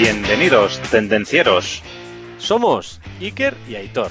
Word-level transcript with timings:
Bienvenidos, 0.00 0.80
tendencieros. 0.90 1.82
Somos 2.38 3.02
Iker 3.20 3.54
y 3.68 3.74
Aitor. 3.74 4.10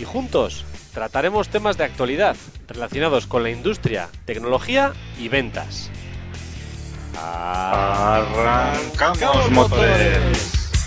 Y 0.00 0.04
juntos 0.04 0.64
trataremos 0.94 1.48
temas 1.48 1.76
de 1.76 1.82
actualidad 1.82 2.36
relacionados 2.68 3.26
con 3.26 3.42
la 3.42 3.50
industria, 3.50 4.08
tecnología 4.24 4.92
y 5.18 5.28
ventas. 5.28 5.90
Arrancamos 7.20 8.30
motores. 9.50 10.78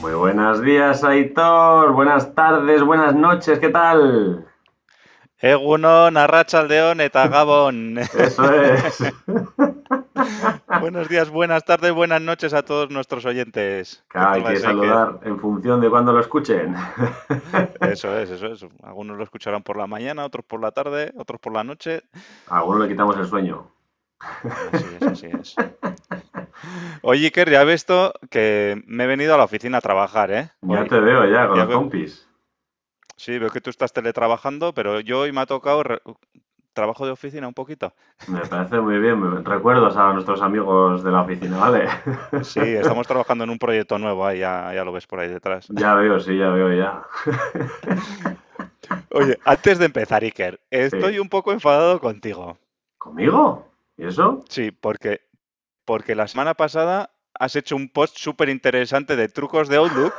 Muy 0.00 0.14
buenos 0.14 0.62
días, 0.62 1.04
Aitor. 1.04 1.92
Buenas 1.92 2.34
tardes, 2.34 2.82
buenas 2.82 3.14
noches, 3.14 3.58
¿qué 3.58 3.68
tal? 3.68 4.46
Egunon, 5.44 6.16
Arrachaldeón 6.16 7.02
eta 7.02 7.28
Gabón. 7.28 7.98
Eso 7.98 8.50
es. 8.50 9.12
Buenos 10.80 11.06
días, 11.10 11.28
buenas 11.28 11.66
tardes, 11.66 11.92
buenas 11.92 12.22
noches 12.22 12.54
a 12.54 12.62
todos 12.62 12.88
nuestros 12.88 13.26
oyentes. 13.26 14.02
Claro, 14.08 14.30
hay 14.30 14.40
¿Qué 14.40 14.44
tal 14.44 14.54
que 14.54 14.60
saludar 14.60 15.20
en 15.22 15.38
función 15.38 15.82
de 15.82 15.90
cuándo 15.90 16.14
lo 16.14 16.20
escuchen. 16.20 16.74
Eso 17.80 18.18
es, 18.18 18.30
eso 18.30 18.46
es. 18.46 18.66
Algunos 18.82 19.18
lo 19.18 19.24
escucharán 19.24 19.62
por 19.62 19.76
la 19.76 19.86
mañana, 19.86 20.24
otros 20.24 20.46
por 20.46 20.62
la 20.62 20.70
tarde, 20.72 21.12
otros 21.18 21.38
por 21.40 21.52
la 21.52 21.62
noche. 21.62 22.02
A 22.48 22.58
algunos 22.58 22.82
le 22.82 22.88
quitamos 22.88 23.16
el 23.18 23.26
sueño. 23.26 23.70
Así 24.72 24.86
es, 24.98 25.06
así 25.06 25.26
es. 25.26 25.56
Oye, 27.02 27.26
Iker, 27.26 27.50
ya 27.50 27.64
ves 27.64 27.82
esto 27.82 28.14
que 28.30 28.82
me 28.86 29.04
he 29.04 29.06
venido 29.06 29.34
a 29.34 29.38
la 29.38 29.44
oficina 29.44 29.78
a 29.78 29.82
trabajar, 29.82 30.30
¿eh? 30.30 30.50
Ya 30.62 30.80
Hoy. 30.80 30.88
te 30.88 31.00
veo 31.00 31.26
ya 31.26 31.48
con 31.48 31.58
Ya 31.58 31.64
los 31.66 31.74
compis. 31.74 32.28
Sí, 33.16 33.38
veo 33.38 33.50
que 33.50 33.60
tú 33.60 33.70
estás 33.70 33.92
teletrabajando, 33.92 34.72
pero 34.74 35.00
yo 35.00 35.20
hoy 35.20 35.32
me 35.32 35.40
ha 35.40 35.46
tocado 35.46 35.82
re- 35.82 36.02
trabajo 36.72 37.06
de 37.06 37.12
oficina 37.12 37.46
un 37.46 37.54
poquito. 37.54 37.92
Me 38.26 38.40
parece 38.46 38.80
muy 38.80 38.98
bien. 38.98 39.44
Recuerdos 39.44 39.96
a 39.96 40.12
nuestros 40.12 40.42
amigos 40.42 41.04
de 41.04 41.10
la 41.12 41.20
oficina, 41.22 41.56
¿vale? 41.58 41.88
Sí, 42.42 42.60
estamos 42.60 43.06
trabajando 43.06 43.44
en 43.44 43.50
un 43.50 43.58
proyecto 43.58 43.96
nuevo, 43.98 44.26
ahí 44.26 44.40
ya, 44.40 44.72
ya 44.74 44.84
lo 44.84 44.92
ves 44.92 45.06
por 45.06 45.20
ahí 45.20 45.28
detrás. 45.28 45.66
Ya 45.70 45.94
veo, 45.94 46.18
sí, 46.18 46.36
ya 46.36 46.48
veo 46.50 46.72
ya. 46.74 47.02
Oye, 49.10 49.38
antes 49.44 49.78
de 49.78 49.86
empezar, 49.86 50.24
Iker, 50.24 50.60
estoy 50.70 51.14
Sí. 51.14 51.18
un 51.20 51.28
poco 51.28 51.52
enfadado 51.52 52.00
contigo. 52.00 52.58
¿Conmigo? 52.98 53.68
¿Y 53.96 54.06
eso? 54.06 54.42
Sí, 54.48 54.72
porque, 54.72 55.20
porque 55.84 56.14
la 56.16 56.26
semana 56.26 56.54
pasada 56.54 57.10
has 57.38 57.56
hecho 57.56 57.76
un 57.76 57.88
post 57.88 58.16
súper 58.16 58.48
interesante 58.48 59.16
de 59.16 59.28
trucos 59.28 59.68
de 59.68 59.76
Outlook. 59.76 60.12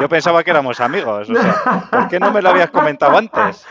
Yo 0.00 0.08
pensaba 0.08 0.42
que 0.42 0.50
éramos 0.50 0.80
amigos, 0.80 1.30
o 1.30 1.34
sea, 1.34 1.88
¿por 1.90 2.08
qué 2.08 2.18
no 2.20 2.32
me 2.32 2.42
lo 2.42 2.50
habías 2.50 2.70
comentado 2.70 3.16
antes? 3.16 3.66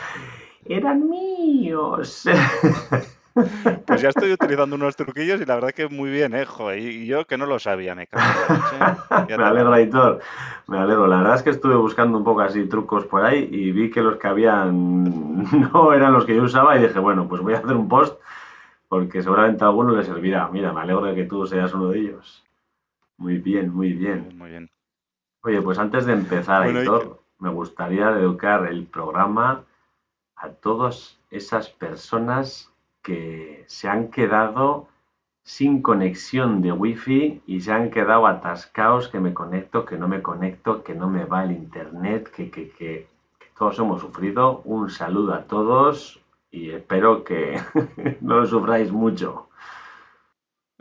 Eran 0.66 1.08
míos. 1.08 2.24
Pues 3.86 4.00
ya 4.00 4.08
estoy 4.08 4.32
utilizando 4.32 4.76
unos 4.76 4.96
truquillos 4.96 5.40
y 5.40 5.44
la 5.44 5.54
verdad 5.54 5.70
que 5.70 5.88
muy 5.88 6.10
bien, 6.10 6.34
¿eh? 6.34 6.44
Joder, 6.44 6.78
y 6.78 7.06
yo 7.06 7.24
que 7.24 7.38
no 7.38 7.46
lo 7.46 7.58
sabía, 7.58 7.94
me 7.94 8.06
cago 8.06 8.24
Me 9.28 9.34
alegro. 9.34 9.72
Aitor. 9.72 10.20
Me 10.66 10.78
alegro. 10.78 11.06
La 11.06 11.18
verdad 11.18 11.36
es 11.36 11.42
que 11.42 11.50
estuve 11.50 11.76
buscando 11.76 12.18
un 12.18 12.24
poco 12.24 12.40
así 12.40 12.64
trucos 12.64 13.04
por 13.04 13.24
ahí 13.24 13.48
y 13.50 13.70
vi 13.70 13.90
que 13.90 14.00
los 14.00 14.16
que 14.16 14.26
habían 14.26 15.44
no 15.72 15.92
eran 15.92 16.12
los 16.12 16.24
que 16.24 16.34
yo 16.34 16.42
usaba 16.42 16.76
y 16.76 16.82
dije, 16.82 16.98
bueno, 16.98 17.28
pues 17.28 17.40
voy 17.40 17.54
a 17.54 17.58
hacer 17.58 17.76
un 17.76 17.88
post 17.88 18.18
porque 18.88 19.22
seguramente 19.22 19.64
a 19.64 19.68
alguno 19.68 19.94
le 19.94 20.02
servirá. 20.02 20.48
Mira, 20.48 20.72
me 20.72 20.80
alegro 20.80 21.04
de 21.04 21.14
que 21.14 21.24
tú 21.24 21.46
seas 21.46 21.72
uno 21.74 21.88
de 21.88 22.00
ellos. 22.00 22.44
Muy 23.18 23.38
bien, 23.38 23.72
muy 23.72 23.92
bien. 23.92 24.36
Muy 24.36 24.50
bien. 24.50 24.70
Oye, 25.42 25.60
pues 25.62 25.78
antes 25.78 26.06
de 26.06 26.14
empezar, 26.14 26.64
Bueno, 26.64 26.80
Aitor, 26.80 27.22
me 27.38 27.50
gustaría 27.50 28.10
dedicar 28.10 28.66
el 28.66 28.86
programa 28.86 29.64
a 30.36 30.48
todas 30.50 31.20
esas 31.30 31.68
personas 31.68 32.72
que 33.02 33.64
se 33.66 33.88
han 33.88 34.08
quedado 34.10 34.88
sin 35.42 35.80
conexión 35.80 36.60
de 36.60 36.72
wifi 36.72 37.42
y 37.46 37.60
se 37.60 37.72
han 37.72 37.90
quedado 37.90 38.26
atascados, 38.26 39.08
que 39.08 39.20
me 39.20 39.32
conecto, 39.32 39.84
que 39.84 39.96
no 39.96 40.06
me 40.08 40.22
conecto, 40.22 40.82
que 40.82 40.94
no 40.94 41.08
me 41.08 41.24
va 41.24 41.44
el 41.44 41.52
internet, 41.52 42.30
que, 42.30 42.50
que, 42.50 42.70
que, 42.70 43.08
que 43.38 43.46
todos 43.56 43.78
hemos 43.78 44.00
sufrido. 44.00 44.60
Un 44.64 44.90
saludo 44.90 45.34
a 45.34 45.44
todos 45.44 46.22
y 46.50 46.70
espero 46.70 47.24
que 47.24 47.60
no 48.20 48.40
lo 48.40 48.46
sufráis 48.46 48.90
mucho. 48.90 49.48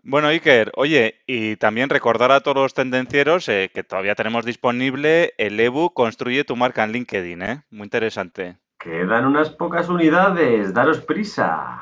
Bueno, 0.04 0.30
Iker, 0.30 0.72
oye, 0.78 1.22
y 1.28 1.58
también 1.58 1.90
recordar 1.90 2.32
a 2.32 2.40
todos 2.40 2.56
los 2.56 2.74
tendencieros 2.74 3.50
eh, 3.50 3.70
que 3.74 3.84
todavía 3.84 4.16
tenemos 4.16 4.46
disponible 4.46 5.34
el 5.38 5.60
ebook 5.60 5.94
Construye 5.94 6.46
tu 6.46 6.56
marca 6.56 6.86
en 6.86 6.94
LinkedIn, 6.94 7.42
¿eh? 7.42 7.64
Muy 7.72 7.84
interesante. 7.84 8.56
Quedan 8.80 9.26
unas 9.26 9.50
pocas 9.50 9.90
unidades, 9.90 10.74
daros 10.74 11.02
prisa. 11.02 11.82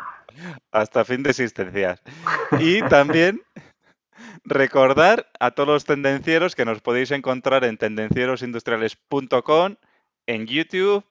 Hasta 0.72 1.06
fin 1.06 1.22
de 1.22 1.30
existencias. 1.30 2.02
Y 2.60 2.82
también 2.84 3.44
recordar 4.44 5.28
a 5.40 5.52
todos 5.52 5.70
los 5.70 5.86
tendencieros 5.86 6.56
que 6.56 6.66
nos 6.66 6.82
podéis 6.82 7.12
encontrar 7.12 7.64
en 7.64 7.78
tendencierosindustriales.com, 7.78 9.76
en 10.26 10.48
YouTube, 10.48 11.04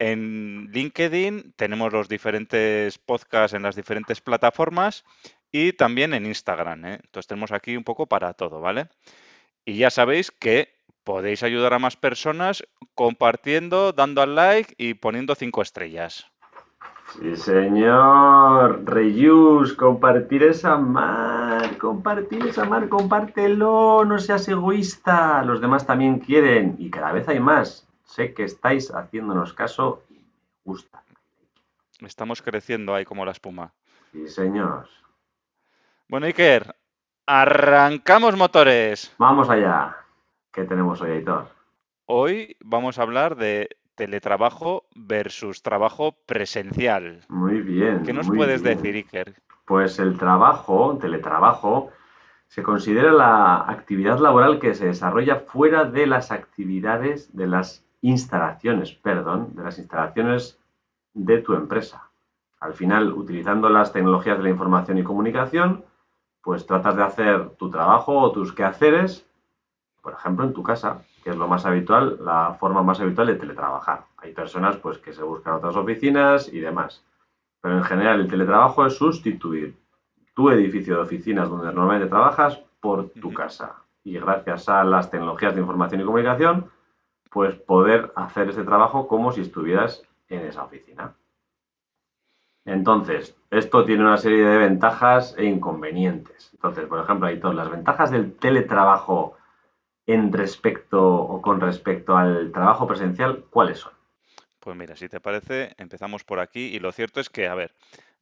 en 0.00 0.70
LinkedIn, 0.72 1.52
tenemos 1.56 1.92
los 1.92 2.08
diferentes 2.08 2.98
podcasts 2.98 3.54
en 3.54 3.62
las 3.62 3.76
diferentes 3.76 4.22
plataformas 4.22 5.04
y 5.52 5.74
también 5.74 6.14
en 6.14 6.24
Instagram. 6.24 6.86
¿eh? 6.86 6.98
Entonces 7.04 7.26
tenemos 7.26 7.52
aquí 7.52 7.76
un 7.76 7.84
poco 7.84 8.06
para 8.06 8.32
todo, 8.32 8.60
¿vale? 8.60 8.88
Y 9.64 9.76
ya 9.76 9.90
sabéis 9.90 10.30
que 10.30 10.72
podéis 11.04 11.42
ayudar 11.42 11.74
a 11.74 11.78
más 11.78 11.96
personas 11.96 12.64
compartiendo, 12.94 13.92
dando 13.92 14.22
al 14.22 14.34
like 14.34 14.74
y 14.78 14.94
poniendo 14.94 15.34
cinco 15.34 15.60
estrellas. 15.60 16.26
Sí, 17.18 17.36
señor. 17.36 18.84
Reuse, 18.86 19.76
compartir 19.76 20.44
es 20.44 20.64
amar. 20.64 21.76
Compartir 21.76 22.46
es 22.46 22.56
amar, 22.56 22.88
compártelo. 22.88 24.04
No 24.06 24.18
seas 24.18 24.48
egoísta. 24.48 25.42
Los 25.44 25.60
demás 25.60 25.86
también 25.86 26.20
quieren. 26.20 26.76
Y 26.78 26.88
cada 26.88 27.12
vez 27.12 27.28
hay 27.28 27.40
más. 27.40 27.89
Sé 28.10 28.34
que 28.34 28.42
estáis 28.42 28.92
haciéndonos 28.92 29.54
caso 29.54 30.02
y 30.10 30.14
me 30.14 30.24
gusta. 30.64 31.00
Estamos 32.00 32.42
creciendo 32.42 32.92
ahí 32.92 33.04
como 33.04 33.24
la 33.24 33.30
espuma. 33.30 33.72
Sí, 34.10 34.26
señor. 34.26 34.88
Bueno, 36.08 36.26
Iker, 36.26 36.74
arrancamos 37.24 38.36
motores. 38.36 39.14
Vamos 39.16 39.48
allá. 39.48 39.96
¿Qué 40.50 40.64
tenemos 40.64 41.00
hoy, 41.00 41.12
Aitor? 41.12 41.50
Hoy 42.06 42.56
vamos 42.58 42.98
a 42.98 43.02
hablar 43.02 43.36
de 43.36 43.76
teletrabajo 43.94 44.88
versus 44.96 45.62
trabajo 45.62 46.16
presencial. 46.26 47.20
Muy 47.28 47.60
bien. 47.60 48.02
¿Qué 48.02 48.12
nos 48.12 48.26
puedes 48.26 48.60
bien. 48.60 48.76
decir, 48.76 48.96
Iker? 48.96 49.40
Pues 49.66 50.00
el 50.00 50.18
trabajo, 50.18 50.98
teletrabajo, 51.00 51.92
se 52.48 52.64
considera 52.64 53.12
la 53.12 53.70
actividad 53.70 54.18
laboral 54.18 54.58
que 54.58 54.74
se 54.74 54.86
desarrolla 54.86 55.36
fuera 55.46 55.84
de 55.84 56.08
las 56.08 56.32
actividades, 56.32 57.36
de 57.36 57.46
las 57.46 57.84
instalaciones, 58.02 58.92
perdón, 58.92 59.54
de 59.54 59.62
las 59.62 59.78
instalaciones 59.78 60.58
de 61.14 61.38
tu 61.38 61.54
empresa. 61.54 62.10
Al 62.60 62.74
final, 62.74 63.12
utilizando 63.12 63.68
las 63.68 63.92
tecnologías 63.92 64.38
de 64.38 64.44
la 64.44 64.50
información 64.50 64.98
y 64.98 65.02
comunicación, 65.02 65.84
pues 66.42 66.66
tratas 66.66 66.96
de 66.96 67.02
hacer 67.02 67.50
tu 67.50 67.70
trabajo 67.70 68.18
o 68.18 68.32
tus 68.32 68.52
quehaceres, 68.52 69.26
por 70.02 70.14
ejemplo, 70.14 70.44
en 70.44 70.52
tu 70.52 70.62
casa, 70.62 71.02
que 71.22 71.30
es 71.30 71.36
lo 71.36 71.48
más 71.48 71.66
habitual, 71.66 72.18
la 72.22 72.56
forma 72.58 72.82
más 72.82 73.00
habitual 73.00 73.26
de 73.26 73.34
teletrabajar. 73.34 74.04
Hay 74.18 74.32
personas 74.32 74.76
pues 74.76 74.98
que 74.98 75.12
se 75.12 75.22
buscan 75.22 75.54
otras 75.54 75.76
oficinas 75.76 76.52
y 76.52 76.60
demás. 76.60 77.04
Pero 77.60 77.76
en 77.76 77.84
general 77.84 78.20
el 78.20 78.28
teletrabajo 78.28 78.86
es 78.86 78.96
sustituir 78.96 79.76
tu 80.34 80.50
edificio 80.50 80.96
de 80.96 81.02
oficinas 81.02 81.50
donde 81.50 81.66
normalmente 81.66 82.08
trabajas 82.08 82.58
por 82.80 83.10
tu 83.10 83.32
casa. 83.34 83.76
Y 84.02 84.18
gracias 84.18 84.68
a 84.70 84.82
las 84.84 85.10
tecnologías 85.10 85.54
de 85.54 85.60
información 85.60 86.00
y 86.00 86.04
comunicación, 86.04 86.70
pues 87.30 87.54
poder 87.54 88.12
hacer 88.16 88.50
ese 88.50 88.64
trabajo 88.64 89.06
como 89.06 89.32
si 89.32 89.40
estuvieras 89.40 90.02
en 90.28 90.40
esa 90.40 90.64
oficina. 90.64 91.14
Entonces, 92.64 93.36
esto 93.50 93.84
tiene 93.84 94.02
una 94.02 94.18
serie 94.18 94.44
de 94.44 94.58
ventajas 94.58 95.34
e 95.38 95.44
inconvenientes. 95.44 96.50
Entonces, 96.52 96.86
por 96.86 97.02
ejemplo, 97.02 97.26
Aitor, 97.26 97.54
las 97.54 97.70
ventajas 97.70 98.10
del 98.10 98.34
teletrabajo 98.34 99.36
en 100.06 100.32
respecto 100.32 101.02
o 101.02 101.40
con 101.40 101.60
respecto 101.60 102.16
al 102.16 102.52
trabajo 102.52 102.86
presencial, 102.86 103.44
¿cuáles 103.50 103.78
son? 103.78 103.92
Pues 104.58 104.76
mira, 104.76 104.94
si 104.94 105.08
te 105.08 105.20
parece, 105.20 105.74
empezamos 105.78 106.24
por 106.24 106.38
aquí 106.38 106.66
y 106.66 106.80
lo 106.80 106.92
cierto 106.92 107.20
es 107.20 107.30
que, 107.30 107.48
a 107.48 107.54
ver, 107.54 107.74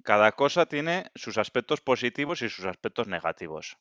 cada 0.04 0.32
cosa 0.32 0.66
tiene 0.66 1.10
sus 1.14 1.36
aspectos 1.36 1.80
positivos 1.80 2.42
y 2.42 2.48
sus 2.48 2.64
aspectos 2.64 3.08
negativos. 3.08 3.76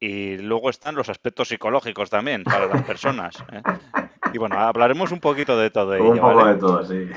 Y 0.00 0.38
luego 0.38 0.70
están 0.70 0.94
los 0.94 1.08
aspectos 1.08 1.48
psicológicos 1.48 2.08
también 2.08 2.44
para 2.44 2.66
las 2.66 2.82
personas. 2.86 3.44
¿eh? 3.52 3.62
Y 4.32 4.38
bueno, 4.38 4.58
hablaremos 4.58 5.12
un 5.12 5.20
poquito 5.20 5.58
de 5.58 5.70
todo 5.70 5.92
Un 5.92 6.14
ello, 6.14 6.22
poco 6.22 6.34
¿vale? 6.34 6.54
de 6.54 6.60
todo, 6.60 6.84
sí. 6.84 7.08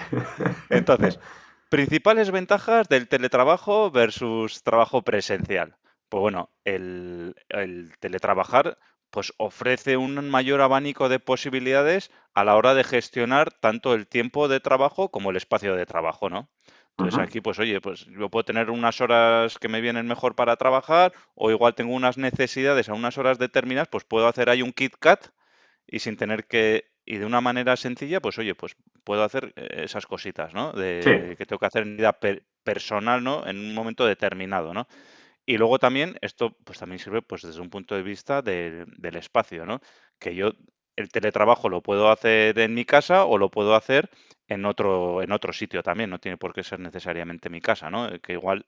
Entonces, 0.70 1.20
principales 1.70 2.32
ventajas 2.32 2.88
del 2.90 3.08
teletrabajo 3.08 3.92
versus 3.92 4.64
trabajo 4.64 5.02
presencial. 5.04 5.76
Pues 6.10 6.22
bueno, 6.22 6.50
el, 6.66 7.36
el 7.50 7.94
teletrabajar 8.00 8.78
pues 9.10 9.34
ofrece 9.38 9.98
un 9.98 10.30
mayor 10.30 10.62
abanico 10.62 11.10
de 11.10 11.20
posibilidades 11.20 12.12
a 12.34 12.46
la 12.46 12.56
hora 12.56 12.74
de 12.74 12.84
gestionar 12.86 13.52
tanto 13.52 13.94
el 13.94 14.08
tiempo 14.08 14.48
de 14.48 14.62
trabajo 14.62 15.10
como 15.12 15.32
el 15.32 15.36
espacio 15.36 15.76
de 15.76 15.86
trabajo, 15.86 16.30
¿no? 16.30 16.50
Entonces 16.92 17.20
aquí, 17.20 17.42
pues 17.42 17.58
oye, 17.60 17.82
pues 17.82 18.06
yo 18.06 18.30
puedo 18.30 18.46
tener 18.46 18.70
unas 18.70 19.02
horas 19.02 19.58
que 19.58 19.68
me 19.68 19.82
vienen 19.82 20.08
mejor 20.08 20.36
para 20.36 20.56
trabajar 20.56 21.14
o 21.36 21.52
igual 21.52 21.74
tengo 21.76 21.94
unas 21.94 22.18
necesidades 22.18 22.90
a 22.90 22.94
unas 22.94 23.18
horas 23.18 23.38
determinadas, 23.40 23.88
pues 23.90 24.04
puedo 24.06 24.28
hacer 24.28 24.50
ahí 24.50 24.62
un 24.62 24.72
KitKat 24.72 25.28
y 25.88 26.00
sin 26.00 26.16
tener 26.18 26.46
que, 26.46 26.91
y 27.12 27.18
de 27.18 27.26
una 27.26 27.42
manera 27.42 27.76
sencilla, 27.76 28.22
pues 28.22 28.40
oye, 28.40 28.56
pues 28.56 28.78
puedo 29.04 29.22
hacer 29.26 29.52
eh, 29.58 29.84
esas 29.84 30.06
cositas, 30.06 30.54
¿no? 30.54 30.72
De 30.72 31.36
que 31.38 31.46
tengo 31.46 31.60
que 31.60 31.66
hacer 31.66 31.84
en 31.84 31.98
vida 31.98 32.18
personal, 32.64 33.22
¿no? 33.22 33.46
En 33.46 33.58
un 33.60 33.74
momento 33.74 34.06
determinado, 34.06 34.74
¿no? 34.74 34.88
Y 35.46 35.58
luego 35.58 35.78
también, 35.78 36.18
esto 36.22 36.56
pues 36.64 36.80
también 36.80 37.00
sirve 37.00 37.22
pues 37.22 37.42
desde 37.42 37.60
un 37.60 37.70
punto 37.70 37.96
de 37.96 38.04
vista 38.04 38.42
del 38.42 39.16
espacio, 39.18 39.66
¿no? 39.66 39.82
Que 40.20 40.36
yo 40.36 40.54
el 40.96 41.10
teletrabajo 41.10 41.70
lo 41.70 41.82
puedo 41.82 42.12
hacer 42.12 42.58
en 42.60 42.74
mi 42.74 42.86
casa 42.86 43.26
o 43.26 43.38
lo 43.38 43.50
puedo 43.50 43.76
hacer 43.76 44.10
en 44.48 44.66
otro, 44.66 45.22
en 45.22 45.32
otro 45.32 45.54
sitio 45.54 45.82
también, 45.82 46.10
no 46.10 46.20
tiene 46.20 46.38
por 46.38 46.54
qué 46.54 46.64
ser 46.64 46.80
necesariamente 46.80 47.50
mi 47.50 47.62
casa, 47.62 47.90
¿no? 47.90 48.10
Que 48.22 48.34
igual 48.34 48.66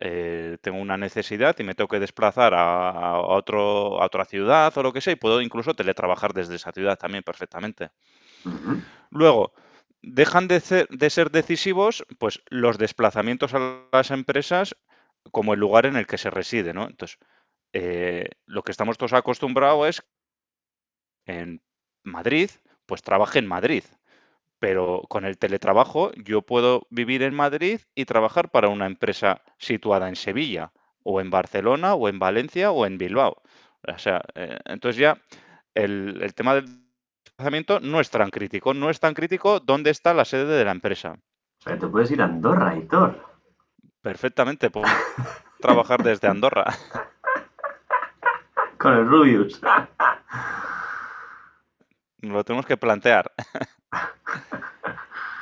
eh, 0.00 0.58
tengo 0.60 0.80
una 0.80 0.96
necesidad 0.96 1.56
y 1.58 1.62
me 1.62 1.74
tengo 1.74 1.88
que 1.88 2.00
desplazar 2.00 2.52
a, 2.54 3.20
otro, 3.20 4.02
a 4.02 4.06
otra 4.06 4.24
ciudad 4.24 4.76
o 4.76 4.82
lo 4.82 4.92
que 4.92 5.00
sea 5.00 5.12
y 5.12 5.16
puedo 5.16 5.40
incluso 5.40 5.74
teletrabajar 5.74 6.32
desde 6.32 6.56
esa 6.56 6.72
ciudad 6.72 6.98
también 6.98 7.22
perfectamente. 7.22 7.90
Luego, 9.10 9.52
dejan 10.02 10.48
de 10.48 10.60
ser, 10.60 10.88
de 10.88 11.10
ser 11.10 11.30
decisivos 11.30 12.04
pues 12.18 12.42
los 12.48 12.78
desplazamientos 12.78 13.54
a 13.54 13.84
las 13.92 14.10
empresas 14.10 14.76
como 15.30 15.54
el 15.54 15.60
lugar 15.60 15.86
en 15.86 15.96
el 15.96 16.06
que 16.06 16.18
se 16.18 16.30
reside, 16.30 16.72
¿no? 16.72 16.86
Entonces, 16.86 17.18
eh, 17.72 18.30
lo 18.46 18.62
que 18.62 18.72
estamos 18.72 18.98
todos 18.98 19.12
acostumbrados 19.12 19.88
es 19.88 20.02
en 21.26 21.62
Madrid, 22.02 22.50
pues 22.86 23.02
trabaje 23.02 23.38
en 23.38 23.46
Madrid. 23.46 23.84
Pero 24.58 25.02
con 25.08 25.24
el 25.24 25.38
teletrabajo 25.38 26.12
yo 26.16 26.42
puedo 26.42 26.86
vivir 26.90 27.22
en 27.22 27.34
Madrid 27.34 27.80
y 27.94 28.04
trabajar 28.04 28.50
para 28.50 28.68
una 28.68 28.86
empresa 28.86 29.42
situada 29.58 30.08
en 30.08 30.16
Sevilla, 30.16 30.72
o 31.02 31.20
en 31.20 31.30
Barcelona, 31.30 31.94
o 31.94 32.08
en 32.08 32.18
Valencia, 32.18 32.70
o 32.70 32.84
en 32.84 32.98
Bilbao. 32.98 33.42
O 33.88 33.98
sea, 33.98 34.22
eh, 34.34 34.58
entonces 34.66 35.00
ya 35.00 35.18
el, 35.74 36.20
el 36.22 36.34
tema 36.34 36.54
del 36.54 36.66
desplazamiento 37.24 37.80
no 37.80 38.00
es 38.00 38.10
tan 38.10 38.30
crítico. 38.30 38.74
No 38.74 38.90
es 38.90 39.00
tan 39.00 39.14
crítico 39.14 39.60
dónde 39.60 39.90
está 39.90 40.12
la 40.12 40.24
sede 40.24 40.58
de 40.58 40.64
la 40.64 40.72
empresa. 40.72 41.16
O 41.60 41.62
sea, 41.62 41.78
te 41.78 41.86
puedes 41.86 42.10
ir 42.10 42.20
a 42.20 42.26
Andorra, 42.26 42.76
Hitor. 42.76 43.30
Perfectamente, 44.02 44.70
puedo 44.70 44.86
trabajar 45.60 46.02
desde 46.02 46.28
Andorra. 46.28 46.64
Con 48.78 48.94
el 48.94 49.06
Rubius. 49.06 49.60
Lo 52.22 52.44
tenemos 52.44 52.66
que 52.66 52.76
plantear. 52.76 53.32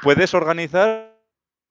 Puedes 0.03 0.33
organizar 0.35 1.19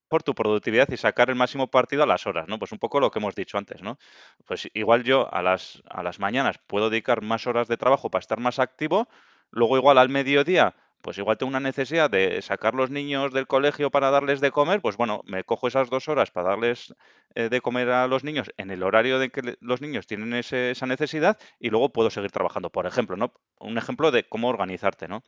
por 0.09 0.24
tu 0.24 0.33
productividad 0.33 0.89
y 0.89 0.98
sacar 0.98 1.30
el 1.30 1.36
máximo 1.36 1.68
partido 1.68 2.04
a 2.04 2.06
las 2.06 2.27
horas, 2.27 2.48
¿no? 2.48 2.59
Pues 2.59 2.71
un 2.71 2.80
poco 2.80 3.00
lo 3.00 3.12
que 3.12 3.19
hemos 3.19 3.36
dicho 3.36 3.57
antes, 3.57 3.81
¿no? 3.81 3.98
Pues 4.45 4.69
igual 4.74 5.04
yo 5.04 5.33
a 5.33 5.42
las, 5.42 5.81
a 5.89 6.04
las 6.04 6.19
mañanas 6.19 6.59
puedo 6.65 6.89
dedicar 6.89 7.21
más 7.21 7.48
horas 7.48 7.68
de 7.68 7.77
trabajo 7.77 8.09
para 8.09 8.21
estar 8.21 8.39
más 8.39 8.59
activo, 8.59 9.07
luego 9.51 9.77
igual 9.77 9.98
al 9.98 10.09
mediodía 10.09 10.75
pues 11.07 11.18
igual 11.19 11.38
tengo 11.38 11.51
una 11.51 11.62
necesidad 11.62 12.09
de 12.09 12.42
sacar 12.42 12.75
los 12.75 12.89
niños 12.89 13.31
del 13.31 13.48
colegio 13.48 13.89
para 13.89 14.12
darles 14.12 14.42
de 14.42 14.51
comer, 14.51 14.81
pues 14.81 14.98
bueno, 14.98 15.21
me 15.24 15.45
cojo 15.45 15.69
esas 15.69 15.89
dos 15.89 16.09
horas 16.09 16.31
para 16.31 16.50
darles 16.50 16.94
eh, 17.33 17.48
de 17.48 17.62
comer 17.62 17.89
a 17.92 18.07
los 18.07 18.25
niños 18.25 18.51
en 18.57 18.71
el 18.71 18.83
horario 18.83 19.18
de 19.18 19.30
que 19.30 19.56
los 19.62 19.80
niños 19.80 20.06
tienen 20.06 20.33
esa 20.33 20.86
necesidad 20.86 21.38
y 21.62 21.69
luego 21.69 21.94
puedo 21.94 22.09
seguir 22.09 22.31
trabajando, 22.31 22.69
por 22.71 22.88
ejemplo, 22.88 23.15
¿no? 23.15 23.31
Un 23.57 23.77
ejemplo 23.77 24.12
de 24.12 24.27
cómo 24.27 24.50
organizarte, 24.50 25.07
¿no? 25.07 25.24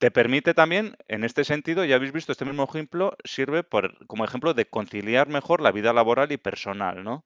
Te 0.00 0.10
permite 0.10 0.54
también, 0.54 0.96
en 1.06 1.22
este 1.22 1.44
sentido, 1.44 1.84
ya 1.84 1.94
habéis 1.94 2.12
visto, 2.12 2.32
este 2.32 2.44
mismo 2.44 2.64
ejemplo 2.64 3.16
sirve 3.22 3.62
por, 3.62 4.04
como 4.08 4.24
ejemplo 4.24 4.54
de 4.54 4.66
conciliar 4.66 5.28
mejor 5.28 5.60
la 5.60 5.70
vida 5.70 5.92
laboral 5.92 6.32
y 6.32 6.36
personal, 6.36 7.04
¿no? 7.04 7.24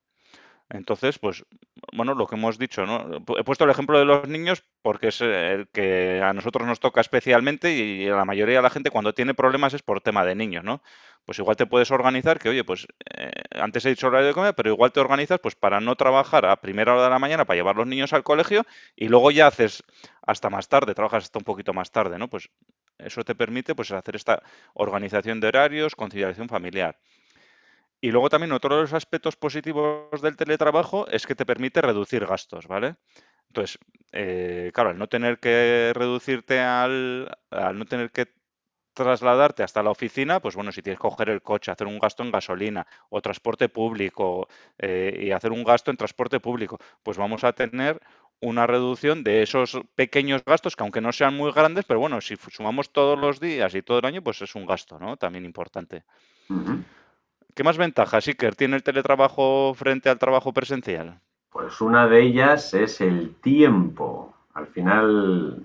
Entonces, 0.75 1.21
pues, 1.21 1.45
bueno, 1.93 2.15
lo 2.15 2.27
que 2.27 2.35
hemos 2.35 2.59
dicho, 2.59 2.85
¿no? 2.85 3.19
He 3.39 3.45
puesto 3.45 3.63
el 3.63 3.71
ejemplo 3.71 3.97
de 3.97 4.05
los 4.05 4.27
niños 4.27 4.65
porque 4.83 5.07
es 5.09 5.21
el 5.21 5.69
que 5.69 6.21
a 6.21 6.33
nosotros 6.33 6.67
nos 6.67 6.81
toca 6.81 7.01
especialmente 7.01 7.73
y 7.77 8.09
a 8.09 8.17
la 8.17 8.25
mayoría 8.25 8.57
de 8.57 8.63
la 8.63 8.71
gente 8.71 8.91
cuando 8.91 9.15
tiene 9.15 9.35
problemas 9.35 9.73
es 9.75 9.83
por 9.83 10.01
tema 10.01 10.25
de 10.25 10.35
niños, 10.35 10.65
¿no? 10.65 10.83
Pues 11.25 11.39
igual 11.39 11.57
te 11.57 11.67
puedes 11.67 11.93
organizar 11.93 12.41
que, 12.41 12.49
oye, 12.49 12.65
pues 12.65 12.89
eh, 13.17 13.31
antes 13.53 13.87
he 13.87 13.91
dicho 13.91 14.09
horario 14.09 14.27
de 14.27 14.35
comer, 14.35 14.55
pero 14.57 14.71
igual 14.71 14.91
te 14.91 14.99
organizas 14.99 15.39
pues 15.41 15.55
para 15.55 15.81
no 15.81 15.95
trabajar 15.95 16.45
a 16.45 16.61
primera 16.61 16.93
hora 16.93 17.05
de 17.05 17.11
la 17.11 17.21
mañana 17.21 17.45
para 17.45 17.57
llevar 17.57 17.77
los 17.77 17.87
niños 17.87 18.13
al 18.13 18.25
colegio 18.25 18.65
y 18.97 19.07
luego 19.09 19.31
ya 19.31 19.47
haces 19.47 19.85
hasta 20.27 20.51
más 20.51 20.69
tarde, 20.69 20.95
trabajas 20.95 21.25
hasta 21.25 21.39
un 21.39 21.45
poquito 21.45 21.73
más 21.73 21.93
tarde, 21.93 22.19
¿no? 22.19 22.29
Pues 22.29 22.51
eso 22.99 23.23
te 23.23 23.37
permite 23.37 23.77
pues 23.77 23.93
hacer 23.93 24.17
esta 24.17 24.43
organización 24.75 25.39
de 25.39 25.49
horarios, 25.49 25.95
conciliación 25.95 26.49
familiar. 26.49 26.99
Y 28.05 28.11
luego 28.11 28.29
también 28.29 28.53
otro 28.53 28.77
de 28.77 28.83
los 28.83 28.93
aspectos 28.93 29.35
positivos 29.35 30.21
del 30.21 30.37
teletrabajo 30.37 31.09
es 31.09 31.27
que 31.27 31.35
te 31.35 31.47
permite 31.47 31.81
reducir 31.81 32.27
gastos, 32.27 32.67
¿vale? 32.67 32.97
Entonces, 33.49 33.79
eh, 34.13 34.71
claro, 34.75 34.91
al 34.91 34.99
no 34.99 35.07
tener 35.07 35.39
que 35.39 35.91
reducirte 35.95 36.61
al, 36.61 37.35
al 37.49 37.79
no 37.79 37.87
tener 37.87 38.11
que 38.11 38.27
trasladarte 38.93 39.63
hasta 39.63 39.83
la 39.83 39.91
oficina, 39.91 40.39
pues 40.41 40.55
bueno, 40.55 40.71
si 40.71 40.83
tienes 40.83 40.99
que 40.99 41.09
coger 41.09 41.31
el 41.31 41.41
coche, 41.41 41.71
hacer 41.71 41.87
un 41.87 41.99
gasto 41.99 42.23
en 42.23 42.31
gasolina 42.31 42.87
o 43.09 43.23
transporte 43.23 43.71
público 43.71 44.49
eh, 44.77 45.19
y 45.23 45.31
hacer 45.31 45.53
un 45.53 45.65
gasto 45.65 45.91
en 45.91 45.97
transporte 45.97 46.41
público, 46.41 46.79
pues 47.03 47.17
vamos 47.17 47.43
a 47.43 47.55
tener 47.55 47.99
una 48.39 48.67
reducción 48.67 49.25
de 49.25 49.41
esos 49.41 49.81
pequeños 49.95 50.45
gastos 50.45 50.77
que 50.77 50.83
aunque 50.83 51.01
no 51.01 51.11
sean 51.11 51.35
muy 51.35 51.53
grandes, 51.53 51.87
pero 51.87 52.01
bueno, 52.01 52.21
si 52.21 52.37
sumamos 52.51 52.93
todos 52.93 53.19
los 53.19 53.41
días 53.41 53.75
y 53.75 53.81
todo 53.81 54.01
el 54.01 54.05
año, 54.05 54.21
pues 54.21 54.43
es 54.43 54.55
un 54.55 54.67
gasto, 54.67 54.99
¿no? 54.99 55.17
También 55.17 55.47
importante. 55.47 56.05
¿Qué 57.55 57.63
más 57.63 57.79
ventajas, 57.79 58.27
Iker, 58.27 58.57
tiene 58.57 58.75
el 58.75 58.83
teletrabajo 58.83 59.75
frente 59.75 60.11
al 60.11 60.19
trabajo 60.19 60.53
presencial? 60.53 61.21
Pues 61.51 61.81
una 61.81 62.09
de 62.09 62.21
ellas 62.21 62.75
es 62.75 63.01
el 63.01 63.37
tiempo. 63.37 64.35
Al 64.55 64.67
final, 64.67 65.63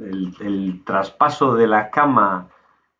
el, 0.00 0.82
traspaso 0.84 1.54
de 1.54 1.66
la 1.66 1.90
cama 1.90 2.48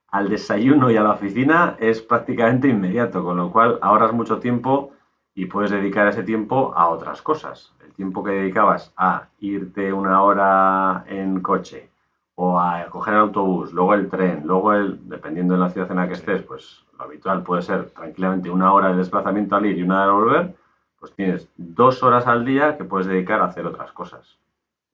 al 0.09 0.29
desayuno 0.29 0.91
y 0.91 0.97
a 0.99 1.03
la 1.03 1.13
oficina 1.13 1.77
es 1.81 2.03
prácticamente 2.03 2.69
inmediato, 2.69 3.25
con 3.25 3.39
lo 3.39 3.51
cual 3.51 3.79
ahorras 3.81 4.13
mucho 4.13 4.39
tiempo 4.39 4.93
y 5.35 5.47
puedes 5.47 5.71
dedicar 5.71 6.07
ese 6.09 6.23
tiempo 6.23 6.75
a 6.77 6.89
otras 6.89 7.23
cosas. 7.23 7.73
El 7.83 7.95
tiempo 7.95 8.23
que 8.23 8.33
dedicabas 8.33 8.93
a 8.95 9.29
irte 9.41 9.91
una 9.91 10.23
hora 10.23 11.05
en 11.09 11.41
coche 11.41 11.92
o 12.35 12.59
a 12.59 12.87
coger 12.87 13.15
el 13.15 13.21
autobús, 13.21 13.73
luego 13.73 13.95
el 13.95 14.09
tren, 14.09 14.43
luego 14.47 14.73
el, 14.73 15.09
dependiendo 15.09 15.55
de 15.55 15.61
la 15.61 15.71
ciudad 15.71 15.91
en 15.91 15.99
la 15.99 16.09
que 16.09 16.15
estés, 16.15 16.43
pues 16.43 16.85
habitual 16.99 17.43
puede 17.43 17.63
ser 17.63 17.91
tranquilamente 17.91 18.51
una 18.51 18.73
hora 18.73 18.91
de 18.91 18.97
desplazamiento 18.97 19.57
al 19.57 19.67
ir 19.67 19.79
y 19.79 19.83
una 19.83 20.05
de 20.07 20.13
volver, 20.13 20.57
pues 20.99 21.13
tienes 21.15 21.49
dos 21.57 22.03
horas 22.03 22.27
al 22.27 22.45
día 22.45 22.77
que 22.77 22.85
puedes 22.85 23.07
dedicar 23.07 23.41
a 23.41 23.47
hacer 23.47 23.67
otras 23.67 23.93
cosas, 23.93 24.39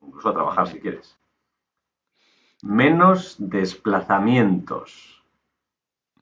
incluso 0.00 0.30
a 0.30 0.34
trabajar 0.34 0.66
si 0.66 0.80
quieres. 0.80 1.16
Menos 2.62 3.36
desplazamientos. 3.38 5.22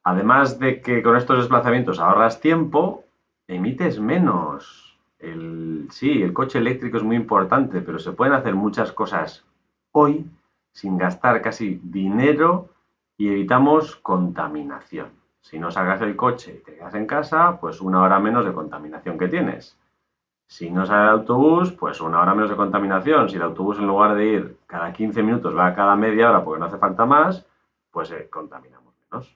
Además 0.03 0.59
de 0.59 0.81
que 0.81 1.03
con 1.03 1.17
estos 1.17 1.39
desplazamientos 1.39 1.99
ahorras 1.99 2.41
tiempo, 2.41 3.05
emites 3.49 3.99
menos. 3.99 4.99
El, 5.19 5.89
sí, 5.91 6.23
el 6.23 6.33
coche 6.33 6.59
eléctrico 6.59 6.99
es 6.99 7.03
muy 7.03 7.17
importante, 7.17 7.81
pero 7.81 7.99
se 7.99 8.13
pueden 8.13 8.35
hacer 8.35 8.55
muchas 8.55 8.93
cosas 8.93 9.45
hoy 9.93 10.27
sin 10.77 10.99
gastar 10.99 11.41
casi 11.41 11.81
dinero 11.83 12.69
y 13.17 13.29
evitamos 13.29 13.97
contaminación. 13.97 15.09
Si 15.41 15.59
no 15.59 15.71
sacas 15.71 16.03
el 16.03 16.15
coche 16.17 16.59
y 16.61 16.63
te 16.63 16.75
quedas 16.75 16.95
en 16.95 17.07
casa, 17.07 17.59
pues 17.59 17.81
una 17.81 18.03
hora 18.03 18.19
menos 18.19 18.45
de 18.45 18.53
contaminación 18.53 19.17
que 19.17 19.29
tienes. 19.29 19.79
Si 20.47 20.71
no 20.71 20.85
sale 20.85 21.05
el 21.05 21.21
autobús, 21.21 21.73
pues 21.73 22.03
una 22.03 22.21
hora 22.21 22.35
menos 22.35 22.51
de 22.51 22.57
contaminación. 22.57 23.31
Si 23.31 23.37
el 23.37 23.43
autobús 23.43 23.79
en 23.79 23.87
lugar 23.87 24.17
de 24.17 24.27
ir 24.27 24.59
cada 24.67 24.93
15 24.93 25.23
minutos 25.23 25.57
va 25.57 25.75
cada 25.75 25.97
media 25.97 26.29
hora 26.29 26.45
porque 26.45 26.61
no 26.61 26.67
hace 26.67 26.77
falta 26.77 27.07
más, 27.07 27.47
pues 27.91 28.11
eh, 28.11 28.29
contaminamos 28.29 28.93
menos. 29.11 29.35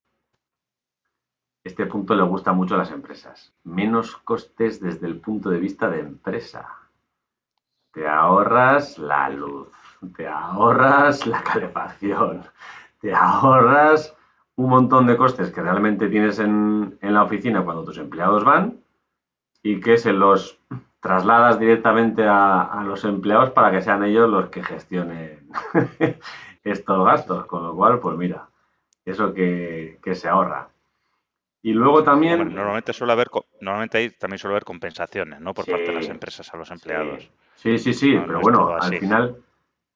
Este 1.64 1.86
punto 1.86 2.14
le 2.14 2.22
gusta 2.22 2.52
mucho 2.52 2.74
a 2.74 2.78
las 2.78 2.90
empresas. 2.90 3.54
Menos 3.64 4.14
costes 4.18 4.78
desde 4.78 5.06
el 5.06 5.18
punto 5.18 5.48
de 5.48 5.58
vista 5.58 5.88
de 5.88 6.00
empresa. 6.00 6.68
Te 7.92 8.06
ahorras 8.06 8.98
la 8.98 9.30
luz, 9.30 9.79
te 10.16 10.26
ahorras 10.26 11.26
la 11.26 11.42
calefacción, 11.42 12.44
te 13.00 13.14
ahorras 13.14 14.14
un 14.56 14.68
montón 14.68 15.06
de 15.06 15.16
costes 15.16 15.50
que 15.50 15.62
realmente 15.62 16.08
tienes 16.08 16.38
en, 16.38 16.98
la 17.00 17.22
oficina 17.22 17.64
cuando 17.64 17.84
tus 17.84 17.98
empleados 17.98 18.44
van 18.44 18.80
y 19.62 19.80
que 19.80 19.96
se 19.96 20.12
los 20.12 20.58
trasladas 21.00 21.58
directamente 21.58 22.24
a, 22.26 22.82
los 22.84 23.04
empleados 23.04 23.50
para 23.50 23.70
que 23.70 23.80
sean 23.80 24.04
ellos 24.04 24.28
los 24.28 24.50
que 24.50 24.62
gestionen 24.62 25.48
estos 26.64 27.04
gastos. 27.04 27.46
Con 27.46 27.62
lo 27.62 27.74
cual, 27.74 28.00
pues 28.00 28.16
mira, 28.16 28.48
eso 29.04 29.32
que, 29.32 29.98
se 30.12 30.28
ahorra. 30.28 30.68
Y 31.62 31.72
luego 31.72 32.02
también... 32.02 32.54
normalmente 32.54 32.92
suele 32.92 33.12
haber, 33.12 33.28
normalmente 33.60 33.98
hay, 33.98 34.10
también 34.10 34.38
suele 34.38 34.54
haber 34.54 34.64
compensaciones, 34.64 35.40
¿no? 35.40 35.52
Por 35.54 35.66
parte 35.66 35.84
de 35.86 35.92
las 35.92 36.08
empresas 36.08 36.52
a 36.52 36.56
los 36.56 36.70
empleados. 36.70 37.30
Sí, 37.56 37.78
sí, 37.78 37.92
sí, 37.92 38.18
pero 38.26 38.40
bueno, 38.40 38.76
al 38.78 38.98
final 38.98 39.36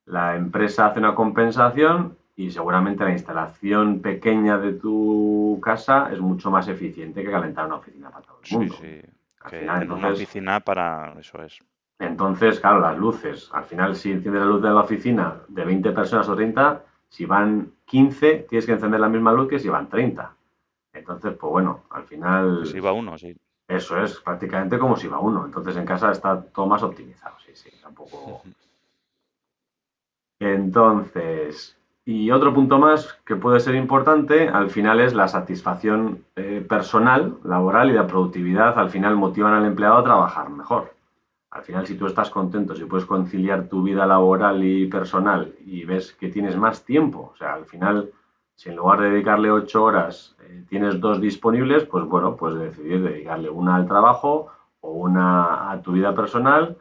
la 0.06 0.36
empresa 0.36 0.86
hace 0.86 0.98
una 0.98 1.14
compensación 1.14 2.16
y 2.36 2.50
seguramente 2.50 3.04
la 3.04 3.12
instalación 3.12 4.00
pequeña 4.00 4.58
de 4.58 4.72
tu 4.72 5.60
casa 5.62 6.10
es 6.12 6.20
mucho 6.20 6.50
más 6.50 6.68
eficiente 6.68 7.22
que 7.22 7.30
calentar 7.30 7.66
una 7.66 7.76
oficina 7.76 8.10
para 8.10 8.26
todo 8.26 8.40
el 8.42 8.58
mundo. 8.58 8.74
Sí, 8.80 9.00
sí. 9.50 9.56
en 9.56 9.92
una 9.92 10.08
oficina 10.08 10.60
para 10.60 11.14
eso 11.18 11.42
es. 11.42 11.58
Entonces, 11.98 12.58
claro, 12.58 12.80
las 12.80 12.98
luces. 12.98 13.48
Al 13.52 13.64
final, 13.64 13.94
si 13.94 14.12
enciendes 14.12 14.42
la 14.42 14.48
luz 14.48 14.62
de 14.62 14.68
la 14.68 14.80
oficina 14.80 15.36
de 15.46 15.64
20 15.64 15.92
personas 15.92 16.28
o 16.28 16.34
30, 16.34 16.82
si 17.08 17.24
van 17.24 17.70
15, 17.84 18.46
tienes 18.48 18.66
que 18.66 18.72
encender 18.72 18.98
la 18.98 19.08
misma 19.08 19.32
luz 19.32 19.48
que 19.48 19.60
si 19.60 19.68
van 19.68 19.88
30. 19.88 20.34
Entonces, 20.92 21.34
pues 21.38 21.50
bueno, 21.50 21.84
al 21.90 22.04
final... 22.04 22.66
Si 22.66 22.80
va 22.80 22.92
uno, 22.92 23.16
sí. 23.16 23.36
Eso 23.68 24.02
es 24.02 24.20
prácticamente 24.20 24.78
como 24.78 24.96
si 24.96 25.06
va 25.06 25.20
uno. 25.20 25.44
Entonces 25.46 25.76
en 25.76 25.86
casa 25.86 26.10
está 26.10 26.42
todo 26.42 26.66
más 26.66 26.82
optimizado, 26.82 27.36
sí, 27.44 27.52
sí, 27.54 27.70
tampoco. 27.82 28.42
Entonces, 30.40 31.78
y 32.04 32.30
otro 32.30 32.52
punto 32.52 32.78
más 32.78 33.14
que 33.24 33.36
puede 33.36 33.60
ser 33.60 33.74
importante, 33.74 34.48
al 34.48 34.70
final 34.70 35.00
es 35.00 35.14
la 35.14 35.28
satisfacción 35.28 36.24
eh, 36.36 36.64
personal, 36.68 37.38
laboral 37.44 37.90
y 37.90 37.94
de 37.94 38.02
productividad. 38.04 38.78
Al 38.78 38.90
final 38.90 39.16
motivan 39.16 39.54
al 39.54 39.64
empleado 39.64 39.96
a 39.96 40.04
trabajar 40.04 40.50
mejor. 40.50 40.94
Al 41.50 41.62
final, 41.62 41.86
si 41.86 41.96
tú 41.96 42.06
estás 42.06 42.30
contento, 42.30 42.74
si 42.74 42.84
puedes 42.84 43.06
conciliar 43.06 43.68
tu 43.68 43.82
vida 43.82 44.06
laboral 44.06 44.62
y 44.64 44.86
personal 44.86 45.54
y 45.64 45.84
ves 45.84 46.12
que 46.12 46.28
tienes 46.28 46.56
más 46.56 46.84
tiempo, 46.84 47.30
o 47.32 47.36
sea, 47.36 47.54
al 47.54 47.64
final 47.64 48.10
si 48.56 48.68
en 48.68 48.76
lugar 48.76 49.00
de 49.00 49.10
dedicarle 49.10 49.50
ocho 49.50 49.82
horas 49.84 50.36
eh, 50.42 50.64
tienes 50.68 51.00
dos 51.00 51.20
disponibles, 51.20 51.84
pues 51.84 52.04
bueno, 52.04 52.36
puedes 52.36 52.58
decidir 52.58 53.02
dedicarle 53.02 53.50
una 53.50 53.76
al 53.76 53.86
trabajo 53.86 54.48
o 54.80 54.92
una 54.92 55.70
a 55.70 55.82
tu 55.82 55.92
vida 55.92 56.14
personal 56.14 56.76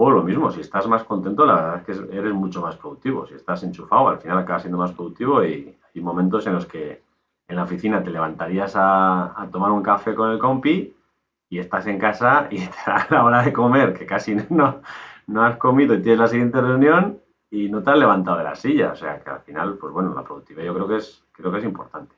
o 0.00 0.10
lo 0.10 0.22
mismo, 0.22 0.48
si 0.52 0.60
estás 0.60 0.86
más 0.86 1.02
contento, 1.02 1.44
la 1.44 1.54
verdad 1.54 1.82
es 1.84 1.98
que 1.98 2.16
eres 2.16 2.32
mucho 2.32 2.60
más 2.62 2.76
productivo. 2.76 3.26
Si 3.26 3.34
estás 3.34 3.64
enchufado, 3.64 4.08
al 4.08 4.18
final 4.18 4.38
acabas 4.38 4.62
siendo 4.62 4.78
más 4.78 4.92
productivo 4.92 5.44
y 5.44 5.76
hay 5.92 6.00
momentos 6.00 6.46
en 6.46 6.52
los 6.52 6.66
que 6.66 7.02
en 7.48 7.56
la 7.56 7.64
oficina 7.64 8.00
te 8.00 8.10
levantarías 8.10 8.76
a, 8.76 9.42
a 9.42 9.50
tomar 9.50 9.72
un 9.72 9.82
café 9.82 10.14
con 10.14 10.30
el 10.30 10.38
compi 10.38 10.94
y 11.48 11.58
estás 11.58 11.88
en 11.88 11.98
casa 11.98 12.46
y 12.48 12.58
te 12.66 12.76
da 12.86 13.08
la 13.10 13.24
hora 13.24 13.42
de 13.42 13.52
comer, 13.52 13.92
que 13.92 14.06
casi 14.06 14.36
no, 14.50 14.82
no 15.26 15.44
has 15.44 15.56
comido 15.56 15.94
y 15.94 16.02
tienes 16.02 16.20
la 16.20 16.28
siguiente 16.28 16.60
reunión 16.60 17.20
y 17.50 17.68
no 17.68 17.82
te 17.82 17.90
has 17.90 17.98
levantado 17.98 18.38
de 18.38 18.44
la 18.44 18.54
silla. 18.54 18.92
O 18.92 18.96
sea 18.96 19.18
que 19.18 19.30
al 19.30 19.40
final, 19.40 19.78
pues 19.78 19.92
bueno, 19.92 20.14
la 20.14 20.22
productividad 20.22 20.64
yo 20.64 20.74
creo 20.74 20.86
que 20.86 20.96
es, 20.98 21.24
creo 21.32 21.50
que 21.50 21.58
es 21.58 21.64
importante. 21.64 22.14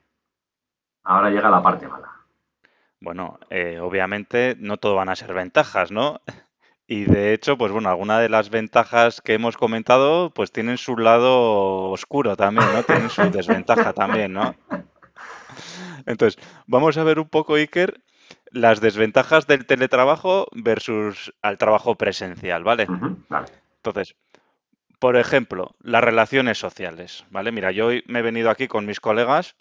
Ahora 1.05 1.31
llega 1.31 1.49
la 1.49 1.63
parte 1.63 1.89
mala. 1.89 2.11
Bueno, 3.01 3.39
eh, 3.49 3.81
obviamente 3.81 4.55
no 4.59 4.77
todo 4.77 4.97
van 4.97 5.09
a 5.09 5.17
ser 5.17 5.33
ventajas, 5.33 5.91
¿no? 5.91 6.21
Y 6.91 7.05
de 7.05 7.33
hecho, 7.33 7.57
pues 7.57 7.71
bueno, 7.71 7.89
algunas 7.89 8.21
de 8.21 8.29
las 8.29 8.51
ventajas 8.51 9.21
que 9.21 9.35
hemos 9.35 9.57
comentado, 9.57 10.31
pues 10.31 10.51
tienen 10.51 10.77
su 10.77 10.97
lado 10.97 11.89
oscuro 11.91 12.37
también, 12.37 12.67
¿no? 12.75 12.83
Tienen 12.83 13.09
su 13.09 13.23
desventaja 13.31 13.93
también, 13.93 14.33
¿no? 14.33 14.57
Entonces, 16.05 16.43
vamos 16.67 16.99
a 16.99 17.05
ver 17.05 17.21
un 17.21 17.29
poco, 17.29 17.55
Iker, 17.55 18.03
las 18.51 18.81
desventajas 18.81 19.47
del 19.47 19.67
teletrabajo 19.67 20.49
versus 20.51 21.33
al 21.43 21.59
trabajo 21.59 21.95
presencial, 21.95 22.65
¿vale? 22.65 22.89
vale. 23.29 23.47
Entonces, 23.77 24.17
por 25.01 25.17
ejemplo, 25.17 25.75
las 25.83 26.05
relaciones 26.05 26.59
sociales, 26.59 27.25
¿vale? 27.31 27.53
Mira, 27.53 27.73
yo 27.73 27.87
hoy 27.87 28.05
me 28.07 28.19
he 28.19 28.23
venido 28.23 28.51
aquí 28.51 28.69
con 28.69 28.85
mis 28.85 29.01
colegas 29.01 29.57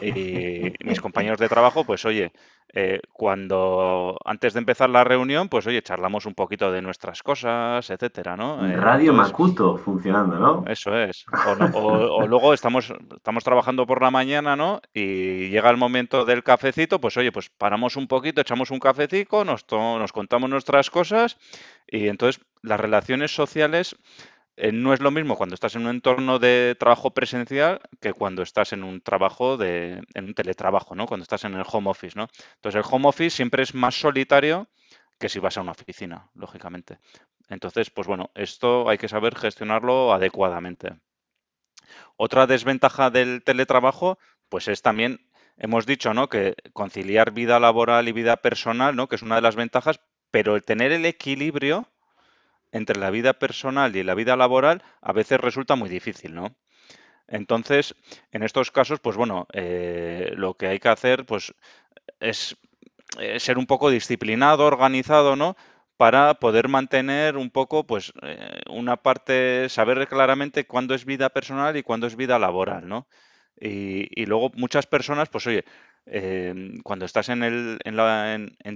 y 0.00 0.72
mis 0.84 1.00
compañeros 1.00 1.40
de 1.40 1.48
trabajo, 1.48 1.84
pues 1.84 2.04
oye, 2.04 2.32
eh, 2.72 3.00
cuando 3.12 4.16
antes 4.24 4.52
de 4.54 4.60
empezar 4.60 4.88
la 4.88 5.02
reunión, 5.02 5.48
pues 5.48 5.66
oye, 5.66 5.82
charlamos 5.82 6.24
un 6.24 6.34
poquito 6.34 6.70
de 6.70 6.82
nuestras 6.82 7.24
cosas, 7.24 7.90
etcétera, 7.90 8.36
¿no? 8.36 8.64
Eh, 8.64 8.76
Radio 8.76 9.12
Macuto 9.12 9.76
funcionando, 9.76 10.36
¿no? 10.36 10.64
Eso 10.68 10.96
es. 10.96 11.26
O, 11.72 12.24
luego 12.28 12.54
estamos, 12.54 12.92
estamos 13.16 13.42
trabajando 13.42 13.86
por 13.86 14.00
la 14.00 14.12
mañana, 14.12 14.54
¿no? 14.54 14.80
Y 14.94 15.48
llega 15.48 15.68
el 15.68 15.78
momento 15.78 16.24
del 16.24 16.44
cafecito, 16.44 17.00
pues 17.00 17.16
oye, 17.16 17.32
pues 17.32 17.50
paramos 17.50 17.96
un 17.96 18.06
poquito, 18.06 18.40
echamos 18.40 18.70
un 18.70 18.78
cafecito, 18.78 19.44
nos, 19.44 19.66
nos 19.68 20.12
contamos 20.12 20.48
nuestras 20.48 20.90
cosas 20.90 21.38
y 21.88 22.06
entonces 22.06 22.40
las 22.62 22.78
relaciones 22.78 23.34
sociales 23.34 23.96
no 24.72 24.94
es 24.94 25.00
lo 25.00 25.10
mismo 25.10 25.36
cuando 25.36 25.54
estás 25.54 25.74
en 25.76 25.82
un 25.82 25.90
entorno 25.90 26.38
de 26.38 26.76
trabajo 26.78 27.12
presencial 27.12 27.80
que 28.00 28.12
cuando 28.12 28.42
estás 28.42 28.72
en 28.72 28.84
un 28.84 29.00
trabajo 29.00 29.56
de, 29.56 30.02
en 30.14 30.24
un 30.24 30.34
teletrabajo, 30.34 30.94
¿no? 30.94 31.06
Cuando 31.06 31.22
estás 31.22 31.44
en 31.44 31.54
el 31.54 31.64
home 31.70 31.90
office, 31.90 32.18
¿no? 32.18 32.28
Entonces 32.56 32.84
el 32.84 32.90
home 32.90 33.08
office 33.08 33.36
siempre 33.36 33.62
es 33.62 33.74
más 33.74 33.94
solitario 33.94 34.68
que 35.18 35.28
si 35.28 35.38
vas 35.38 35.56
a 35.58 35.62
una 35.62 35.72
oficina, 35.72 36.30
lógicamente. 36.34 36.98
Entonces, 37.48 37.90
pues 37.90 38.06
bueno, 38.06 38.30
esto 38.34 38.88
hay 38.88 38.98
que 38.98 39.08
saber 39.08 39.36
gestionarlo 39.36 40.12
adecuadamente. 40.12 40.96
Otra 42.16 42.46
desventaja 42.46 43.10
del 43.10 43.42
teletrabajo, 43.44 44.18
pues 44.48 44.68
es 44.68 44.82
también, 44.82 45.30
hemos 45.56 45.86
dicho, 45.86 46.14
¿no? 46.14 46.28
Que 46.28 46.54
conciliar 46.72 47.32
vida 47.32 47.60
laboral 47.60 48.08
y 48.08 48.12
vida 48.12 48.38
personal, 48.38 48.96
¿no? 48.96 49.08
Que 49.08 49.16
es 49.16 49.22
una 49.22 49.36
de 49.36 49.42
las 49.42 49.56
ventajas, 49.56 50.00
pero 50.30 50.56
el 50.56 50.64
tener 50.64 50.92
el 50.92 51.06
equilibrio 51.06 51.88
entre 52.72 52.98
la 52.98 53.10
vida 53.10 53.34
personal 53.34 53.94
y 53.96 54.02
la 54.02 54.14
vida 54.14 54.36
laboral 54.36 54.82
a 55.00 55.12
veces 55.12 55.40
resulta 55.40 55.76
muy 55.76 55.88
difícil, 55.88 56.34
¿no? 56.34 56.56
Entonces, 57.28 57.94
en 58.32 58.42
estos 58.42 58.70
casos, 58.70 59.00
pues 59.00 59.16
bueno, 59.16 59.46
eh, 59.52 60.32
lo 60.36 60.54
que 60.54 60.68
hay 60.68 60.78
que 60.78 60.88
hacer, 60.88 61.26
pues, 61.26 61.54
es 62.20 62.56
eh, 63.20 63.40
ser 63.40 63.58
un 63.58 63.66
poco 63.66 63.90
disciplinado, 63.90 64.64
organizado, 64.66 65.36
¿no? 65.36 65.56
Para 65.96 66.34
poder 66.34 66.68
mantener 66.68 67.36
un 67.36 67.50
poco, 67.50 67.86
pues, 67.86 68.12
eh, 68.22 68.60
una 68.70 68.96
parte, 68.98 69.68
saber 69.70 70.06
claramente 70.08 70.66
cuándo 70.66 70.94
es 70.94 71.04
vida 71.04 71.30
personal 71.30 71.76
y 71.76 71.82
cuándo 71.82 72.06
es 72.06 72.16
vida 72.16 72.38
laboral, 72.38 72.88
¿no? 72.88 73.08
Y, 73.60 74.08
y 74.20 74.26
luego 74.26 74.50
muchas 74.54 74.86
personas, 74.86 75.28
pues, 75.30 75.46
oye, 75.46 75.64
Em, 76.08 76.80
cuando 76.82 77.04
estás 77.04 77.28
en, 77.30 77.40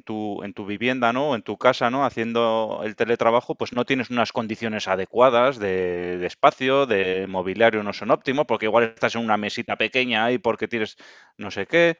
tu, 0.04 0.42
en 0.42 0.52
tu 0.52 0.66
vivienda, 0.66 1.12
¿no? 1.12 1.36
En 1.36 1.42
tu 1.42 1.56
casa, 1.56 1.88
¿no? 1.88 2.04
Haciendo 2.04 2.80
el 2.82 2.96
teletrabajo, 2.96 3.54
pues 3.54 3.72
no 3.72 3.84
tienes 3.84 4.10
unas 4.10 4.32
condiciones 4.32 4.88
adecuadas 4.88 5.58
de, 5.60 6.26
espacio, 6.26 6.86
de 6.86 7.28
mobiliario 7.28 7.84
no 7.84 7.92
son 7.92 8.10
óptimos, 8.10 8.46
porque 8.46 8.66
igual 8.66 8.84
estás 8.84 9.14
en 9.14 9.22
una 9.22 9.36
mesita 9.36 9.76
pequeña 9.76 10.24
ahí 10.24 10.38
porque 10.38 10.66
tienes 10.66 10.96
no 11.38 11.52
sé 11.52 11.66
qué. 11.66 11.98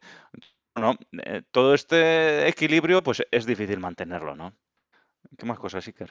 No, 0.74 0.96
eh, 1.24 1.42
todo 1.52 1.74
este 1.74 2.48
equilibrio, 2.48 3.02
pues 3.02 3.22
es 3.30 3.46
difícil 3.46 3.78
mantenerlo, 3.78 4.34
¿no? 4.34 4.52
¿Qué 5.38 5.46
más 5.46 5.60
cosas, 5.60 5.86
Iker? 5.86 6.10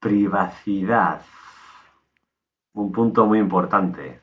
Privacidad. 0.00 1.22
Un 2.72 2.90
punto 2.90 3.24
muy 3.24 3.38
importante. 3.38 4.20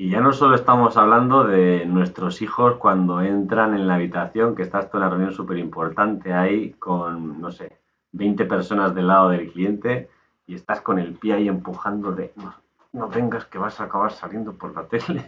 Y 0.00 0.10
ya 0.10 0.20
no 0.20 0.32
solo 0.32 0.54
estamos 0.54 0.96
hablando 0.96 1.42
de 1.42 1.84
nuestros 1.84 2.40
hijos 2.40 2.76
cuando 2.76 3.20
entran 3.20 3.74
en 3.74 3.88
la 3.88 3.96
habitación, 3.96 4.54
que 4.54 4.62
estás 4.62 4.84
en 4.84 5.00
una 5.00 5.10
reunión 5.10 5.32
súper 5.32 5.58
importante 5.58 6.32
ahí 6.32 6.70
con, 6.74 7.40
no 7.40 7.50
sé, 7.50 7.80
20 8.12 8.44
personas 8.44 8.94
del 8.94 9.08
lado 9.08 9.30
del 9.30 9.50
cliente 9.50 10.08
y 10.46 10.54
estás 10.54 10.82
con 10.82 11.00
el 11.00 11.14
pie 11.14 11.34
ahí 11.34 11.48
empujando 11.48 12.12
de 12.12 12.32
no, 12.36 12.54
no 12.92 13.08
vengas 13.08 13.46
que 13.46 13.58
vas 13.58 13.80
a 13.80 13.84
acabar 13.84 14.12
saliendo 14.12 14.52
por 14.52 14.72
la 14.72 14.84
tele. 14.84 15.24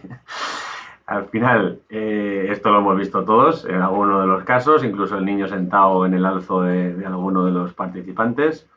Al 1.05 1.25
final, 1.25 1.81
eh, 1.89 2.47
esto 2.49 2.71
lo 2.71 2.79
hemos 2.79 2.97
visto 2.97 3.25
todos 3.25 3.65
en 3.65 3.81
alguno 3.81 4.21
de 4.21 4.27
los 4.27 4.45
casos, 4.45 4.85
incluso 4.85 5.17
el 5.17 5.25
niño 5.25 5.49
sentado 5.49 6.05
en 6.05 6.13
el 6.13 6.25
alzo 6.25 6.61
de 6.61 7.05
alguno 7.05 7.43
de 7.43 7.51
los 7.51 7.73
participantes. 7.73 8.69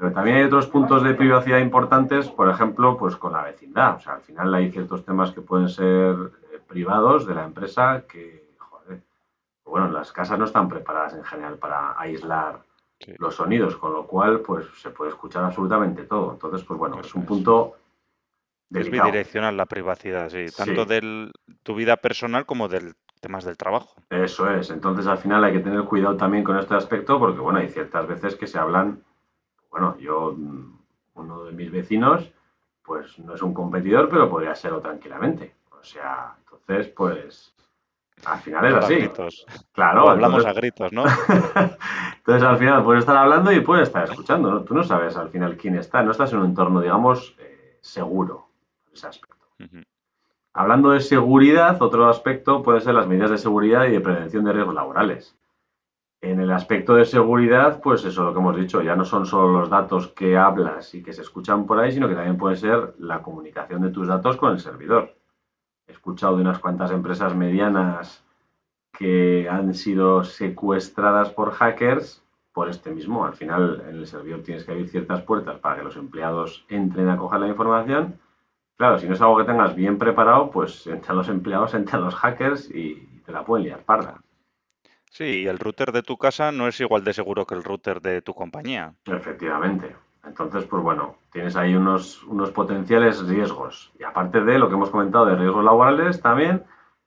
Pero 0.00 0.14
también 0.14 0.38
hay 0.38 0.44
otros 0.44 0.66
puntos 0.66 1.02
de 1.02 1.12
privacidad 1.12 1.58
importantes, 1.58 2.26
por 2.30 2.48
ejemplo, 2.48 2.96
pues 2.96 3.16
con 3.16 3.34
la 3.34 3.42
vecindad. 3.42 3.96
O 3.96 4.00
sea, 4.00 4.14
al 4.14 4.22
final 4.22 4.54
hay 4.54 4.72
ciertos 4.72 5.04
temas 5.04 5.30
que 5.30 5.42
pueden 5.42 5.68
ser 5.68 6.14
eh, 6.54 6.58
privados 6.66 7.26
de 7.26 7.34
la 7.34 7.44
empresa 7.44 8.04
que, 8.08 8.54
joder, 8.56 9.02
bueno, 9.62 9.88
las 9.90 10.10
casas 10.10 10.38
no 10.38 10.46
están 10.46 10.70
preparadas 10.70 11.12
en 11.12 11.22
general 11.22 11.58
para 11.58 12.00
aislar 12.00 12.62
los 13.18 13.34
sonidos, 13.34 13.76
con 13.76 13.92
lo 13.92 14.06
cual, 14.06 14.40
pues 14.40 14.64
se 14.80 14.88
puede 14.88 15.10
escuchar 15.10 15.44
absolutamente 15.44 16.04
todo. 16.04 16.32
Entonces, 16.32 16.64
pues 16.64 16.78
bueno, 16.78 16.98
es 16.98 17.14
un 17.14 17.26
punto 17.26 17.76
delicado. 18.70 18.96
Es 18.96 19.12
bidireccional 19.12 19.54
la 19.54 19.66
privacidad, 19.66 20.30
sí, 20.30 20.46
tanto 20.56 20.86
de 20.86 21.30
tu 21.62 21.74
vida 21.74 21.98
personal 21.98 22.46
como 22.46 22.68
del 22.68 22.94
temas 23.20 23.44
del 23.44 23.58
trabajo. 23.58 23.96
Eso 24.08 24.48
es. 24.48 24.70
Entonces, 24.70 25.06
al 25.06 25.18
final 25.18 25.44
hay 25.44 25.52
que 25.52 25.60
tener 25.60 25.84
cuidado 25.84 26.16
también 26.16 26.42
con 26.42 26.56
este 26.56 26.74
aspecto, 26.74 27.18
porque 27.18 27.40
bueno, 27.40 27.58
hay 27.58 27.68
ciertas 27.68 28.08
veces 28.08 28.34
que 28.34 28.46
se 28.46 28.58
hablan 28.58 29.02
bueno, 29.70 29.96
yo, 29.98 30.36
uno 31.14 31.44
de 31.44 31.52
mis 31.52 31.70
vecinos, 31.70 32.30
pues 32.82 33.18
no 33.20 33.34
es 33.34 33.42
un 33.42 33.54
competidor, 33.54 34.08
pero 34.08 34.28
podría 34.28 34.54
serlo 34.54 34.80
tranquilamente. 34.80 35.54
O 35.70 35.82
sea, 35.82 36.34
entonces, 36.38 36.88
pues, 36.88 37.54
al 38.24 38.38
final 38.40 38.66
es 38.66 38.74
así. 38.74 38.94
Gritos. 38.96 39.46
Claro. 39.72 40.10
hablamos 40.10 40.44
a 40.44 40.52
gritos, 40.52 40.92
¿no? 40.92 41.04
entonces, 42.16 42.42
al 42.42 42.58
final 42.58 42.84
puedes 42.84 43.00
estar 43.00 43.16
hablando 43.16 43.52
y 43.52 43.60
puedes 43.60 43.88
estar 43.88 44.04
escuchando, 44.04 44.50
¿no? 44.50 44.64
Tú 44.64 44.74
no 44.74 44.82
sabes 44.82 45.16
al 45.16 45.30
final 45.30 45.56
quién 45.56 45.76
está, 45.76 46.02
no 46.02 46.10
estás 46.10 46.32
en 46.32 46.40
un 46.40 46.46
entorno, 46.46 46.80
digamos, 46.80 47.36
eh, 47.38 47.78
seguro, 47.80 48.48
ese 48.92 49.06
aspecto. 49.06 49.46
Hablando 50.52 50.90
de 50.90 51.00
seguridad, 51.00 51.80
otro 51.80 52.08
aspecto 52.08 52.62
puede 52.62 52.80
ser 52.80 52.94
las 52.94 53.06
medidas 53.06 53.30
de 53.30 53.38
seguridad 53.38 53.84
y 53.84 53.92
de 53.92 54.00
prevención 54.00 54.44
de 54.44 54.52
riesgos 54.52 54.74
laborales. 54.74 55.36
En 56.22 56.38
el 56.38 56.50
aspecto 56.50 56.94
de 56.94 57.06
seguridad, 57.06 57.80
pues 57.80 58.04
eso 58.04 58.24
lo 58.24 58.34
que 58.34 58.40
hemos 58.40 58.56
dicho, 58.56 58.82
ya 58.82 58.94
no 58.94 59.06
son 59.06 59.24
solo 59.24 59.58
los 59.58 59.70
datos 59.70 60.08
que 60.08 60.36
hablas 60.36 60.94
y 60.94 61.02
que 61.02 61.14
se 61.14 61.22
escuchan 61.22 61.64
por 61.64 61.78
ahí, 61.78 61.92
sino 61.92 62.08
que 62.08 62.14
también 62.14 62.36
puede 62.36 62.56
ser 62.56 62.94
la 62.98 63.22
comunicación 63.22 63.80
de 63.80 63.90
tus 63.90 64.06
datos 64.06 64.36
con 64.36 64.52
el 64.52 64.60
servidor. 64.60 65.14
he 65.86 65.92
escuchado 65.92 66.36
de 66.36 66.42
unas 66.42 66.58
cuantas 66.58 66.90
empresas 66.90 67.34
medianas 67.34 68.24
que 68.92 69.48
han 69.48 69.72
sido 69.74 70.24
secuestradas 70.24 71.30
por 71.30 71.52
hackers 71.52 72.22
por 72.52 72.68
este 72.68 72.90
mismo. 72.90 73.24
Al 73.24 73.34
final, 73.34 73.82
en 73.88 73.96
el 73.96 74.06
servidor 74.06 74.42
tienes 74.42 74.64
que 74.64 74.72
abrir 74.72 74.90
ciertas 74.90 75.22
puertas 75.22 75.58
para 75.58 75.76
que 75.76 75.84
los 75.84 75.96
empleados 75.96 76.66
entren 76.68 77.08
a 77.08 77.16
coger 77.16 77.40
la 77.40 77.48
información. 77.48 78.20
Claro, 78.76 78.98
si 78.98 79.06
no 79.08 79.14
es 79.14 79.20
algo 79.22 79.38
que 79.38 79.44
tengas 79.44 79.74
bien 79.74 79.98
preparado, 79.98 80.50
pues 80.50 80.86
entran 80.86 81.16
los 81.16 81.28
empleados, 81.30 81.74
entran 81.80 82.04
los 82.04 82.14
hackers 82.14 82.70
y 82.70 83.22
te 83.24 83.32
la 83.32 83.44
pueden 83.44 83.64
liar 83.64 83.84
parda. 83.84 84.20
Sí, 85.10 85.42
y 85.42 85.46
el 85.48 85.58
router 85.58 85.92
de 85.92 86.02
tu 86.02 86.16
casa 86.16 86.52
no 86.52 86.68
es 86.68 86.80
igual 86.80 87.04
de 87.04 87.12
seguro 87.12 87.44
que 87.44 87.54
el 87.54 87.64
router 87.64 88.00
de 88.00 88.22
tu 88.22 88.32
compañía. 88.32 88.94
Efectivamente. 89.04 89.94
Entonces, 90.24 90.64
pues 90.64 90.82
bueno, 90.82 91.16
tienes 91.32 91.56
ahí 91.56 91.74
unos, 91.74 92.22
unos 92.24 92.50
potenciales 92.50 93.26
riesgos. 93.26 93.92
Y 93.98 94.04
aparte 94.04 94.42
de 94.42 94.58
lo 94.58 94.68
que 94.68 94.74
hemos 94.74 94.90
comentado 94.90 95.26
de 95.26 95.36
riesgos 95.36 95.64
laborales 95.64 96.20
también, 96.20 96.62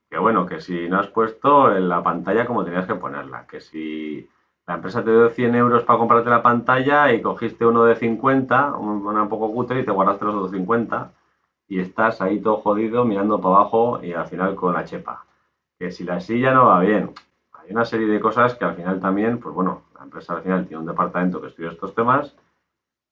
que 0.09 0.17
bueno, 0.17 0.45
que 0.45 0.59
si 0.59 0.89
no 0.89 0.99
has 0.99 1.07
puesto 1.07 1.75
en 1.75 1.87
la 1.87 2.03
pantalla 2.03 2.45
como 2.45 2.65
tenías 2.65 2.85
que 2.85 2.95
ponerla, 2.95 3.47
que 3.47 3.61
si 3.61 4.29
la 4.67 4.75
empresa 4.75 5.03
te 5.03 5.11
dio 5.11 5.29
100 5.29 5.55
euros 5.55 5.83
para 5.83 5.99
comprarte 5.99 6.29
la 6.29 6.43
pantalla 6.43 7.11
y 7.13 7.21
cogiste 7.21 7.65
uno 7.65 7.85
de 7.85 7.95
50, 7.95 8.75
una 8.75 9.23
un 9.23 9.29
poco 9.29 9.51
cutre 9.51 9.79
y 9.79 9.85
te 9.85 9.91
guardaste 9.91 10.25
los 10.25 10.35
otros 10.35 10.51
50 10.51 11.11
y 11.67 11.79
estás 11.79 12.21
ahí 12.21 12.39
todo 12.39 12.57
jodido 12.57 13.05
mirando 13.05 13.39
para 13.39 13.55
abajo 13.55 14.03
y 14.03 14.13
al 14.13 14.27
final 14.27 14.55
con 14.55 14.73
la 14.73 14.85
chepa. 14.85 15.25
Que 15.79 15.91
si 15.91 16.03
la 16.03 16.19
silla 16.19 16.53
no 16.53 16.67
va 16.67 16.79
bien, 16.79 17.11
hay 17.63 17.71
una 17.71 17.85
serie 17.85 18.07
de 18.07 18.19
cosas 18.19 18.55
que 18.55 18.65
al 18.65 18.75
final 18.75 18.99
también, 18.99 19.39
pues 19.39 19.55
bueno, 19.55 19.83
la 19.95 20.03
empresa 20.03 20.33
al 20.33 20.43
final 20.43 20.67
tiene 20.67 20.81
un 20.81 20.87
departamento 20.87 21.41
que 21.41 21.47
estudia 21.47 21.71
estos 21.71 21.95
temas 21.95 22.35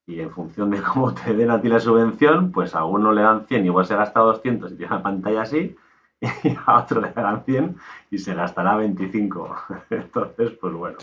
y 0.05 0.19
en 0.19 0.31
función 0.31 0.69
de 0.71 0.81
cómo 0.81 1.13
te 1.13 1.33
den 1.33 1.51
a 1.51 1.61
ti 1.61 1.69
la 1.69 1.79
subvención, 1.79 2.51
pues 2.51 2.75
a 2.75 2.83
uno 2.83 3.11
le 3.11 3.21
dan 3.21 3.45
100 3.47 3.63
y 3.63 3.67
igual 3.67 3.85
se 3.85 3.95
gasta 3.95 4.19
200 4.19 4.71
y 4.71 4.75
tiene 4.75 4.95
la 4.95 5.03
pantalla 5.03 5.41
así 5.41 5.75
y 6.21 6.55
a 6.65 6.79
otro 6.79 7.01
le 7.01 7.11
dan 7.11 7.43
100 7.45 7.77
y 8.11 8.17
se 8.17 8.33
gastará 8.33 8.75
25. 8.75 9.55
Entonces, 9.89 10.51
pues 10.59 10.73
bueno. 10.73 10.97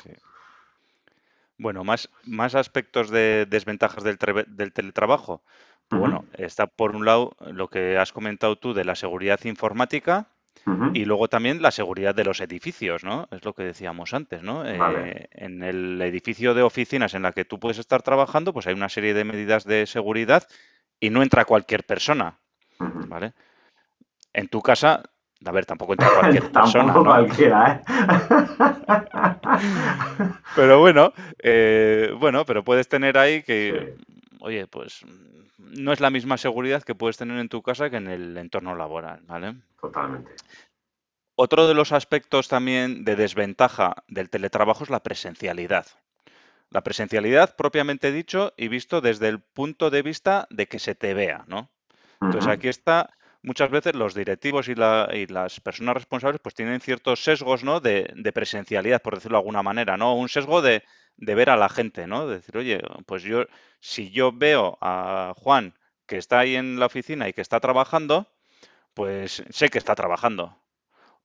Bueno, 1.56 1.82
más, 1.82 2.08
más 2.24 2.54
aspectos 2.54 3.10
de 3.10 3.46
desventajas 3.46 4.04
del, 4.04 4.18
del 4.48 4.72
teletrabajo. 4.72 5.42
Pues 5.88 6.00
bueno, 6.00 6.26
está 6.34 6.66
por 6.66 6.94
un 6.94 7.06
lado 7.06 7.34
lo 7.50 7.68
que 7.68 7.96
has 7.96 8.12
comentado 8.12 8.56
tú 8.56 8.74
de 8.74 8.84
la 8.84 8.94
seguridad 8.94 9.40
informática 9.44 10.28
y 10.94 11.04
luego 11.04 11.28
también 11.28 11.62
la 11.62 11.70
seguridad 11.70 12.14
de 12.14 12.24
los 12.24 12.40
edificios, 12.40 13.04
¿no? 13.04 13.28
Es 13.30 13.44
lo 13.44 13.54
que 13.54 13.64
decíamos 13.64 14.14
antes, 14.14 14.42
¿no? 14.42 14.66
Eh, 14.66 15.28
en 15.32 15.62
el 15.62 16.00
edificio 16.02 16.54
de 16.54 16.62
oficinas 16.62 17.14
en 17.14 17.22
la 17.22 17.32
que 17.32 17.44
tú 17.44 17.58
puedes 17.58 17.78
estar 17.78 18.02
trabajando, 18.02 18.52
pues 18.52 18.66
hay 18.66 18.74
una 18.74 18.88
serie 18.88 19.14
de 19.14 19.24
medidas 19.24 19.64
de 19.64 19.86
seguridad 19.86 20.44
y 21.00 21.10
no 21.10 21.22
entra 21.22 21.44
cualquier 21.44 21.84
persona, 21.84 22.38
¿vale? 22.78 23.32
En 24.32 24.48
tu 24.48 24.62
casa 24.62 25.02
a 25.44 25.52
ver, 25.52 25.66
tampoco 25.66 25.92
entra 25.92 26.08
cualquier 26.18 26.48
persona. 26.52 26.92
¿no? 26.92 27.04
cualquiera, 27.04 27.74
¿eh? 27.74 27.82
pero 30.56 30.80
bueno, 30.80 31.12
eh, 31.38 32.12
bueno, 32.18 32.44
pero 32.44 32.64
puedes 32.64 32.88
tener 32.88 33.16
ahí 33.18 33.42
que, 33.42 33.94
oye, 34.40 34.66
pues 34.66 35.04
no 35.58 35.92
es 35.92 36.00
la 36.00 36.10
misma 36.10 36.36
seguridad 36.36 36.82
que 36.82 36.94
puedes 36.94 37.16
tener 37.16 37.38
en 37.38 37.48
tu 37.48 37.62
casa 37.62 37.90
que 37.90 37.96
en 37.96 38.08
el 38.08 38.36
entorno 38.36 38.74
laboral, 38.74 39.20
¿vale? 39.26 39.54
Totalmente. 39.80 40.32
Otro 41.34 41.68
de 41.68 41.74
los 41.74 41.92
aspectos 41.92 42.48
también 42.48 43.04
de 43.04 43.14
desventaja 43.14 44.02
del 44.08 44.28
teletrabajo 44.28 44.84
es 44.84 44.90
la 44.90 45.02
presencialidad. 45.02 45.86
La 46.70 46.82
presencialidad 46.82 47.56
propiamente 47.56 48.12
dicho 48.12 48.52
y 48.56 48.68
visto 48.68 49.00
desde 49.00 49.28
el 49.28 49.40
punto 49.40 49.90
de 49.90 50.02
vista 50.02 50.46
de 50.50 50.66
que 50.66 50.78
se 50.78 50.94
te 50.94 51.14
vea, 51.14 51.44
¿no? 51.46 51.70
Entonces 52.20 52.50
aquí 52.50 52.68
está 52.68 53.10
muchas 53.42 53.70
veces 53.70 53.94
los 53.94 54.14
directivos 54.14 54.68
y, 54.68 54.74
las 54.74 55.60
personas 55.60 55.94
responsables 55.94 56.40
pues 56.40 56.54
tienen 56.54 56.80
ciertos 56.80 57.22
sesgos 57.22 57.64
¿no? 57.64 57.80
de, 57.80 58.32
presencialidad, 58.34 59.02
por 59.02 59.14
decirlo 59.14 59.36
de 59.36 59.40
alguna 59.40 59.62
manera, 59.62 59.96
¿no? 59.96 60.14
Un 60.14 60.28
sesgo 60.28 60.62
de, 60.62 60.82
ver 61.16 61.50
a 61.50 61.56
la 61.56 61.68
gente, 61.68 62.06
¿no? 62.06 62.26
De 62.26 62.36
decir, 62.36 62.56
oye, 62.56 62.80
pues 63.06 63.22
yo, 63.22 63.44
si 63.80 64.10
yo 64.10 64.32
veo 64.32 64.78
a 64.80 65.34
Juan 65.36 65.74
que 66.06 66.16
está 66.16 66.40
ahí 66.40 66.56
en 66.56 66.78
la 66.78 66.86
oficina 66.86 67.28
y 67.28 67.32
que 67.32 67.42
está 67.42 67.60
trabajando, 67.60 68.26
pues 68.94 69.44
sé 69.50 69.68
que 69.68 69.78
está 69.78 69.94
trabajando. 69.94 70.56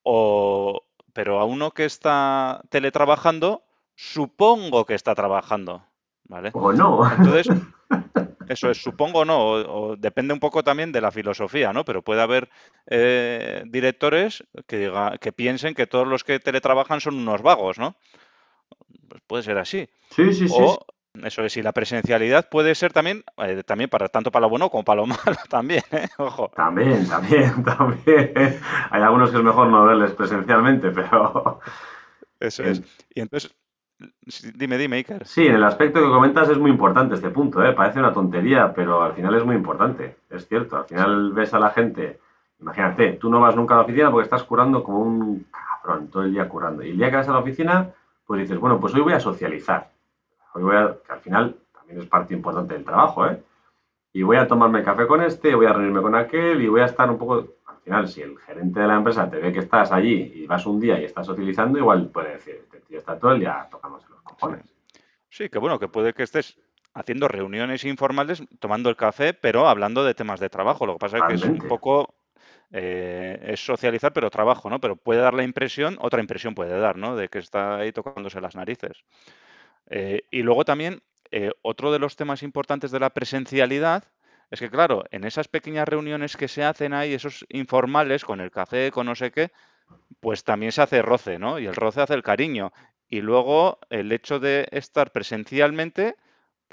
O, 0.03 0.83
pero 1.13 1.39
a 1.39 1.45
uno 1.45 1.71
que 1.71 1.85
está 1.85 2.61
teletrabajando, 2.69 3.63
supongo 3.95 4.85
que 4.85 4.95
está 4.95 5.15
trabajando. 5.15 5.85
¿Vale? 6.25 6.51
O 6.53 6.73
no. 6.73 7.09
Entonces, 7.17 7.47
Eso 8.53 8.69
es, 8.69 8.81
supongo 8.81 9.25
no, 9.25 9.51
o, 9.51 9.95
depende 9.95 10.33
un 10.33 10.39
poco 10.39 10.63
también 10.63 10.91
de 10.91 11.01
la 11.01 11.11
filosofía, 11.11 11.73
¿no? 11.73 11.83
Pero 11.85 12.01
puede 12.01 12.21
haber 12.21 12.49
eh, 12.87 13.63
directores 13.65 14.43
que, 14.67 14.77
diga, 14.77 15.17
que 15.17 15.31
piensen 15.31 15.73
que 15.73 15.87
todos 15.87 16.07
los 16.07 16.23
que 16.23 16.39
teletrabajan 16.39 17.01
son 17.01 17.15
unos 17.15 17.41
vagos, 17.41 17.79
¿no? 17.79 17.95
Pues 19.09 19.21
puede 19.27 19.43
ser 19.43 19.57
así. 19.57 19.89
Sí, 20.09 20.33
sí, 20.33 20.47
sí. 20.47 20.55
O, 20.57 20.85
eso 21.23 21.43
es, 21.43 21.57
y 21.57 21.61
la 21.61 21.73
presencialidad 21.73 22.49
puede 22.49 22.73
ser 22.73 22.91
también, 22.91 23.23
eh, 23.37 23.63
también 23.63 23.89
para 23.89 24.09
tanto 24.09 24.31
para 24.31 24.43
lo 24.43 24.49
bueno 24.49 24.69
como 24.69 24.83
para 24.83 25.01
lo 25.01 25.07
malo 25.07 25.37
también, 25.49 25.83
¿eh? 25.91 26.07
Ojo. 26.17 26.51
También, 26.55 27.07
también, 27.07 27.63
también. 27.63 28.33
Hay 28.89 29.01
algunos 29.01 29.31
que 29.31 29.37
es 29.37 29.43
mejor 29.43 29.67
no 29.67 29.85
verles 29.85 30.11
presencialmente, 30.11 30.89
pero... 30.91 31.59
Eso 32.39 32.63
es. 32.63 32.81
Y 33.13 33.21
entonces, 33.21 33.55
Dime, 34.55 34.77
dime, 34.77 34.97
Iker. 34.97 35.25
Sí, 35.25 35.45
en 35.45 35.55
el 35.55 35.63
aspecto 35.63 36.01
que 36.01 36.09
comentas 36.09 36.49
es 36.49 36.57
muy 36.57 36.71
importante 36.71 37.15
este 37.15 37.29
punto, 37.29 37.63
¿eh? 37.63 37.73
Parece 37.73 37.99
una 37.99 38.13
tontería, 38.13 38.73
pero 38.73 39.03
al 39.03 39.13
final 39.13 39.35
es 39.35 39.45
muy 39.45 39.55
importante. 39.55 40.17
Es 40.29 40.47
cierto, 40.47 40.77
al 40.77 40.85
final 40.85 41.33
ves 41.33 41.53
a 41.53 41.59
la 41.59 41.69
gente, 41.71 42.19
imagínate, 42.59 43.13
tú 43.13 43.29
no 43.29 43.39
vas 43.39 43.55
nunca 43.55 43.73
a 43.73 43.77
la 43.77 43.83
oficina 43.83 44.11
porque 44.11 44.25
estás 44.25 44.43
curando 44.43 44.83
como 44.83 44.99
un 44.99 45.45
cabrón, 45.51 46.07
todo 46.09 46.23
el 46.23 46.33
día 46.33 46.47
curando. 46.47 46.83
Y 46.83 46.91
el 46.91 46.97
día 46.97 47.09
que 47.09 47.17
vas 47.17 47.29
a 47.29 47.33
la 47.33 47.39
oficina, 47.39 47.89
pues 48.25 48.41
dices, 48.41 48.57
bueno, 48.59 48.79
pues 48.79 48.93
hoy 48.93 49.01
voy 49.01 49.13
a 49.13 49.19
socializar. 49.19 49.91
Hoy 50.53 50.63
voy 50.63 50.75
a, 50.75 50.95
que 51.05 51.11
al 51.11 51.19
final 51.19 51.55
también 51.73 51.99
es 51.99 52.05
parte 52.07 52.33
importante 52.33 52.73
del 52.73 52.83
trabajo, 52.83 53.27
¿eh? 53.27 53.41
Y 54.13 54.21
voy 54.21 54.37
a 54.37 54.47
tomarme 54.47 54.83
café 54.83 55.07
con 55.07 55.21
este, 55.21 55.55
voy 55.55 55.65
a 55.65 55.73
reunirme 55.73 56.01
con 56.01 56.15
aquel 56.15 56.61
y 56.61 56.67
voy 56.67 56.81
a 56.81 56.85
estar 56.85 57.09
un 57.09 57.17
poco 57.17 57.47
final, 57.83 58.07
si 58.07 58.21
el 58.21 58.37
gerente 58.39 58.79
de 58.79 58.87
la 58.87 58.95
empresa 58.95 59.29
te 59.29 59.37
ve 59.37 59.51
que 59.51 59.59
estás 59.59 59.91
allí 59.91 60.31
y 60.35 60.47
vas 60.47 60.65
un 60.65 60.79
día 60.79 60.99
y 60.99 61.05
estás 61.05 61.27
utilizando, 61.29 61.77
igual 61.77 62.09
puede 62.09 62.33
decir, 62.33 62.55
este 62.63 62.79
tío 62.81 62.99
está 62.99 63.17
todo 63.17 63.33
el 63.33 63.39
día 63.39 63.67
tocándose 63.69 64.07
los 64.09 64.21
cojones. 64.21 64.63
Sí, 65.29 65.49
que 65.49 65.59
bueno, 65.59 65.79
que 65.79 65.87
puede 65.87 66.13
que 66.13 66.23
estés 66.23 66.59
haciendo 66.93 67.27
reuniones 67.27 67.83
informales, 67.85 68.43
tomando 68.59 68.89
el 68.89 68.95
café, 68.95 69.33
pero 69.33 69.67
hablando 69.67 70.03
de 70.03 70.13
temas 70.13 70.39
de 70.39 70.49
trabajo. 70.49 70.85
Lo 70.85 70.93
que 70.93 70.99
pasa 70.99 71.17
es 71.17 71.23
que 71.27 71.33
es 71.33 71.43
un 71.43 71.57
poco 71.57 72.13
eh, 72.75 73.39
es 73.53 73.63
socializar, 73.63 74.13
pero 74.13 74.31
trabajo, 74.31 74.69
¿no? 74.69 74.79
Pero 74.79 74.95
puede 74.95 75.21
dar 75.21 75.35
la 75.35 75.43
impresión, 75.43 75.97
otra 76.01 76.21
impresión 76.21 76.55
puede 76.55 76.77
dar, 76.77 76.97
¿no? 76.97 77.15
De 77.15 77.29
que 77.29 77.39
está 77.39 77.77
ahí 77.77 77.91
tocándose 77.91 78.41
las 78.41 78.55
narices. 78.55 79.03
Eh, 79.89 80.23
y 80.31 80.41
luego 80.41 80.65
también, 80.65 81.03
eh, 81.29 81.51
otro 81.61 81.91
de 81.91 81.99
los 81.99 82.15
temas 82.15 82.41
importantes 82.41 82.89
de 82.89 82.99
la 82.99 83.11
presencialidad 83.11 84.05
es 84.53 84.59
que, 84.59 84.69
claro, 84.69 85.03
en 85.09 85.23
esas 85.23 85.47
pequeñas 85.47 85.87
reuniones 85.87 86.37
que 86.37 86.47
se 86.47 86.63
hacen 86.63 86.93
ahí, 86.93 87.15
esos 87.15 87.43
informales, 87.49 88.23
con 88.23 88.39
el 88.39 88.51
café, 88.51 88.91
con 88.91 89.07
no 89.07 89.15
sé 89.15 89.31
qué, 89.31 89.51
pues 90.19 90.43
también 90.43 90.71
se 90.71 90.83
hace 90.83 91.01
roce, 91.01 91.39
¿no? 91.39 91.57
Y 91.57 91.65
el 91.65 91.73
roce 91.73 92.01
hace 92.01 92.13
el 92.13 92.21
cariño. 92.21 92.71
Y 93.09 93.21
luego 93.21 93.79
el 93.89 94.11
hecho 94.11 94.39
de 94.39 94.67
estar 94.69 95.11
presencialmente, 95.11 96.17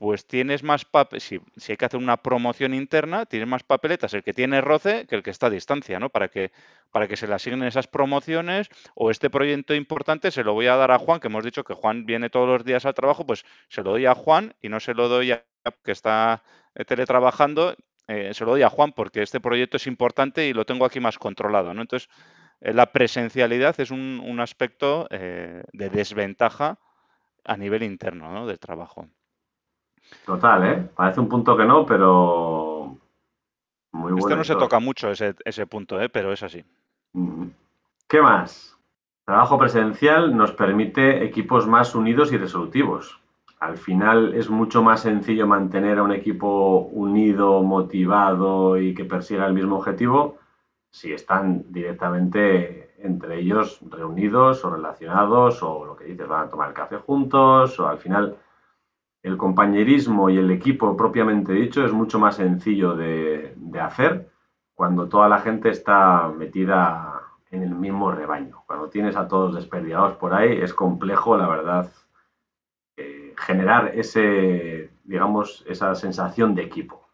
pues 0.00 0.26
tienes 0.26 0.62
más 0.62 0.86
papeles, 0.86 1.24
si, 1.24 1.40
hay 1.68 1.76
que 1.76 1.84
hacer 1.84 2.00
una 2.00 2.16
promoción 2.16 2.72
interna, 2.72 3.26
tienes 3.26 3.46
más 3.46 3.64
papeletas 3.64 4.14
el 4.14 4.22
que 4.22 4.32
tiene 4.32 4.62
roce 4.62 5.06
que 5.06 5.14
el 5.14 5.22
que 5.22 5.28
está 5.28 5.48
a 5.48 5.50
distancia, 5.50 6.00
¿no? 6.00 6.08
Para 6.08 6.28
que, 6.28 6.52
para 6.90 7.06
que 7.06 7.18
se 7.18 7.28
le 7.28 7.34
asignen 7.34 7.64
esas 7.64 7.86
promociones 7.86 8.70
o 8.94 9.10
este 9.10 9.28
proyecto 9.28 9.74
importante 9.74 10.30
se 10.30 10.42
lo 10.42 10.54
voy 10.54 10.68
a 10.68 10.76
dar 10.76 10.90
a 10.90 10.98
Juan, 10.98 11.20
que 11.20 11.28
hemos 11.28 11.44
dicho 11.44 11.64
que 11.64 11.74
Juan 11.74 12.06
viene 12.06 12.30
todos 12.30 12.48
los 12.48 12.64
días 12.64 12.86
al 12.86 12.94
trabajo, 12.94 13.26
pues 13.26 13.44
se 13.68 13.82
lo 13.82 13.90
doy 13.90 14.06
a 14.06 14.14
Juan 14.14 14.54
y 14.62 14.70
no 14.70 14.80
se 14.80 14.94
lo 14.94 15.08
doy 15.08 15.32
a 15.32 15.44
que 15.84 15.92
está 15.92 16.42
eh, 16.74 16.86
teletrabajando, 16.86 17.76
eh, 18.08 18.32
se 18.32 18.46
lo 18.46 18.52
doy 18.52 18.62
a 18.62 18.70
Juan 18.70 18.92
porque 18.92 19.20
este 19.20 19.38
proyecto 19.38 19.76
es 19.76 19.86
importante 19.86 20.46
y 20.46 20.54
lo 20.54 20.64
tengo 20.64 20.86
aquí 20.86 20.98
más 20.98 21.18
controlado. 21.18 21.74
¿no? 21.74 21.82
Entonces, 21.82 22.08
eh, 22.62 22.72
la 22.72 22.90
presencialidad 22.90 23.78
es 23.78 23.90
un, 23.90 24.40
aspecto 24.40 25.08
de 25.10 25.90
desventaja 25.90 26.78
a 27.44 27.56
nivel 27.58 27.82
interno 27.82 28.46
del 28.46 28.58
trabajo. 28.58 29.10
Total, 30.24 30.66
¿eh? 30.66 30.88
Parece 30.94 31.20
un 31.20 31.28
punto 31.28 31.56
que 31.56 31.64
no, 31.64 31.86
pero 31.86 32.96
muy 33.92 34.12
bueno. 34.12 34.18
Este 34.18 34.36
no 34.36 34.44
se 34.44 34.56
toca 34.56 34.78
mucho 34.78 35.10
ese, 35.10 35.34
ese 35.44 35.66
punto, 35.66 36.00
¿eh? 36.00 36.08
pero 36.08 36.32
es 36.32 36.42
así. 36.42 36.64
¿Qué 38.08 38.22
más? 38.22 38.76
Trabajo 39.24 39.58
presencial 39.58 40.36
nos 40.36 40.52
permite 40.52 41.24
equipos 41.24 41.66
más 41.66 41.94
unidos 41.94 42.32
y 42.32 42.38
resolutivos 42.38 43.20
al 43.60 43.76
final 43.76 44.34
es 44.34 44.48
mucho 44.48 44.82
más 44.82 45.02
sencillo 45.02 45.46
mantener 45.46 45.98
a 45.98 46.02
un 46.02 46.12
equipo 46.12 46.88
unido, 46.92 47.62
motivado 47.62 48.78
y 48.78 48.94
que 48.94 49.04
persiga 49.04 49.46
el 49.46 49.52
mismo 49.52 49.76
objetivo 49.76 50.38
si 50.90 51.12
están 51.12 51.64
directamente 51.68 52.94
entre 52.98 53.38
ellos 53.38 53.78
reunidos 53.88 54.64
o 54.64 54.70
relacionados 54.70 55.62
o 55.62 55.84
lo 55.84 55.94
que 55.94 56.04
dices, 56.04 56.26
van 56.26 56.46
a 56.46 56.50
tomar 56.50 56.68
el 56.68 56.74
café 56.74 56.96
juntos 56.96 57.78
o 57.78 57.86
al 57.86 57.98
final 57.98 58.36
el 59.22 59.36
compañerismo 59.36 60.30
y 60.30 60.38
el 60.38 60.50
equipo 60.50 60.96
propiamente 60.96 61.52
dicho 61.52 61.84
es 61.84 61.92
mucho 61.92 62.18
más 62.18 62.36
sencillo 62.36 62.94
de, 62.94 63.54
hacer 63.80 64.30
cuando 64.74 65.08
toda 65.08 65.28
la 65.28 65.40
gente 65.40 65.68
está 65.68 66.28
metida 66.28 67.22
en 67.50 67.62
el 67.62 67.74
mismo 67.74 68.10
rebaño. 68.12 68.62
Cuando 68.66 68.88
tienes 68.88 69.16
a 69.16 69.28
todos 69.28 69.54
desperdigados 69.54 70.16
por 70.16 70.32
ahí, 70.32 70.58
es 70.60 70.72
complejo, 70.72 71.36
la 71.36 71.48
verdad, 71.48 71.92
eh, 72.96 73.34
generar 73.36 73.92
ese, 73.94 74.90
digamos, 75.04 75.64
esa 75.66 75.94
sensación 75.94 76.54
de 76.54 76.62
equipo. 76.62 77.06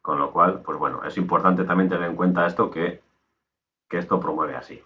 Con 0.00 0.18
lo 0.18 0.32
cual, 0.32 0.62
pues 0.62 0.78
bueno, 0.78 1.02
es 1.04 1.16
importante 1.18 1.64
también 1.64 1.90
tener 1.90 2.08
en 2.08 2.16
cuenta 2.16 2.46
esto 2.46 2.70
que, 2.70 3.02
que 3.88 3.98
esto 3.98 4.20
promueve 4.20 4.56
así. 4.56 4.82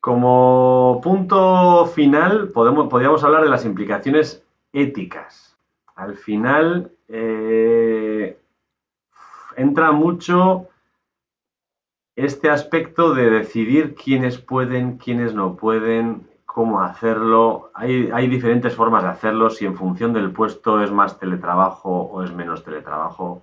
Como 0.00 1.00
punto 1.02 1.86
final, 1.86 2.48
podemos, 2.48 2.88
podríamos 2.88 3.24
hablar 3.24 3.42
de 3.42 3.50
las 3.50 3.64
implicaciones 3.64 4.45
éticas. 4.72 5.56
Al 5.94 6.16
final, 6.16 6.92
eh, 7.08 8.38
entra 9.56 9.92
mucho 9.92 10.68
este 12.14 12.50
aspecto 12.50 13.14
de 13.14 13.30
decidir 13.30 13.94
quiénes 13.94 14.38
pueden, 14.38 14.98
quiénes 14.98 15.34
no 15.34 15.56
pueden, 15.56 16.28
cómo 16.44 16.80
hacerlo. 16.80 17.70
Hay, 17.74 18.10
hay, 18.12 18.28
diferentes 18.28 18.74
formas 18.74 19.02
de 19.02 19.10
hacerlo, 19.10 19.50
si 19.50 19.66
en 19.66 19.76
función 19.76 20.12
del 20.12 20.32
puesto 20.32 20.82
es 20.82 20.90
más 20.90 21.18
teletrabajo 21.18 21.90
o 21.90 22.22
es 22.22 22.32
menos 22.32 22.64
teletrabajo, 22.64 23.42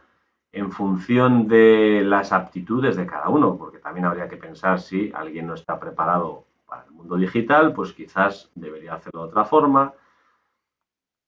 en 0.51 0.71
función 0.71 1.47
de 1.47 2.01
las 2.05 2.31
aptitudes 2.31 2.95
de 2.95 3.07
cada 3.07 3.29
uno, 3.29 3.57
porque 3.57 3.79
también 3.79 4.05
habría 4.05 4.29
que 4.29 4.37
pensar 4.37 4.79
si 4.79 5.11
alguien 5.13 5.47
no 5.47 5.55
está 5.55 5.79
preparado 5.79 6.45
para 6.67 6.83
el 6.85 6.91
mundo 6.91 7.15
digital, 7.15 7.73
pues 7.73 7.93
quizás 7.93 8.51
debería 8.55 8.93
hacerlo 8.93 9.23
de 9.23 9.29
otra 9.29 9.45
forma. 9.45 9.93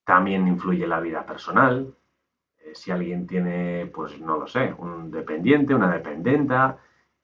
También 0.05 0.47
influye 0.47 0.87
la 0.87 0.99
vida 0.99 1.25
personal. 1.25 1.93
Eh, 2.59 2.75
si 2.75 2.91
alguien 2.91 3.27
tiene, 3.27 3.87
pues 3.87 4.19
no 4.21 4.37
lo 4.37 4.47
sé, 4.47 4.73
un 4.77 5.11
dependiente, 5.11 5.75
una 5.75 5.91
dependenta, 5.91 6.77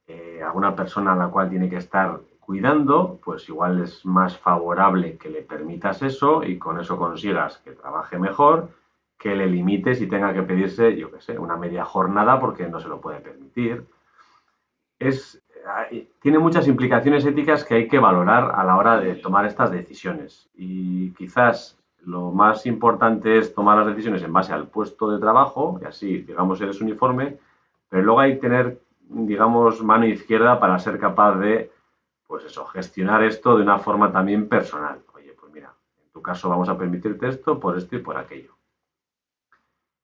eh, 0.07 0.41
alguna 0.43 0.75
persona 0.75 1.13
a 1.13 1.15
la 1.15 1.27
cual 1.27 1.49
tiene 1.49 1.69
que 1.69 1.77
estar 1.77 2.19
cuidando, 2.39 3.19
pues 3.23 3.47
igual 3.47 3.81
es 3.81 4.05
más 4.05 4.37
favorable 4.37 5.17
que 5.17 5.29
le 5.29 5.43
permitas 5.43 6.01
eso 6.01 6.43
y 6.43 6.57
con 6.57 6.79
eso 6.79 6.97
consigas 6.97 7.59
que 7.59 7.71
trabaje 7.71 8.17
mejor, 8.17 8.69
que 9.17 9.35
le 9.35 9.45
limites 9.45 10.01
y 10.01 10.07
tenga 10.07 10.33
que 10.33 10.41
pedirse, 10.41 10.97
yo 10.97 11.11
qué 11.11 11.21
sé, 11.21 11.37
una 11.37 11.55
media 11.55 11.85
jornada 11.85 12.39
porque 12.39 12.67
no 12.67 12.79
se 12.79 12.89
lo 12.89 12.99
puede 12.99 13.19
permitir. 13.19 13.85
Es, 14.97 15.41
tiene 16.19 16.39
muchas 16.39 16.67
implicaciones 16.67 17.23
éticas 17.25 17.63
que 17.63 17.75
hay 17.75 17.87
que 17.87 17.99
valorar 17.99 18.51
a 18.55 18.63
la 18.63 18.75
hora 18.75 18.99
de 18.99 19.15
tomar 19.15 19.45
estas 19.45 19.71
decisiones. 19.71 20.49
Y 20.55 21.11
quizás 21.11 21.80
lo 22.05 22.31
más 22.31 22.65
importante 22.65 23.37
es 23.37 23.53
tomar 23.53 23.77
las 23.77 23.87
decisiones 23.87 24.23
en 24.23 24.33
base 24.33 24.53
al 24.53 24.67
puesto 24.67 25.09
de 25.11 25.19
trabajo, 25.19 25.79
y 25.81 25.85
así, 25.85 26.17
digamos, 26.19 26.59
eres 26.61 26.81
uniforme, 26.81 27.37
pero 27.89 28.03
luego 28.03 28.19
hay 28.19 28.35
que 28.35 28.41
tener 28.41 28.79
digamos, 29.11 29.83
mano 29.83 30.05
izquierda 30.05 30.59
para 30.59 30.79
ser 30.79 30.99
capaz 30.99 31.35
de, 31.35 31.71
pues 32.27 32.45
eso, 32.45 32.65
gestionar 32.65 33.23
esto 33.23 33.57
de 33.57 33.63
una 33.63 33.79
forma 33.79 34.11
también 34.11 34.47
personal. 34.47 35.01
Oye, 35.13 35.35
pues 35.39 35.51
mira, 35.51 35.73
en 36.03 36.11
tu 36.11 36.21
caso 36.21 36.49
vamos 36.49 36.69
a 36.69 36.77
permitirte 36.77 37.27
esto 37.27 37.59
por 37.59 37.77
esto 37.77 37.95
y 37.95 37.99
por 37.99 38.17
aquello. 38.17 38.55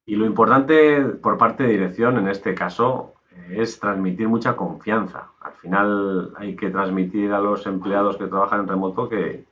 Y 0.05 0.15
lo 0.15 0.25
importante 0.25 1.01
por 1.03 1.37
parte 1.37 1.63
de 1.63 1.69
dirección 1.69 2.17
en 2.17 2.27
este 2.27 2.53
caso 2.53 3.13
es 3.49 3.79
transmitir 3.79 4.27
mucha 4.27 4.55
confianza. 4.55 5.29
Al 5.41 5.53
final 5.53 6.33
hay 6.37 6.55
que 6.55 6.69
transmitir 6.69 7.31
a 7.33 7.39
los 7.39 7.65
empleados 7.65 8.17
que 8.17 8.27
trabajan 8.27 8.61
en 8.61 8.67
remoto 8.67 9.07
que, 9.07 9.45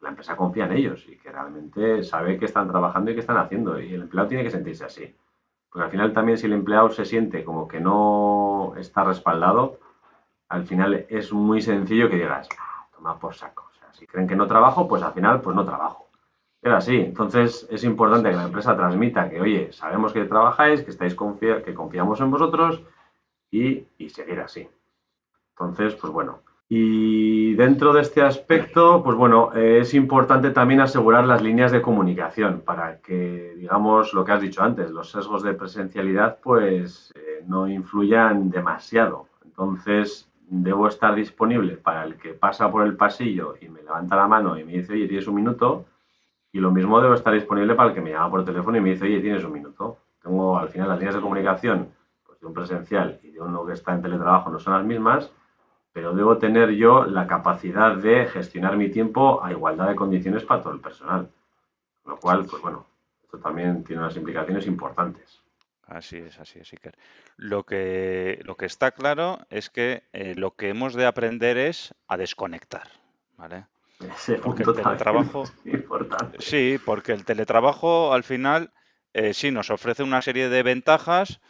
la 0.00 0.10
empresa 0.10 0.36
confía 0.36 0.64
en 0.64 0.72
ellos 0.72 1.04
y 1.08 1.16
que 1.16 1.30
realmente 1.30 2.02
sabe 2.02 2.38
que 2.38 2.46
están 2.46 2.68
trabajando 2.68 3.10
y 3.10 3.14
que 3.14 3.20
están 3.20 3.36
haciendo. 3.36 3.78
Y 3.80 3.94
el 3.94 4.02
empleado 4.02 4.28
tiene 4.28 4.44
que 4.44 4.50
sentirse 4.50 4.84
así. 4.84 5.14
Porque 5.70 5.84
al 5.84 5.90
final 5.90 6.12
también 6.12 6.38
si 6.38 6.46
el 6.46 6.54
empleado 6.54 6.90
se 6.90 7.04
siente 7.04 7.44
como 7.44 7.68
que 7.68 7.80
no 7.80 8.74
está 8.76 9.04
respaldado, 9.04 9.78
al 10.48 10.66
final 10.66 11.06
es 11.08 11.32
muy 11.32 11.60
sencillo 11.60 12.08
que 12.08 12.16
digas, 12.16 12.48
ah, 12.58 12.86
toma 12.94 13.18
por 13.18 13.34
saco. 13.34 13.68
O 13.70 13.74
sea, 13.74 13.92
si 13.92 14.06
creen 14.06 14.26
que 14.26 14.36
no 14.36 14.46
trabajo, 14.46 14.88
pues 14.88 15.02
al 15.02 15.12
final 15.12 15.40
pues 15.40 15.54
no 15.54 15.64
trabajo. 15.64 16.08
Pero 16.60 16.76
así, 16.76 16.96
entonces 16.96 17.66
es 17.70 17.84
importante 17.84 18.30
que 18.30 18.36
la 18.36 18.44
empresa 18.44 18.76
transmita 18.76 19.30
que, 19.30 19.40
oye, 19.40 19.72
sabemos 19.72 20.12
que 20.12 20.24
trabajáis, 20.24 20.82
que 20.82 20.90
estáis 20.90 21.14
que 21.14 21.74
confiamos 21.74 22.20
en 22.20 22.30
vosotros 22.30 22.82
y, 23.50 23.86
y 23.96 24.10
seguir 24.10 24.40
así. 24.40 24.68
Entonces, 25.52 25.94
pues 25.94 26.12
bueno, 26.12 26.40
y 26.72 27.54
dentro 27.56 27.92
de 27.92 28.00
este 28.00 28.22
aspecto, 28.22 29.02
pues 29.02 29.16
bueno, 29.16 29.52
es 29.54 29.92
importante 29.92 30.52
también 30.52 30.80
asegurar 30.80 31.26
las 31.26 31.42
líneas 31.42 31.72
de 31.72 31.82
comunicación 31.82 32.60
para 32.60 33.00
que, 33.00 33.56
digamos, 33.58 34.14
lo 34.14 34.24
que 34.24 34.30
has 34.30 34.40
dicho 34.40 34.62
antes, 34.62 34.88
los 34.92 35.10
sesgos 35.10 35.42
de 35.42 35.54
presencialidad, 35.54 36.38
pues 36.40 37.12
eh, 37.16 37.42
no 37.44 37.66
influyan 37.66 38.50
demasiado. 38.50 39.26
Entonces, 39.44 40.30
debo 40.46 40.86
estar 40.86 41.12
disponible 41.16 41.76
para 41.76 42.04
el 42.04 42.14
que 42.14 42.34
pasa 42.34 42.70
por 42.70 42.86
el 42.86 42.96
pasillo 42.96 43.56
y 43.60 43.68
me 43.68 43.82
levanta 43.82 44.14
la 44.14 44.28
mano 44.28 44.56
y 44.56 44.62
me 44.62 44.74
dice, 44.74 44.92
oye, 44.92 45.08
tienes 45.08 45.26
un 45.26 45.34
minuto. 45.34 45.86
Y 46.52 46.60
lo 46.60 46.70
mismo 46.70 47.00
debo 47.00 47.14
estar 47.14 47.34
disponible 47.34 47.74
para 47.74 47.88
el 47.88 47.96
que 47.96 48.00
me 48.00 48.12
llama 48.12 48.30
por 48.30 48.44
teléfono 48.44 48.78
y 48.78 48.80
me 48.80 48.90
dice, 48.90 49.06
oye, 49.06 49.18
tienes 49.18 49.42
un 49.42 49.54
minuto. 49.54 49.98
Tengo 50.22 50.56
al 50.56 50.68
final 50.68 50.86
las 50.86 50.98
líneas 50.98 51.16
de 51.16 51.20
comunicación 51.20 51.88
pues, 52.24 52.38
de 52.38 52.46
un 52.46 52.54
presencial 52.54 53.18
y 53.24 53.32
de 53.32 53.40
uno 53.40 53.66
que 53.66 53.72
está 53.72 53.92
en 53.92 54.02
teletrabajo 54.02 54.50
no 54.50 54.60
son 54.60 54.74
las 54.74 54.84
mismas 54.84 55.32
pero 55.92 56.14
debo 56.14 56.38
tener 56.38 56.70
yo 56.70 57.04
la 57.04 57.26
capacidad 57.26 57.96
de 57.96 58.26
gestionar 58.26 58.76
mi 58.76 58.90
tiempo 58.90 59.42
a 59.42 59.50
igualdad 59.50 59.88
de 59.88 59.96
condiciones 59.96 60.44
para 60.44 60.62
todo 60.62 60.72
el 60.72 60.80
personal. 60.80 61.28
Lo 62.04 62.18
cual, 62.18 62.46
pues 62.46 62.62
bueno, 62.62 62.86
esto 63.22 63.38
también 63.38 63.84
tiene 63.84 64.02
unas 64.02 64.16
implicaciones 64.16 64.66
importantes. 64.66 65.42
Así 65.86 66.18
es, 66.18 66.38
así 66.38 66.60
es, 66.60 66.72
Iker. 66.72 66.96
Lo 67.36 67.64
que, 67.64 68.40
lo 68.44 68.56
que 68.56 68.66
está 68.66 68.92
claro 68.92 69.40
es 69.50 69.70
que 69.70 70.04
eh, 70.12 70.34
lo 70.36 70.54
que 70.54 70.68
hemos 70.68 70.94
de 70.94 71.06
aprender 71.06 71.58
es 71.58 71.94
a 72.06 72.16
desconectar, 72.16 72.88
¿vale? 73.36 73.66
porque 74.42 74.62
el 74.62 74.74
teletrabajo... 74.74 75.44
importante. 75.64 76.38
Sí, 76.40 76.78
porque 76.84 77.12
el 77.12 77.24
teletrabajo 77.24 78.14
al 78.14 78.22
final 78.22 78.72
eh, 79.12 79.34
sí 79.34 79.50
nos 79.50 79.70
ofrece 79.70 80.02
una 80.02 80.22
serie 80.22 80.48
de 80.48 80.62
ventajas, 80.62 81.40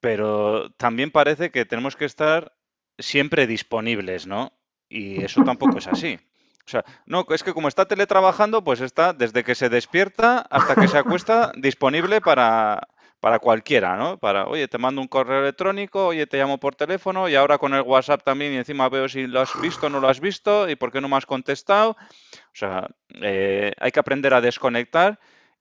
pero 0.00 0.70
también 0.72 1.10
parece 1.10 1.50
que 1.50 1.64
tenemos 1.64 1.96
que 1.96 2.04
estar 2.04 2.52
siempre 2.98 3.46
disponibles, 3.46 4.26
¿no? 4.26 4.52
Y 4.88 5.22
eso 5.22 5.42
tampoco 5.44 5.78
es 5.78 5.86
así. 5.86 6.18
O 6.66 6.70
sea, 6.70 6.82
no, 7.04 7.26
es 7.28 7.42
que 7.42 7.52
como 7.52 7.68
está 7.68 7.84
teletrabajando, 7.84 8.64
pues 8.64 8.80
está 8.80 9.12
desde 9.12 9.44
que 9.44 9.54
se 9.54 9.68
despierta 9.68 10.38
hasta 10.48 10.74
que 10.74 10.88
se 10.88 10.96
acuesta 10.96 11.52
disponible 11.58 12.22
para, 12.22 12.88
para 13.20 13.38
cualquiera, 13.38 13.96
¿no? 13.96 14.18
Para, 14.18 14.46
oye, 14.46 14.68
te 14.68 14.78
mando 14.78 15.00
un 15.02 15.08
correo 15.08 15.40
electrónico, 15.40 16.06
oye, 16.06 16.26
te 16.26 16.38
llamo 16.38 16.58
por 16.58 16.74
teléfono 16.74 17.26
y 17.26 17.34
ahora 17.34 17.56
con 17.56 17.74
el 17.74 17.82
WhatsApp 17.82 18.22
también 18.22 18.54
y 18.54 18.56
encima 18.56 18.88
veo 18.88 19.08
si 19.08 19.26
lo 19.26 19.40
has 19.40 19.58
visto 19.60 19.86
o 19.86 19.88
no 19.90 20.00
lo 20.00 20.08
has 20.08 20.20
visto 20.20 20.68
y 20.68 20.76
por 20.76 20.90
qué 20.90 21.02
no 21.02 21.08
me 21.08 21.16
has 21.16 21.26
contestado. 21.26 21.96
O 21.98 22.54
sea, 22.54 22.88
eh, 23.20 23.72
hay 23.78 23.92
que 23.92 24.00
aprender 24.00 24.32
a 24.34 24.40
desconectar 24.40 25.18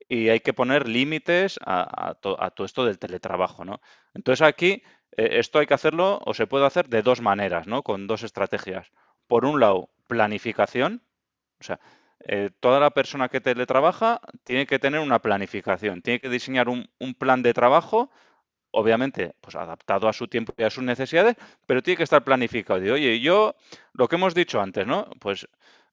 y 0.10 0.30
hay 0.30 0.40
que 0.40 0.54
poner 0.54 0.88
límites 0.88 1.60
a, 1.66 2.16
todo 2.22 2.66
esto 2.66 2.86
del 2.86 3.00
teletrabajo, 3.00 3.66
¿no? 3.66 3.82
Entonces 4.14 4.46
aquí 4.46 4.84
eh, 5.18 5.40
esto 5.40 5.60
hay 5.60 5.68
que 5.68 5.74
hacerlo 5.74 6.20
o 6.26 6.34
se 6.34 6.48
puede 6.48 6.66
hacer 6.66 6.90
de 6.90 7.02
dos 7.02 7.22
maneras, 7.22 7.68
¿no? 7.68 7.84
Con 7.84 8.08
dos 8.08 8.24
estrategias. 8.24 8.92
Por 9.28 9.46
un 9.46 9.60
lado, 9.60 9.90
planificación. 10.08 11.02
O 11.60 11.64
sea, 11.64 11.80
eh, 12.26 12.52
toda 12.60 12.80
la 12.80 12.92
persona 12.92 13.30
que 13.30 13.42
teletrabaja 13.42 14.22
tiene 14.44 14.66
que 14.66 14.80
tener 14.80 15.00
una 15.00 15.20
planificación, 15.20 16.02
tiene 16.02 16.20
que 16.20 16.30
diseñar 16.30 16.70
un, 16.70 16.90
un, 17.00 17.14
plan 17.16 17.42
de 17.44 17.54
trabajo, 17.54 18.12
obviamente, 18.72 19.36
pues 19.42 19.56
adaptado 19.56 20.08
a 20.08 20.14
su 20.14 20.28
tiempo 20.28 20.54
y 20.58 20.64
a 20.64 20.70
sus 20.70 20.84
necesidades, 20.84 21.36
pero 21.66 21.84
tiene 21.84 21.98
que 21.98 22.04
estar 22.04 22.24
planificado. 22.24 22.84
Y, 22.86 22.90
oye, 22.90 23.20
yo, 23.20 23.56
lo 23.94 24.08
que 24.08 24.16
hemos 24.16 24.34
dicho 24.34 24.62
antes, 24.62 24.88
¿no? 24.88 25.10
Pues 25.20 25.48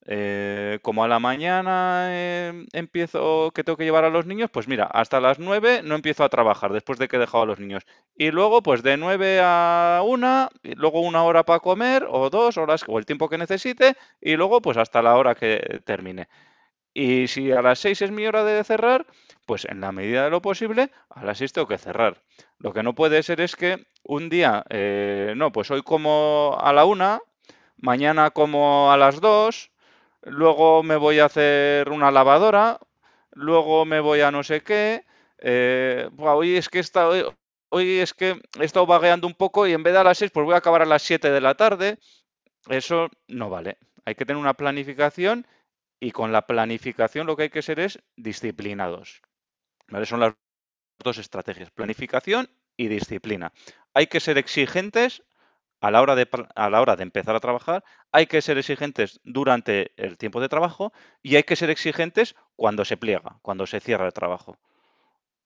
eh, 0.07 0.79
como 0.83 1.05
a 1.05 1.09
la 1.09 1.19
mañana 1.19 2.07
eh, 2.11 2.67
empiezo 2.73 3.51
que 3.55 3.63
tengo 3.65 3.77
que 3.77 3.85
llevar 3.85 4.05
a 4.05 4.11
los 4.11 4.27
niños, 4.27 4.51
pues 4.51 4.67
mira, 4.67 4.85
hasta 4.85 5.21
las 5.21 5.39
9 5.39 5.83
no 5.85 5.95
empiezo 5.95 6.25
a 6.25 6.29
trabajar 6.29 6.73
después 6.73 6.99
de 6.99 7.09
que 7.09 7.17
he 7.17 7.19
dejado 7.21 7.45
a 7.45 7.47
los 7.47 7.61
niños. 7.61 7.85
Y 8.17 8.31
luego, 8.31 8.63
pues 8.63 8.83
de 8.83 8.97
9 8.97 9.41
a 9.43 10.01
1, 10.05 10.49
y 10.63 10.75
luego 10.75 11.01
una 11.01 11.23
hora 11.25 11.45
para 11.45 11.61
comer, 11.61 12.07
o 12.09 12.31
dos 12.31 12.57
horas, 12.57 12.83
o 12.87 12.99
el 12.99 13.07
tiempo 13.07 13.29
que 13.29 13.39
necesite, 13.39 13.97
y 14.21 14.37
luego 14.37 14.61
pues 14.63 14.77
hasta 14.77 15.03
la 15.03 15.17
hora 15.17 15.35
que 15.35 15.81
termine. 15.85 16.29
Y 16.95 17.29
si 17.29 17.53
a 17.53 17.63
las 17.63 17.79
6 17.81 18.03
es 18.03 18.11
mi 18.11 18.27
hora 18.27 18.45
de 18.45 18.65
cerrar, 18.65 19.07
pues 19.47 19.65
en 19.65 19.81
la 19.81 19.93
medida 19.93 20.25
de 20.25 20.31
lo 20.31 20.43
posible, 20.43 20.91
a 21.09 21.25
las 21.25 21.39
6 21.39 21.53
tengo 21.53 21.69
que 21.69 21.79
cerrar. 21.79 22.23
Lo 22.59 22.73
que 22.73 22.83
no 22.83 22.95
puede 22.95 23.23
ser 23.23 23.41
es 23.41 23.57
que 23.57 23.87
un 24.03 24.29
día, 24.29 24.65
eh, 24.71 25.35
no, 25.37 25.53
pues 25.53 25.71
hoy 25.71 25.83
como 25.83 26.57
a 26.61 26.73
la 26.73 26.85
1, 26.85 27.21
mañana 27.79 28.31
como 28.31 28.93
a 28.93 28.97
las 28.97 29.21
2, 29.21 29.71
luego 30.23 30.83
me 30.83 30.97
voy 30.97 31.19
a 31.19 31.27
hacer 31.27 31.89
una 31.91 32.11
lavadora, 32.11 32.79
luego 33.33 33.85
me 33.85 34.01
voy 34.01 34.21
a 34.21 34.31
no 34.31 34.43
sé 34.43 34.63
qué, 34.63 35.05
eh, 35.39 36.09
hoy 36.19 36.57
es 36.57 36.69
que 36.69 36.83
hoy, 37.71 37.99
es 37.99 38.15
que 38.15 38.41
he 38.59 38.65
estado 38.65 38.87
vagueando 38.87 39.27
un 39.27 39.35
poco 39.35 39.67
y 39.67 39.73
en 39.73 39.83
vez 39.83 39.95
de 39.95 40.01
a 40.01 40.05
las 40.05 40.19
6 40.19 40.31
pues 40.33 40.45
voy 40.45 40.55
a 40.55 40.59
acabar 40.59 40.83
a 40.83 40.87
las 40.87 41.03
7 41.03 41.31
de 41.31 41.41
la 41.41 41.55
tarde. 41.55 41.99
Eso 42.69 43.09
no 43.29 43.49
vale. 43.49 43.79
Hay 44.05 44.15
que 44.15 44.27
tener 44.27 44.41
una 44.41 44.55
planificación 44.55 45.47
y 45.99 46.11
con 46.11 46.33
la 46.33 46.47
planificación 46.47 47.27
lo 47.27 47.37
que 47.37 47.45
hay 47.45 47.51
que 47.51 47.63
ser 47.63 47.81
es 47.81 47.99
disciplinados. 48.17 49.23
¿Vale? 49.89 50.07
Son 50.07 50.21
las 50.21 50.35
dos 51.03 51.19
estrategias, 51.19 51.71
planificación 51.71 52.51
y 52.77 52.89
disciplina. 52.89 53.53
hay 53.95 54.07
que 54.07 54.21
ser 54.21 54.39
exigentes 54.39 55.23
a 55.81 55.91
la, 55.91 56.03
hora 56.03 56.15
de, 56.15 56.29
a 56.55 56.71
la 56.71 56.81
hora 56.81 56.97
de 56.97 57.03
empezar 57.03 57.35
a 57.35 57.41
trabajar, 57.41 57.85
hay 58.13 58.27
que 58.27 58.43
ser 58.43 58.59
exigentes 58.59 59.21
durante 59.25 59.93
el 59.97 60.19
tiempo 60.19 60.41
de 60.41 60.49
trabajo 60.49 60.93
y 61.23 61.37
hay 61.37 61.43
que 61.43 61.57
ser 61.57 61.71
exigentes 61.71 62.35
cuando 62.57 62.85
se 62.85 62.97
pliega, 62.97 63.39
cuando 63.43 63.67
se 63.67 63.81
cierra 63.81 64.07
el 64.07 64.13
trabajo. 64.13 64.59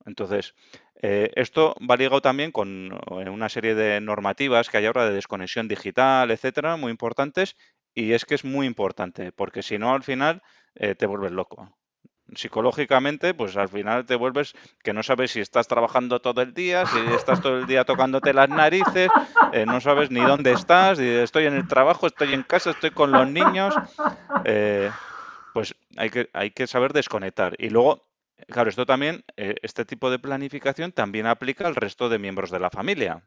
Entonces, 0.06 0.54
eh, 1.02 1.30
esto 1.34 1.74
va 1.88 1.96
ligado 1.96 2.20
también 2.20 2.52
con 2.52 2.98
una 3.10 3.48
serie 3.48 3.74
de 3.74 4.00
normativas 4.00 4.68
que 4.68 4.78
hay 4.78 4.86
ahora 4.86 5.06
de 5.06 5.14
desconexión 5.14 5.68
digital, 5.68 6.30
etcétera, 6.30 6.76
muy 6.76 6.90
importantes, 6.90 7.56
y 7.94 8.12
es 8.12 8.24
que 8.24 8.34
es 8.34 8.44
muy 8.44 8.66
importante, 8.66 9.32
porque 9.32 9.62
si 9.62 9.78
no, 9.78 9.94
al 9.94 10.02
final 10.02 10.42
eh, 10.74 10.94
te 10.94 11.06
vuelves 11.06 11.32
loco 11.32 11.74
psicológicamente, 12.36 13.34
pues 13.34 13.56
al 13.56 13.68
final 13.68 14.06
te 14.06 14.16
vuelves 14.16 14.54
que 14.82 14.92
no 14.92 15.02
sabes 15.02 15.32
si 15.32 15.40
estás 15.40 15.68
trabajando 15.68 16.20
todo 16.20 16.40
el 16.42 16.54
día, 16.54 16.86
si 16.86 16.98
estás 17.14 17.40
todo 17.40 17.58
el 17.58 17.66
día 17.66 17.84
tocándote 17.84 18.32
las 18.32 18.48
narices, 18.48 19.08
eh, 19.52 19.66
no 19.66 19.80
sabes 19.80 20.10
ni 20.10 20.20
dónde 20.20 20.52
estás, 20.52 20.98
estoy 20.98 21.46
en 21.46 21.54
el 21.54 21.68
trabajo, 21.68 22.06
estoy 22.06 22.34
en 22.34 22.42
casa, 22.42 22.70
estoy 22.70 22.90
con 22.90 23.12
los 23.12 23.28
niños. 23.28 23.74
Eh, 24.44 24.90
pues 25.54 25.74
hay 25.96 26.10
que, 26.10 26.28
hay 26.32 26.50
que 26.50 26.66
saber 26.66 26.92
desconectar. 26.92 27.54
Y 27.58 27.70
luego, 27.70 28.02
claro, 28.48 28.68
esto 28.68 28.84
también, 28.84 29.24
eh, 29.36 29.54
este 29.62 29.84
tipo 29.84 30.10
de 30.10 30.18
planificación 30.18 30.92
también 30.92 31.26
aplica 31.26 31.66
al 31.66 31.76
resto 31.76 32.08
de 32.08 32.18
miembros 32.18 32.50
de 32.50 32.58
la 32.58 32.70
familia. 32.70 33.22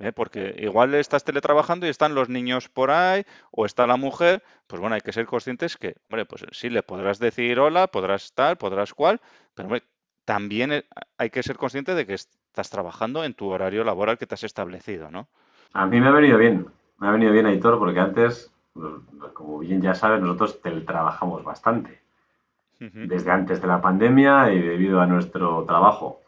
¿Eh? 0.00 0.12
porque 0.12 0.54
igual 0.58 0.94
estás 0.94 1.24
teletrabajando 1.24 1.86
y 1.86 1.90
están 1.90 2.14
los 2.14 2.28
niños 2.28 2.68
por 2.68 2.90
ahí 2.90 3.24
o 3.50 3.66
está 3.66 3.86
la 3.86 3.96
mujer, 3.96 4.42
pues 4.66 4.80
bueno, 4.80 4.94
hay 4.94 5.00
que 5.00 5.12
ser 5.12 5.26
conscientes 5.26 5.76
que, 5.76 5.96
hombre, 6.08 6.24
pues 6.26 6.44
sí, 6.52 6.70
le 6.70 6.82
podrás 6.82 7.18
decir 7.18 7.60
hola, 7.60 7.86
podrás 7.86 8.24
estar, 8.24 8.58
podrás 8.58 8.94
cual, 8.94 9.20
pero 9.54 9.68
también 10.24 10.72
eh, 10.72 10.84
hay 11.18 11.30
que 11.30 11.42
ser 11.42 11.56
consciente 11.56 11.94
de 11.94 12.06
que 12.06 12.14
estás 12.14 12.70
trabajando 12.70 13.24
en 13.24 13.34
tu 13.34 13.48
horario 13.48 13.84
laboral 13.84 14.18
que 14.18 14.26
te 14.26 14.34
has 14.34 14.44
establecido, 14.44 15.10
¿no? 15.10 15.28
A 15.72 15.86
mí 15.86 16.00
me 16.00 16.08
ha 16.08 16.12
venido 16.12 16.38
bien, 16.38 16.66
me 16.98 17.08
ha 17.08 17.12
venido 17.12 17.32
bien, 17.32 17.46
Aitor, 17.46 17.78
porque 17.78 18.00
antes, 18.00 18.50
como 19.34 19.60
bien 19.60 19.80
ya 19.80 19.94
sabes, 19.94 20.20
nosotros 20.20 20.60
teletrabajamos 20.60 21.44
bastante. 21.44 22.00
Desde 22.78 23.30
antes 23.30 23.60
de 23.60 23.68
la 23.68 23.82
pandemia 23.82 24.54
y 24.54 24.58
debido 24.58 25.02
a 25.02 25.06
nuestro 25.06 25.64
trabajo. 25.64 26.22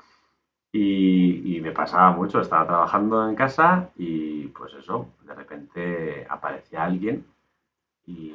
Y, 0.73 1.61
me 1.63 1.71
pasaba 1.71 2.11
mucho, 2.13 2.41
estaba 2.41 2.67
trabajando 2.67 3.29
en 3.29 3.37
casa 3.37 3.91
y 3.97 4.49
pues 4.49 4.73
eso, 4.75 5.07
de 5.23 5.35
repente 5.35 6.27
aparecía 6.29 6.85
alguien 6.85 7.25
y, 8.07 8.35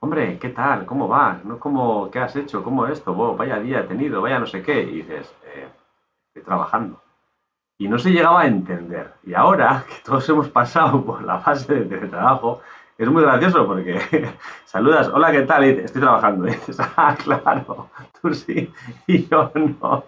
hombre, 0.00 0.38
¿qué 0.38 0.48
tal? 0.48 0.84
¿Cómo 0.84 1.08
va? 1.08 1.40
¿No? 1.44 1.58
¿Cómo, 1.58 2.10
¿Qué 2.10 2.18
has 2.18 2.34
hecho? 2.36 2.62
¿Cómo 2.62 2.86
esto? 2.86 3.14
vaya 3.36 3.60
día 3.60 3.80
he 3.80 3.84
tenido, 3.84 4.20
vaya 4.22 4.38
no 4.38 4.46
sé 4.46 4.62
qué. 4.62 4.82
Y 4.82 5.02
dices, 5.02 5.34
eh, 5.46 5.68
estoy 6.28 6.42
trabajando. 6.42 7.00
Y 7.78 7.88
no 7.88 7.98
se 7.98 8.10
llegaba 8.10 8.42
a 8.42 8.46
entender. 8.46 9.14
Y 9.24 9.34
ahora 9.34 9.84
que 9.88 10.02
todos 10.04 10.28
hemos 10.28 10.48
pasado 10.48 11.04
por 11.04 11.22
la 11.22 11.38
fase 11.40 11.84
de 11.84 12.08
trabajo, 12.08 12.62
es 12.98 13.08
muy 13.08 13.22
gracioso 13.22 13.66
porque 13.66 14.00
saludas, 14.64 15.08
hola, 15.08 15.32
¿qué 15.32 15.42
tal? 15.42 15.64
Y 15.64 15.68
dices, 15.68 15.84
estoy 15.86 16.02
trabajando. 16.02 16.48
Y 16.48 16.52
dices, 16.52 16.78
ah, 16.96 17.16
claro, 17.22 17.90
tú 18.20 18.34
sí 18.34 18.72
y 19.06 19.28
yo 19.28 19.52
no. 19.54 20.04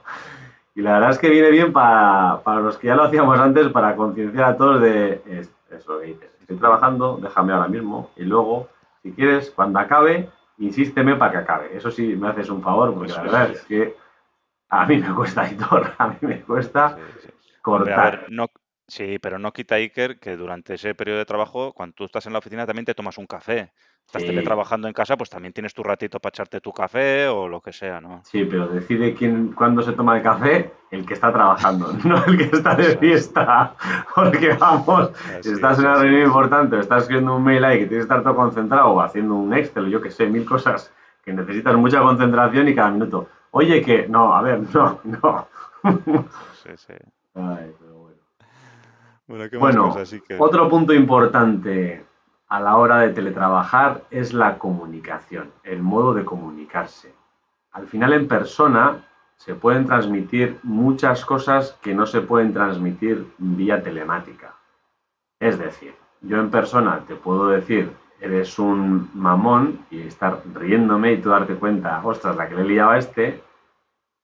Y 0.75 0.83
la 0.83 0.95
verdad 0.95 1.11
es 1.11 1.19
que 1.19 1.31
viene 1.31 1.51
bien 1.51 1.73
para, 1.73 2.43
los 2.61 2.79
que 2.79 2.89
ya 2.89 2.97
lo 2.97 3.05
hacíamos 3.05 3.39
antes, 3.39 3.69
para 3.69 3.95
concienciar 3.95 4.45
a 4.45 4.57
todos 4.57 4.81
de 4.81 5.23
eso 5.71 6.01
que 6.01 6.07
dices. 6.07 6.31
Estoy 6.41 6.57
trabajando, 6.57 7.19
déjame 7.23 7.53
ahora 7.53 7.69
mismo 7.69 8.11
y 8.17 8.25
luego, 8.25 8.69
si 9.03 9.13
quieres, 9.13 9.51
cuando 9.51 9.79
acabe, 9.79 10.29
insísteme 10.59 11.17
para 11.17 11.33
que 11.33 11.39
acabe. 11.39 11.77
Eso 11.77 11.91
sí, 11.91 12.17
me 12.17 12.29
haces 12.29 12.51
un 12.51 12.63
favor, 12.63 12.93
porque 12.93 13.13
la 13.13 13.23
verdad 13.23 13.51
es 13.51 13.63
que 13.63 13.97
a 14.69 14.85
mí 14.87 14.99
me 14.99 15.15
cuesta, 15.15 15.51
Hitor, 15.51 15.95
a 15.99 16.09
mí 16.09 16.17
me 16.21 16.43
cuesta 16.43 16.99
cortar. 17.63 18.27
no, 18.29 18.49
Sí, 18.87 19.19
pero 19.19 19.39
no 19.39 19.53
quita 19.53 19.77
Iker 19.77 20.19
que 20.19 20.37
durante 20.37 20.75
ese 20.75 20.95
periodo 20.95 21.19
de 21.19 21.25
trabajo, 21.25 21.73
cuando 21.73 21.95
tú 21.95 22.05
estás 22.05 22.27
en 22.27 22.35
la 22.35 22.41
oficina, 22.41 22.67
también 22.67 22.85
te 22.85 22.95
tomas 22.95 23.17
un 23.17 23.27
café. 23.27 23.73
Estás 24.07 24.25
teletrabajando 24.25 24.87
en 24.87 24.95
casa, 24.95 25.17
pues 25.17 25.29
también 25.29 25.53
tienes 25.53 25.75
tu 25.75 25.83
ratito 25.83 26.21
para 26.21 26.31
echarte 26.31 26.61
tu 26.61 26.73
café 26.73 27.27
o 27.27 27.49
lo 27.49 27.61
que 27.61 27.73
sea, 27.73 28.01
¿no? 28.01 28.23
Sí, 28.25 28.45
pero 28.45 28.69
decide 28.69 29.15
quién, 29.15 29.53
cuándo 29.53 29.83
se 29.83 29.93
toma 29.93 30.17
el 30.17 30.23
café 30.23 30.73
el 30.91 31.05
que 31.05 31.15
está 31.15 31.33
trabajando, 31.33 31.93
no 32.05 32.25
el 32.25 32.37
que 32.39 32.57
está 32.57 32.77
de 32.77 32.97
fiesta. 32.97 33.75
Porque 34.15 34.53
vamos, 34.53 35.11
si 35.41 35.53
estás 35.53 35.79
en 35.79 35.87
una 35.87 35.97
reunión 35.97 36.23
importante, 36.23 36.79
estás 36.79 37.03
escribiendo 37.03 37.37
un 37.37 37.43
mail 37.43 37.65
ahí 37.65 37.81
que 37.81 37.87
tienes 37.87 38.07
que 38.07 38.15
estar 38.15 38.23
todo 38.23 38.37
concentrado 38.37 38.91
o 38.91 39.01
haciendo 39.01 39.35
un 39.35 39.53
Excel, 39.53 39.91
yo 39.91 40.01
que 40.01 40.11
sé, 40.11 40.27
mil 40.27 40.45
cosas 40.45 40.93
que 41.25 41.33
necesitas 41.33 41.75
mucha 41.75 42.01
concentración 42.01 42.69
y 42.69 42.75
cada 42.75 42.91
minuto. 42.91 43.29
Oye, 43.51 43.83
que 43.83 44.07
no, 44.07 44.35
a 44.35 44.43
ver, 44.43 44.61
no, 44.75 45.01
no. 45.05 45.49
Sí, 46.63 46.71
sí. 46.77 46.95
Ay, 47.35 47.75
bueno, 49.27 49.97
otro 50.39 50.69
punto 50.69 50.93
importante 50.93 52.05
a 52.55 52.61
la 52.61 52.77
hora 52.77 52.99
de 52.99 53.09
teletrabajar 53.13 54.03
es 54.13 54.33
la 54.33 54.59
comunicación, 54.59 55.51
el 55.65 55.83
modo 55.83 56.15
de 56.15 56.25
comunicarse. 56.25 57.13
Al 57.73 57.89
final 57.89 58.13
en 58.13 58.29
persona 58.29 58.99
se 59.39 59.57
pueden 59.57 59.87
transmitir 59.87 60.61
muchas 60.63 61.25
cosas 61.25 61.77
que 61.83 61.95
no 61.95 62.07
se 62.07 62.21
pueden 62.21 62.53
transmitir 62.53 63.27
vía 63.39 63.83
telemática. 63.83 64.55
Es 65.41 65.59
decir, 65.59 65.97
yo 66.21 66.39
en 66.39 66.49
persona 66.53 67.01
te 67.09 67.17
puedo 67.17 67.49
decir, 67.49 67.91
eres 68.21 68.57
un 68.61 69.11
mamón 69.15 69.81
y 69.91 70.03
estar 70.03 70.41
riéndome 70.55 71.15
y 71.15 71.21
tú 71.21 71.31
darte 71.31 71.57
cuenta, 71.57 72.01
ostras, 72.05 72.37
la 72.37 72.49
que 72.49 72.55
le 72.55 72.67
liaba 72.67 72.95
a 72.95 72.99
este. 72.99 73.43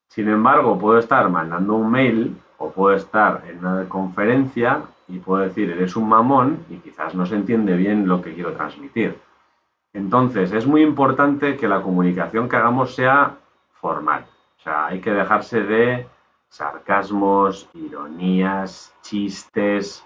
Sin 0.07 0.29
embargo, 0.29 0.79
puedo 0.79 1.01
estar 1.01 1.29
mandando 1.31 1.75
un 1.75 1.91
mail 1.91 2.41
o 2.59 2.71
puedo 2.71 2.95
estar 2.95 3.43
en 3.49 3.59
una 3.59 3.89
conferencia 3.89 4.83
y 5.11 5.19
puedo 5.19 5.43
decir, 5.43 5.71
eres 5.71 5.97
un 5.97 6.09
mamón 6.09 6.65
y 6.71 6.77
quizás 6.77 7.15
no 7.15 7.27
se 7.27 7.37
entiende 7.37 7.77
bien 7.77 8.09
lo 8.09 8.23
que 8.23 8.35
quiero 8.35 8.53
transmitir. 8.53 9.19
Entonces, 9.93 10.53
es 10.53 10.67
muy 10.67 10.83
importante 10.83 11.57
que 11.57 11.67
la 11.69 11.83
comunicación 11.83 12.49
que 12.49 12.57
hagamos 12.57 12.95
sea 12.95 13.37
formal. 13.73 14.25
O 14.59 14.63
sea, 14.63 14.87
hay 14.87 15.01
que 15.01 15.13
dejarse 15.13 15.63
de 15.63 16.07
sarcasmos, 16.49 17.69
ironías, 17.75 18.95
chistes. 19.03 20.05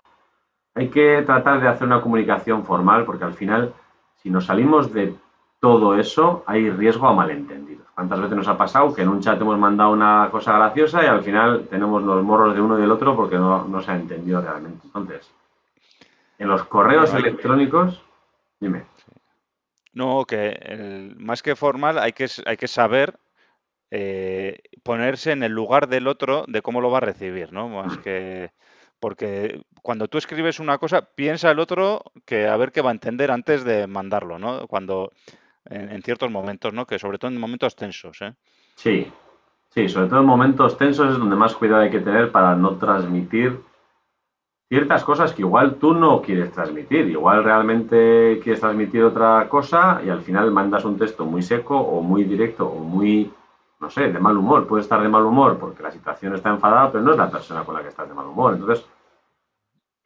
Hay 0.74 0.88
que 0.88 1.22
tratar 1.22 1.60
de 1.60 1.68
hacer 1.68 1.86
una 1.86 2.00
comunicación 2.00 2.64
formal 2.64 3.04
porque 3.04 3.24
al 3.24 3.34
final, 3.34 3.74
si 4.22 4.30
nos 4.30 4.46
salimos 4.46 4.92
de 4.92 5.14
todo 5.60 5.94
eso, 5.96 6.44
hay 6.46 6.70
riesgo 6.70 7.08
a 7.08 7.14
malentendidos. 7.14 7.73
¿Cuántas 7.94 8.20
veces 8.20 8.36
nos 8.36 8.48
ha 8.48 8.58
pasado 8.58 8.92
que 8.92 9.02
en 9.02 9.08
un 9.08 9.20
chat 9.20 9.40
hemos 9.40 9.58
mandado 9.58 9.92
una 9.92 10.28
cosa 10.30 10.52
graciosa 10.54 11.04
y 11.04 11.06
al 11.06 11.22
final 11.22 11.68
tenemos 11.70 12.02
los 12.02 12.24
morros 12.24 12.54
de 12.54 12.60
uno 12.60 12.76
y 12.76 12.80
del 12.80 12.90
otro 12.90 13.14
porque 13.14 13.36
no, 13.36 13.80
se 13.82 13.90
ha 13.92 13.96
entendido 13.96 14.40
realmente? 14.40 14.80
Entonces, 14.84 15.30
en 16.38 16.48
los 16.48 16.64
correos 16.64 17.14
electrónicos, 17.14 18.02
dime. 18.58 18.84
No, 19.92 20.24
que 20.24 21.14
más 21.18 21.42
que 21.42 21.54
formal 21.54 21.98
hay 21.98 22.12
que, 22.12 22.26
hay 22.46 22.56
que 22.56 22.66
saber 22.66 23.16
eh, 23.92 24.58
ponerse 24.82 25.30
en 25.30 25.44
el 25.44 25.52
lugar 25.52 25.86
del 25.86 26.08
otro 26.08 26.44
de 26.48 26.62
cómo 26.62 26.80
lo 26.80 26.90
va 26.90 26.98
a 26.98 27.02
recibir, 27.02 27.52
¿no? 27.52 27.68
Más 27.68 27.96
que 27.98 28.50
porque 28.98 29.60
cuando 29.82 30.08
tú 30.08 30.18
escribes 30.18 30.58
una 30.60 30.78
cosa, 30.78 31.02
piensa 31.14 31.50
el 31.50 31.60
otro 31.60 32.02
que 32.24 32.48
a 32.48 32.56
ver 32.56 32.72
qué 32.72 32.80
va 32.80 32.88
a 32.88 32.94
entender 32.94 33.30
antes 33.30 33.62
de 33.62 33.86
mandarlo, 33.86 34.38
¿no? 34.38 34.66
Cuando 34.66 35.12
en, 35.66 36.02
ciertos 36.02 36.30
momentos, 36.30 36.72
¿no? 36.72 36.86
Que 36.86 36.98
sobre 36.98 37.18
todo 37.18 37.30
en 37.30 37.40
momentos 37.40 37.74
tensos, 37.76 38.20
¿eh? 38.22 38.34
Sí, 38.74 39.10
sí, 39.70 39.88
sobre 39.88 40.08
todo 40.08 40.20
en 40.20 40.26
momentos 40.26 40.76
tensos 40.76 41.12
es 41.12 41.18
donde 41.18 41.36
más 41.36 41.54
cuidado 41.54 41.82
hay 41.82 41.90
que 41.90 42.00
tener 42.00 42.30
para 42.30 42.54
no 42.54 42.76
transmitir 42.76 43.60
ciertas 44.68 45.04
cosas 45.04 45.32
que 45.32 45.42
igual 45.42 45.76
tú 45.76 45.94
no 45.94 46.20
quieres 46.20 46.50
transmitir, 46.50 47.06
igual 47.08 47.44
realmente 47.44 48.40
quieres 48.42 48.60
transmitir 48.60 49.04
otra 49.04 49.48
cosa 49.48 50.00
y 50.04 50.10
al 50.10 50.22
final 50.22 50.50
mandas 50.50 50.84
un 50.84 50.98
texto 50.98 51.24
muy 51.24 51.42
seco 51.42 51.78
o 51.78 52.02
muy 52.02 52.24
directo 52.24 52.66
o 52.66 52.78
muy, 52.80 53.32
no 53.80 53.90
sé, 53.90 54.12
de 54.12 54.18
mal 54.18 54.36
humor. 54.36 54.66
Puede 54.66 54.82
estar 54.82 55.00
de 55.02 55.08
mal 55.08 55.24
humor 55.24 55.58
porque 55.58 55.82
la 55.82 55.92
situación 55.92 56.34
está 56.34 56.50
enfadada, 56.50 56.90
pero 56.90 57.04
no 57.04 57.12
es 57.12 57.18
la 57.18 57.30
persona 57.30 57.62
con 57.64 57.74
la 57.74 57.82
que 57.82 57.88
estás 57.88 58.08
de 58.08 58.14
mal 58.14 58.26
humor. 58.26 58.54
Entonces, 58.54 58.84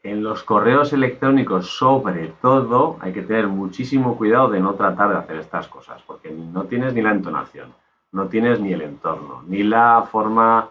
en 0.02 0.22
los 0.22 0.44
correos 0.44 0.92
electrónicos, 0.92 1.76
sobre 1.76 2.28
todo, 2.40 2.96
hay 3.00 3.12
que 3.12 3.22
tener 3.22 3.48
muchísimo 3.48 4.16
cuidado 4.16 4.48
de 4.48 4.60
no 4.60 4.74
tratar 4.74 5.10
de 5.10 5.16
hacer 5.16 5.36
estas 5.36 5.66
cosas, 5.68 6.00
porque 6.06 6.30
no 6.30 6.64
tienes 6.64 6.94
ni 6.94 7.02
la 7.02 7.10
entonación, 7.10 7.74
no 8.12 8.28
tienes 8.28 8.60
ni 8.60 8.72
el 8.72 8.82
entorno, 8.82 9.42
ni 9.46 9.62
la 9.62 10.06
forma, 10.10 10.68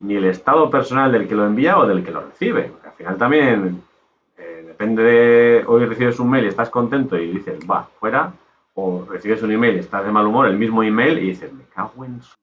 ni 0.00 0.16
el 0.16 0.24
estado 0.24 0.70
personal 0.70 1.12
del 1.12 1.28
que 1.28 1.34
lo 1.34 1.46
envía 1.46 1.78
o 1.78 1.86
del 1.86 2.04
que 2.04 2.10
lo 2.10 2.22
recibe. 2.22 2.72
al 2.84 2.92
final 2.92 3.16
también 3.18 3.82
eh, 4.38 4.64
depende 4.66 5.02
de 5.02 5.64
hoy 5.66 5.84
recibes 5.84 6.18
un 6.18 6.30
mail 6.30 6.46
y 6.46 6.48
estás 6.48 6.70
contento 6.70 7.18
y 7.18 7.30
dices, 7.30 7.60
va, 7.70 7.88
fuera, 8.00 8.32
o 8.74 9.06
recibes 9.08 9.42
un 9.42 9.52
email 9.52 9.76
y 9.76 9.80
estás 9.80 10.04
de 10.04 10.12
mal 10.12 10.26
humor, 10.26 10.46
el 10.48 10.58
mismo 10.58 10.82
email 10.82 11.18
y 11.18 11.28
dices, 11.28 11.52
me 11.52 11.64
cago 11.64 12.04
en 12.04 12.22
su... 12.22 12.36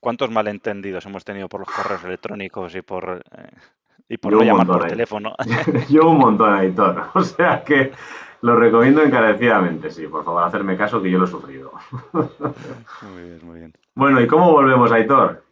¿Cuántos 0.00 0.30
malentendidos 0.30 1.06
hemos 1.06 1.24
tenido 1.24 1.48
por 1.48 1.60
los 1.60 1.70
correos 1.70 2.04
electrónicos 2.04 2.74
y 2.76 2.82
por... 2.82 3.22
Eh, 3.36 3.48
y 4.08 4.18
por 4.18 4.32
no 4.32 4.42
llamar 4.42 4.66
por 4.66 4.86
teléfono. 4.86 5.34
Yo 5.88 6.08
un 6.10 6.18
montón, 6.18 6.54
Aitor. 6.54 7.10
O 7.14 7.22
sea 7.22 7.62
que 7.64 7.92
lo 8.42 8.56
recomiendo 8.56 9.02
encarecidamente, 9.02 9.90
sí. 9.90 10.06
Por 10.06 10.24
favor, 10.24 10.44
hacerme 10.44 10.76
caso 10.76 11.02
que 11.02 11.10
yo 11.10 11.18
lo 11.18 11.24
he 11.24 11.28
sufrido. 11.28 11.72
Muy 12.12 13.22
bien, 13.22 13.40
muy 13.42 13.58
bien. 13.58 13.72
Bueno, 13.94 14.20
¿y 14.20 14.26
cómo 14.26 14.52
volvemos, 14.52 14.92
Aitor? 14.92 15.42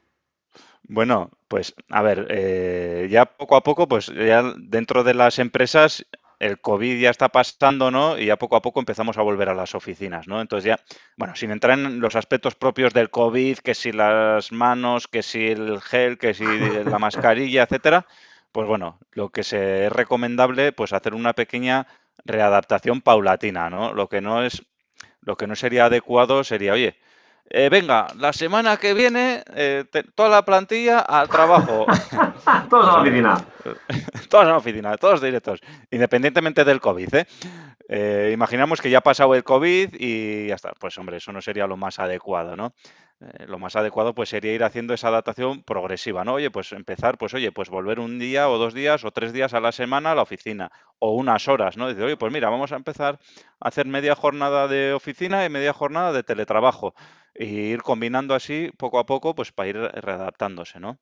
Bueno, 0.87 1.31
Pues, 1.49 1.75
a 1.89 2.03
ver, 2.03 2.27
eh, 2.31 3.09
ya 3.11 3.25
poco 3.25 3.57
a 3.57 3.63
poco, 3.63 3.89
pues 3.89 4.07
ya 4.07 4.43
dentro 4.57 5.03
de 5.03 5.15
las 5.15 5.39
empresas 5.39 6.05
el 6.41 6.61
COVID 6.61 7.01
ya 7.01 7.11
está 7.11 7.29
pasando, 7.31 7.91
¿no? 7.91 8.19
Y 8.19 8.27
ya 8.27 8.37
poco 8.37 8.57
a 8.57 8.63
poco 8.63 8.81
empezamos 8.81 9.17
a 9.17 9.23
volver 9.23 9.49
a 9.49 9.55
las 9.55 9.75
oficinas, 9.75 10.29
¿no? 10.29 10.41
Entonces 10.41 10.67
ya, 10.67 10.81
bueno, 11.17 11.35
sin 11.37 11.51
entrar 11.51 11.79
en 11.79 12.01
los 12.01 12.17
aspectos 12.17 12.55
propios 12.55 12.93
del 12.93 13.11
COVID, 13.11 13.59
que 13.59 13.75
si 13.75 13.93
las 13.93 14.53
manos, 14.53 15.09
que 15.09 15.23
si 15.23 15.47
el 15.49 15.81
gel, 15.81 16.19
que 16.19 16.35
si 16.35 16.45
la 16.45 16.99
mascarilla, 16.99 17.63
etcétera, 17.63 18.07
pues 18.55 18.69
bueno, 18.69 19.01
lo 19.11 19.31
que 19.31 19.43
se 19.43 19.87
es 19.87 19.93
recomendable, 19.93 20.71
pues 20.71 20.93
hacer 20.93 21.13
una 21.13 21.33
pequeña 21.33 21.89
readaptación 22.25 23.01
paulatina, 23.01 23.69
¿no? 23.69 23.93
Lo 23.93 24.09
que 24.09 24.21
no 24.21 24.45
es, 24.45 24.63
lo 25.23 25.37
que 25.37 25.49
no 25.49 25.57
sería 25.57 25.87
adecuado 25.87 26.45
sería, 26.45 26.73
oye, 26.73 26.97
eh, 27.51 27.69
venga, 27.69 28.07
la 28.17 28.33
semana 28.33 28.77
que 28.77 28.95
viene, 28.95 29.43
eh, 29.57 29.85
toda 30.15 30.29
la 30.29 30.45
plantilla 30.45 31.01
al 31.01 31.29
trabajo. 31.29 31.85
todos 32.71 32.89
a 32.89 32.93
la 32.93 33.01
oficina. 33.01 33.45
todos 34.31 34.45
a 34.45 34.49
la 34.51 34.57
oficina, 34.57 34.97
todos 34.99 35.21
directos, 35.21 35.61
independientemente 35.91 36.65
del 36.65 36.81
COVID. 36.81 37.13
¿eh? 37.13 37.27
¿eh? 37.89 38.31
imaginamos 38.33 38.81
que 38.81 38.89
ya 38.89 38.99
ha 38.99 39.03
pasado 39.03 39.35
el 39.35 39.43
COVID 39.43 39.97
y 39.99 40.47
ya 40.47 40.55
está. 40.55 40.73
Pues 40.79 40.97
hombre, 40.97 41.17
eso 41.17 41.33
no 41.33 41.43
sería 41.43 41.67
lo 41.67 41.77
más 41.77 41.99
adecuado, 41.99 42.55
¿no? 42.55 42.73
Eh, 43.25 43.47
lo 43.47 43.59
más 43.59 43.77
adecuado 43.77 44.15
pues 44.15 44.29
sería 44.29 44.53
ir 44.55 44.65
haciendo 44.65 44.95
esa 44.95 45.09
adaptación 45.09 45.63
progresiva, 45.63 46.25
¿no? 46.25 46.35
Oye, 46.35 46.51
pues 46.51 46.73
empezar, 46.73 47.17
pues 47.19 47.33
oye, 47.35 47.53
pues 47.53 47.71
volver 47.71 48.01
un 48.01 48.19
día 48.19 48.49
o 48.51 48.59
dos 48.59 48.75
días 48.75 49.05
o 49.05 49.11
tres 49.13 49.33
días 49.33 49.55
a 49.55 49.61
la 49.61 49.73
semana 49.73 50.13
a 50.13 50.15
la 50.15 50.23
oficina 50.23 50.71
o 50.99 51.13
unas 51.15 51.49
horas, 51.49 51.77
¿no? 51.77 51.89
Dice, 51.89 52.03
oye, 52.03 52.17
pues 52.17 52.33
mira, 52.33 52.51
vamos 52.51 52.73
a 52.73 52.77
empezar 52.77 53.19
a 53.61 53.69
hacer 53.69 53.87
media 53.87 54.15
jornada 54.15 54.69
de 54.69 54.93
oficina 54.93 55.45
y 55.45 55.49
media 55.51 55.73
jornada 55.73 56.13
de 56.13 56.23
teletrabajo 56.23 56.95
y 57.35 57.47
ir 57.47 57.83
combinando 57.83 58.35
así 58.35 58.71
poco 58.79 58.99
a 58.99 59.07
poco, 59.07 59.35
pues 59.35 59.53
para 59.53 59.69
ir 59.69 59.77
readaptándose, 59.77 60.81
¿no? 60.81 60.99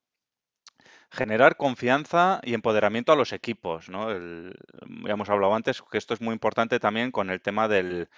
Generar 1.13 1.57
confianza 1.57 2.41
y 2.43 2.55
empoderamiento 2.55 3.13
a 3.13 3.17
los 3.17 3.35
equipos, 3.35 3.91
¿no? 3.91 4.11
ya 4.11 5.13
hemos 5.13 5.29
hablado 5.29 5.55
antes 5.55 5.83
que 5.83 5.99
esto 5.99 6.15
es 6.15 6.23
muy 6.23 6.33
importante 6.33 6.81
también 6.81 7.11
con 7.13 7.29
el 7.29 7.43
tema 7.43 7.69
del, 7.69 8.09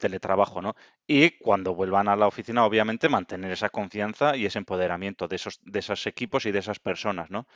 teletrabajo, 0.00 0.62
¿no? 0.62 0.76
Y 1.08 1.30
cuando 1.38 1.74
vuelvan 1.74 2.06
a 2.06 2.14
la 2.14 2.28
oficina, 2.28 2.64
obviamente, 2.64 3.08
mantener 3.08 3.50
esa 3.50 3.68
confianza 3.68 4.36
y 4.36 4.46
ese 4.46 4.58
empoderamiento 4.58 5.26
de 5.26 5.36
esos, 5.36 5.60
de 5.64 5.80
esos 5.80 6.06
equipos 6.06 6.46
y 6.46 6.52
de 6.52 6.60
esas 6.60 6.78
personas, 6.78 7.30
¿no? 7.30 7.46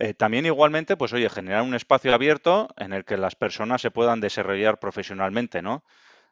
Eh, 0.00 0.14
también 0.14 0.46
igualmente, 0.46 0.96
pues 0.96 1.12
oye, 1.12 1.28
generar 1.30 1.62
un 1.62 1.74
espacio 1.74 2.14
abierto 2.14 2.68
en 2.76 2.92
el 2.92 3.04
que 3.04 3.16
las 3.16 3.36
personas 3.36 3.82
se 3.82 3.90
puedan 3.90 4.20
desarrollar 4.20 4.78
profesionalmente, 4.80 5.62
¿no? 5.62 5.84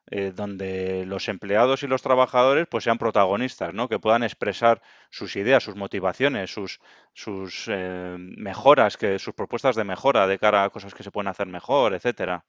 Eh, 0.09 0.33
donde 0.33 1.05
los 1.05 1.29
empleados 1.29 1.83
y 1.83 1.89
los 1.89 2.01
trabajadores 2.01 2.69
pues 2.69 2.85
sean 2.85 2.97
protagonistas, 2.97 3.75
¿no? 3.75 3.89
Que 3.89 3.99
puedan 3.99 4.23
expresar 4.23 4.81
sus 5.11 5.35
ideas, 5.35 5.65
sus 5.65 5.75
motivaciones, 5.75 6.53
sus, 6.53 6.79
eh, 7.69 8.17
mejoras, 8.19 8.97
que, 8.97 9.19
sus 9.19 9.35
propuestas 9.35 9.75
de 9.75 9.83
mejora 9.83 10.29
de 10.29 10.39
cara 10.39 10.63
a 10.63 10.71
cosas 10.71 10.95
que 10.95 11.03
se 11.03 11.11
pueden 11.11 11.27
hacer 11.29 11.49
mejor, 11.49 11.93
etcétera. 11.93 12.45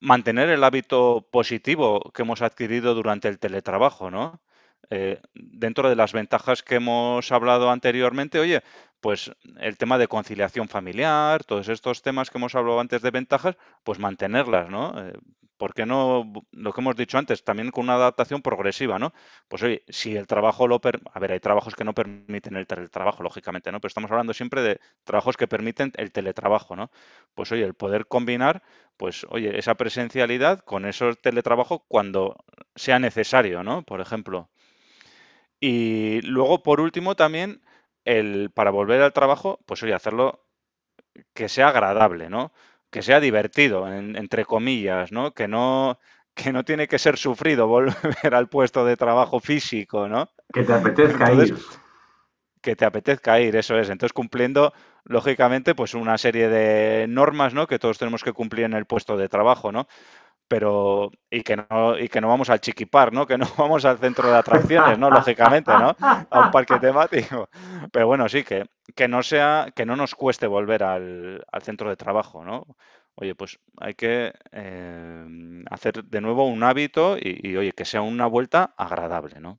Mantener 0.00 0.50
el 0.50 0.62
hábito 0.64 1.26
positivo 1.30 2.12
que 2.12 2.22
hemos 2.22 2.42
adquirido 2.42 2.94
durante 2.94 3.28
el 3.28 3.38
teletrabajo, 3.38 4.10
¿no? 4.10 4.42
Eh, 4.90 5.20
dentro 5.34 5.88
de 5.88 5.96
las 5.96 6.12
ventajas 6.12 6.62
que 6.62 6.74
hemos 6.76 7.32
hablado 7.32 7.70
anteriormente, 7.70 8.38
oye, 8.38 8.62
pues 9.04 9.30
el 9.60 9.76
tema 9.76 9.98
de 9.98 10.08
conciliación 10.08 10.66
familiar, 10.66 11.44
todos 11.44 11.68
estos 11.68 12.00
temas 12.00 12.30
que 12.30 12.38
hemos 12.38 12.54
hablado 12.54 12.80
antes 12.80 13.02
de 13.02 13.10
ventajas, 13.10 13.54
pues 13.82 13.98
mantenerlas, 13.98 14.70
¿no? 14.70 14.94
¿por 15.58 15.74
qué 15.74 15.84
no, 15.84 16.32
lo 16.52 16.72
que 16.72 16.80
hemos 16.80 16.96
dicho 16.96 17.18
antes, 17.18 17.44
también 17.44 17.70
con 17.70 17.84
una 17.84 17.96
adaptación 17.96 18.40
progresiva, 18.40 18.98
¿no? 18.98 19.12
Pues 19.46 19.62
oye, 19.62 19.82
si 19.90 20.16
el 20.16 20.26
trabajo 20.26 20.66
lo... 20.66 20.80
Per 20.80 21.02
a 21.12 21.20
ver, 21.20 21.32
hay 21.32 21.40
trabajos 21.40 21.74
que 21.74 21.84
no 21.84 21.92
permiten 21.92 22.56
el 22.56 22.66
teletrabajo, 22.66 23.22
lógicamente, 23.22 23.70
¿no? 23.70 23.78
Pero 23.78 23.88
estamos 23.88 24.10
hablando 24.10 24.32
siempre 24.32 24.62
de 24.62 24.80
trabajos 25.04 25.36
que 25.36 25.48
permiten 25.48 25.92
el 25.96 26.10
teletrabajo, 26.10 26.74
¿no? 26.74 26.90
Pues 27.34 27.52
oye, 27.52 27.64
el 27.64 27.74
poder 27.74 28.06
combinar, 28.06 28.62
pues 28.96 29.26
oye, 29.28 29.58
esa 29.58 29.74
presencialidad 29.74 30.60
con 30.60 30.86
ese 30.86 31.14
teletrabajo 31.16 31.84
cuando 31.88 32.36
sea 32.74 32.98
necesario, 32.98 33.62
¿no? 33.62 33.82
Por 33.82 34.00
ejemplo. 34.00 34.48
Y 35.60 36.20
luego, 36.22 36.62
por 36.62 36.80
último, 36.80 37.16
también, 37.16 37.62
el, 38.04 38.50
para 38.50 38.70
volver 38.70 39.02
al 39.02 39.12
trabajo, 39.12 39.60
pues 39.66 39.82
oye, 39.82 39.94
hacerlo 39.94 40.44
que 41.32 41.48
sea 41.48 41.68
agradable, 41.68 42.28
¿no? 42.28 42.52
que 42.94 43.02
sea 43.02 43.18
divertido, 43.18 43.92
entre 43.92 44.44
comillas, 44.44 45.10
¿no? 45.10 45.32
Que 45.32 45.48
no 45.48 45.98
que 46.32 46.52
no 46.52 46.64
tiene 46.64 46.86
que 46.86 47.00
ser 47.00 47.16
sufrido 47.16 47.66
volver 47.68 48.32
al 48.32 48.48
puesto 48.48 48.84
de 48.84 48.96
trabajo 48.96 49.40
físico, 49.40 50.06
¿no? 50.08 50.30
Que 50.52 50.62
te 50.62 50.72
apetezca 50.72 51.32
ir. 51.32 51.56
Que 52.62 52.76
te 52.76 52.84
apetezca 52.84 53.40
ir, 53.40 53.56
eso 53.56 53.76
es. 53.76 53.90
Entonces, 53.90 54.12
cumpliendo, 54.12 54.72
lógicamente, 55.02 55.74
pues 55.74 55.94
una 55.94 56.16
serie 56.18 56.48
de 56.48 57.06
normas, 57.08 57.52
¿no? 57.52 57.66
Que 57.66 57.80
todos 57.80 57.98
tenemos 57.98 58.22
que 58.22 58.32
cumplir 58.32 58.64
en 58.64 58.74
el 58.74 58.86
puesto 58.86 59.16
de 59.16 59.28
trabajo, 59.28 59.72
¿no? 59.72 59.88
Pero, 60.54 61.10
y 61.30 61.42
que 61.42 61.56
no, 61.56 61.98
y 61.98 62.08
que 62.08 62.20
no 62.20 62.28
vamos 62.28 62.48
al 62.48 62.60
chiquipar, 62.60 63.12
¿no? 63.12 63.26
Que 63.26 63.36
no 63.36 63.44
vamos 63.58 63.84
al 63.84 63.98
centro 63.98 64.30
de 64.30 64.36
atracciones, 64.36 64.96
¿no? 65.00 65.10
Lógicamente, 65.10 65.72
¿no? 65.72 65.96
A 65.98 66.40
un 66.46 66.50
parque 66.52 66.78
temático. 66.78 67.48
Pero 67.90 68.06
bueno, 68.06 68.28
sí, 68.28 68.44
que, 68.44 68.64
que 68.94 69.08
no 69.08 69.24
sea, 69.24 69.66
que 69.74 69.84
no 69.84 69.96
nos 69.96 70.14
cueste 70.14 70.46
volver 70.46 70.84
al, 70.84 71.44
al 71.50 71.62
centro 71.62 71.90
de 71.90 71.96
trabajo, 71.96 72.44
¿no? 72.44 72.66
Oye, 73.16 73.34
pues 73.34 73.58
hay 73.78 73.94
que 73.94 74.32
eh, 74.52 75.64
hacer 75.70 76.04
de 76.04 76.20
nuevo 76.20 76.46
un 76.46 76.62
hábito 76.62 77.16
y, 77.18 77.56
oye, 77.56 77.72
que 77.72 77.84
sea 77.84 78.02
una 78.02 78.26
vuelta 78.28 78.74
agradable, 78.76 79.40
¿no? 79.40 79.58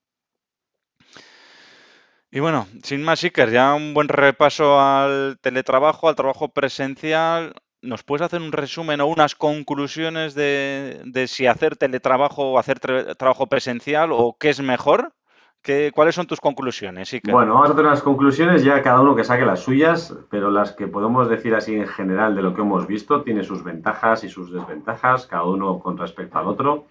Y 2.32 2.40
bueno, 2.40 2.68
sin 2.84 3.04
más, 3.04 3.22
Iker, 3.22 3.52
ya 3.52 3.74
un 3.74 3.94
buen 3.94 4.08
repaso 4.08 4.80
al 4.80 5.40
teletrabajo, 5.42 6.08
al 6.08 6.16
trabajo 6.16 6.54
presencial. 6.54 7.54
¿Nos 7.86 8.04
puedes 8.04 8.26
hacer 8.26 8.42
un 8.42 8.52
resumen 8.52 9.00
o 9.02 9.08
unas 9.08 9.36
conclusiones 9.36 10.34
de, 10.34 11.26
si 11.28 11.48
hacer 11.48 11.78
teletrabajo 11.78 12.52
o 12.52 12.60
hacer 12.60 12.80
trabajo 12.80 13.48
presencial 13.48 14.10
o 14.12 14.36
qué 14.40 14.50
es 14.50 14.62
mejor? 14.62 15.14
¿Qué, 15.62 15.92
¿Cuáles 15.94 16.14
son 16.14 16.28
tus 16.28 16.40
conclusiones? 16.40 17.10
Bueno, 17.24 17.54
vamos 17.54 17.70
a 17.70 17.74
hacer 17.74 17.86
unas 17.86 18.04
conclusiones, 18.04 18.64
ya 18.64 18.84
cada 18.84 19.02
uno 19.02 19.16
que 19.16 19.24
saque 19.24 19.46
las 19.46 19.62
suyas, 19.62 20.16
pero 20.30 20.52
las 20.52 20.74
que 20.74 20.88
podemos 20.88 21.28
decir 21.28 21.56
así 21.56 21.74
en 21.74 21.88
general 21.88 22.36
de 22.36 22.44
lo 22.44 22.54
que 22.54 22.62
hemos 22.62 22.86
visto, 22.86 23.24
tiene 23.24 23.44
sus 23.44 23.64
ventajas 23.64 24.24
y 24.24 24.30
sus 24.30 24.54
desventajas, 24.54 25.26
cada 25.26 25.44
uno 25.46 25.80
con 25.80 25.98
respecto 25.98 26.38
al 26.38 26.48
otro. 26.48 26.86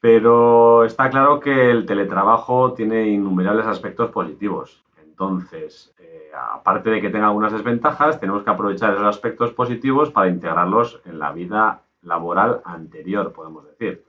Pero 0.00 0.84
está 0.84 1.10
claro 1.10 1.40
que 1.40 1.70
el 1.70 1.86
teletrabajo 1.86 2.74
tiene 2.74 3.08
innumerables 3.08 3.66
aspectos 3.66 4.10
positivos. 4.10 4.84
Entonces, 5.14 5.94
eh, 6.00 6.32
aparte 6.34 6.90
de 6.90 7.00
que 7.00 7.08
tenga 7.08 7.28
algunas 7.28 7.52
desventajas, 7.52 8.18
tenemos 8.18 8.42
que 8.42 8.50
aprovechar 8.50 8.94
esos 8.94 9.06
aspectos 9.06 9.52
positivos 9.52 10.10
para 10.10 10.28
integrarlos 10.28 11.00
en 11.04 11.20
la 11.20 11.30
vida 11.30 11.82
laboral 12.02 12.62
anterior, 12.64 13.32
podemos 13.32 13.64
decir. 13.64 14.04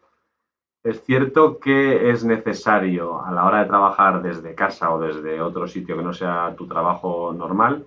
Es 0.84 1.04
cierto 1.04 1.60
que 1.60 2.10
es 2.10 2.26
necesario 2.26 3.24
a 3.24 3.32
la 3.32 3.46
hora 3.46 3.60
de 3.60 3.68
trabajar 3.68 4.24
desde 4.24 4.56
casa 4.56 4.91
o 4.91 5.00
desde 5.00 5.41
otro 5.41 5.68
sitio 5.68 5.96
que 5.96 6.02
no 6.02 6.12
sea 6.12 6.56
tu 6.58 6.68
trabajo 6.68 7.32
normal, 7.38 7.86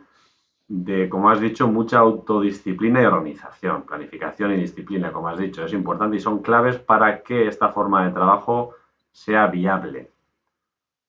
de, 0.68 1.08
como 1.08 1.28
has 1.28 1.40
dicho, 1.40 1.66
mucha 1.66 1.98
autodisciplina 1.98 3.02
y 3.02 3.06
organización, 3.06 3.82
planificación 3.82 4.52
y 4.52 4.58
disciplina, 4.58 5.10
como 5.10 5.26
has 5.26 5.38
dicho, 5.38 5.64
es 5.64 5.72
importante 5.72 6.18
y 6.18 6.20
son 6.20 6.38
claves 6.40 6.78
para 6.78 7.20
que 7.24 7.48
esta 7.48 7.70
forma 7.70 8.04
de 8.04 8.12
trabajo 8.12 8.74
sea 9.10 9.48
viable. 9.48 10.12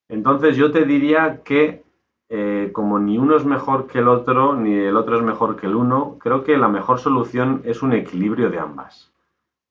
Entonces 0.07 0.57
yo 0.57 0.71
te 0.71 0.85
diría 0.85 1.43
que 1.43 1.87
eh, 2.29 2.69
como 2.73 2.99
ni 2.99 3.17
uno 3.17 3.35
es 3.35 3.45
mejor 3.45 3.87
que 3.87 3.99
el 3.99 4.07
otro, 4.07 4.55
ni 4.55 4.75
el 4.75 4.95
otro 4.95 5.17
es 5.17 5.23
mejor 5.23 5.55
que 5.55 5.65
el 5.65 5.75
uno, 5.75 6.17
creo 6.19 6.43
que 6.43 6.57
la 6.57 6.67
mejor 6.67 6.99
solución 6.99 7.61
es 7.65 7.81
un 7.81 7.93
equilibrio 7.93 8.51
de 8.51 8.59
ambas. 8.59 9.11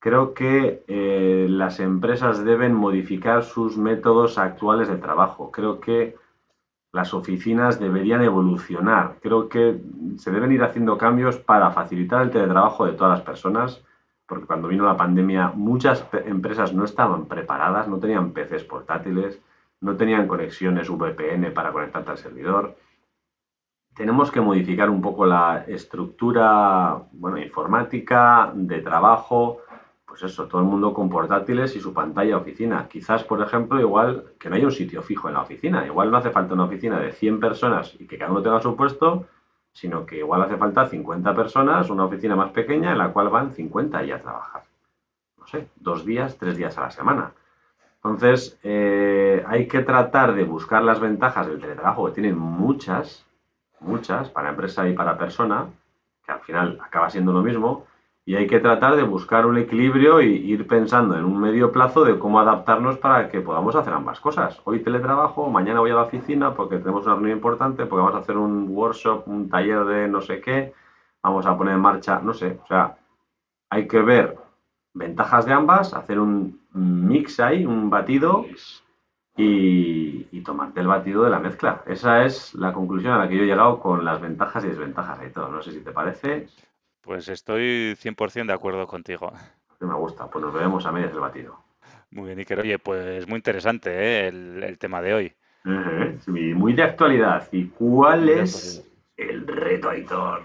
Creo 0.01 0.35
que 0.35 0.85
eh, 0.89 1.47
las 1.49 1.79
empresas 1.81 2.45
deben 2.45 2.75
modificar 2.75 3.45
sus 3.45 3.77
métodos 3.77 4.39
actuales 4.39 4.89
de 4.89 4.97
trabajo. 4.97 5.51
Creo 5.53 5.81
que 5.81 6.17
las 6.93 7.15
oficinas 7.15 7.79
deberían 7.79 8.23
evolucionar. 8.23 9.19
Creo 9.21 9.49
que 9.49 9.81
se 10.17 10.31
deben 10.31 10.53
ir 10.53 10.63
haciendo 10.63 10.99
cambios 10.99 11.37
para 11.39 11.71
facilitar 11.71 12.23
el 12.23 12.31
teletrabajo 12.31 12.87
de 12.87 12.93
todas 12.93 13.19
las 13.19 13.27
personas, 13.27 13.85
porque 14.27 14.47
cuando 14.47 14.69
vino 14.69 14.85
la 14.85 14.97
pandemia 14.97 15.53
muchas 15.55 16.05
empresas 16.27 16.73
no 16.73 16.85
estaban 16.85 17.27
preparadas, 17.27 17.89
no 17.89 17.99
tenían 17.99 18.33
PCs 18.33 18.65
portátiles, 18.65 19.41
no 19.81 19.97
tenían 19.97 20.27
conexiones 20.27 20.89
VPN 20.89 21.53
para 21.53 21.73
conectarte 21.73 22.11
al 22.11 22.19
servidor. 22.19 22.77
Tenemos 23.95 24.31
que 24.31 24.41
modificar 24.41 24.91
un 24.91 25.01
poco 25.01 25.27
la 25.27 25.65
estructura 25.67 27.03
bueno, 27.13 27.39
informática 27.39 28.53
de 28.55 28.81
trabajo, 28.81 29.63
pues 30.07 30.23
eso, 30.23 30.47
todo 30.47 30.61
el 30.61 30.67
mundo 30.67 30.95
con 30.95 31.09
portátiles 31.09 31.77
y 31.77 31.81
su 31.81 31.93
pantalla 31.93 32.37
oficina. 32.37 32.89
Quizás, 32.89 33.25
por 33.25 33.43
ejemplo, 33.43 33.81
igual 33.81 34.33
que 34.39 34.49
no 34.49 34.57
haya 34.57 34.67
un 34.67 34.73
sitio 34.73 35.03
fijo 35.03 35.29
en 35.29 35.35
la 35.35 35.43
oficina. 35.43 35.85
Igual 35.85 36.11
no 36.11 36.17
hace 36.17 36.31
falta 36.31 36.55
una 36.55 36.65
oficina 36.65 36.99
de 36.99 37.13
100 37.13 37.41
personas 37.41 37.95
y 37.99 38.07
que 38.07 38.19
cada 38.19 38.31
uno 38.31 38.43
tenga 38.43 38.61
su 38.61 38.75
puesto, 38.75 39.27
sino 39.73 40.07
que 40.07 40.19
igual 40.19 40.43
hace 40.43 40.57
falta 40.57 40.87
50 40.87 41.35
personas, 41.35 41.91
una 41.91 42.05
oficina 42.05 42.35
más 42.35 42.51
pequeña 42.51 42.93
en 42.93 42.99
la 42.99 43.13
cual 43.13 43.29
van 43.29 43.53
50 43.53 44.05
y 44.05 44.13
a 44.13 44.23
trabajar. 44.23 44.63
No 45.39 45.47
sé, 45.47 45.69
dos 45.77 46.05
días, 46.05 46.37
tres 46.39 46.57
días 46.57 46.77
a 46.79 46.83
la 46.83 46.91
semana. 46.91 47.33
Entonces, 48.03 48.59
eh, 48.63 49.45
hay 49.47 49.67
que 49.67 49.81
tratar 49.81 50.35
de 50.35 50.45
buscar 50.45 50.83
las 50.83 51.01
ventajas 51.01 51.47
del 51.47 51.61
teletrabajo, 51.61 52.07
que 52.07 52.13
tienen 52.13 52.39
muchas, 52.39 53.27
muchas, 53.81 54.31
para 54.31 54.51
empresa 54.51 54.89
y 54.89 54.95
para 54.95 55.19
persona, 55.19 55.67
que 56.25 56.33
al 56.33 56.41
final 56.41 56.79
acaba 56.81 57.11
siendo 57.11 57.33
lo 57.33 57.43
mismo, 57.43 57.87
y 58.25 58.37
hay 58.37 58.47
que 58.47 58.61
tratar 58.61 58.95
de 58.95 59.03
buscar 59.03 59.47
un 59.47 59.57
equilibrio 59.57 60.21
y 60.21 60.35
ir 60.35 60.67
pensando 60.67 61.17
en 61.17 61.25
un 61.25 61.41
medio 61.41 61.73
plazo 61.73 62.05
de 62.05 62.19
cómo 62.19 62.39
adaptarnos 62.39 62.99
para 62.99 63.29
que 63.31 63.41
podamos 63.41 63.75
hacer 63.75 63.95
ambas 63.95 64.21
cosas. 64.21 64.61
Hoy 64.65 64.81
teletrabajo, 64.81 65.51
mañana 65.51 65.81
voy 65.81 65.91
a 65.91 65.95
la 65.95 66.03
oficina 66.03 66.55
porque 66.55 66.79
tenemos 66.79 67.07
una 67.07 67.15
reunión 67.15 67.39
importante, 67.39 67.87
porque 67.87 68.03
vamos 68.03 68.15
a 68.15 68.19
hacer 68.19 68.37
un 68.37 68.69
workshop, 68.69 69.27
un 69.27 69.49
taller 69.49 69.85
de 69.87 70.09
no 70.09 70.21
sé 70.21 70.41
qué, 70.41 70.75
vamos 71.23 71.47
a 71.47 71.57
poner 71.57 71.75
en 71.75 71.81
marcha, 71.81 72.21
no 72.23 72.35
sé, 72.35 72.61
o 72.63 72.67
sea, 72.67 72.99
hay 73.71 73.89
que 73.89 74.03
ver 74.03 74.37
ventajas 74.93 75.47
de 75.47 75.53
ambas, 75.55 75.95
hacer 75.95 76.19
un 76.21 76.58
mix 76.79 77.41
ahí, 77.41 77.65
un 77.65 77.91
batido 77.91 78.47
y, 79.37 80.41
tomarte 80.43 80.81
el 80.81 80.87
batido 80.87 81.25
de 81.25 81.31
la 81.31 81.41
mezcla. 81.41 81.83
Esa 81.87 82.25
es 82.25 82.55
la 82.55 82.73
conclusión 82.73 83.13
a 83.13 83.19
la 83.19 83.29
que 83.29 83.37
yo 83.37 83.43
he 83.43 83.47
llegado 83.47 83.81
con 83.81 84.05
las 84.05 84.21
ventajas 84.21 84.65
y 84.65 84.69
desventajas 84.69 85.19
y 85.27 85.31
todo. 85.31 85.51
No 85.51 85.63
sé 85.63 85.73
si 85.73 85.81
te 85.81 85.93
parece. 85.93 86.49
Pues 87.03 87.29
estoy 87.29 87.95
100% 87.97 88.47
de 88.47 88.53
acuerdo 88.53 88.87
contigo. 88.87 89.33
Me 89.81 89.95
gusta, 89.95 90.29
pues 90.31 90.45
nos 90.45 90.55
veremos 90.55 90.87
a 90.87 90.93
medias 90.93 91.13
del 91.13 91.21
batido. 91.21 91.59
Muy 92.11 92.27
bien, 92.27 92.39
Iker. 92.39 92.61
Oye, 92.61 92.79
pues 92.79 93.29
muy 93.29 93.37
interesante 93.37 93.91
¿eh? 93.91 94.29
el, 94.29 94.79
tema 94.79 95.03
de 95.03 95.15
hoy. 95.15 95.33
muy 96.27 96.73
de 96.73 96.83
actualidad. 96.83 97.49
¿Y 97.53 97.67
cuál 97.67 98.29
es 98.29 98.85
el 99.17 99.47
reto, 99.47 99.91
Aitor? 99.91 100.43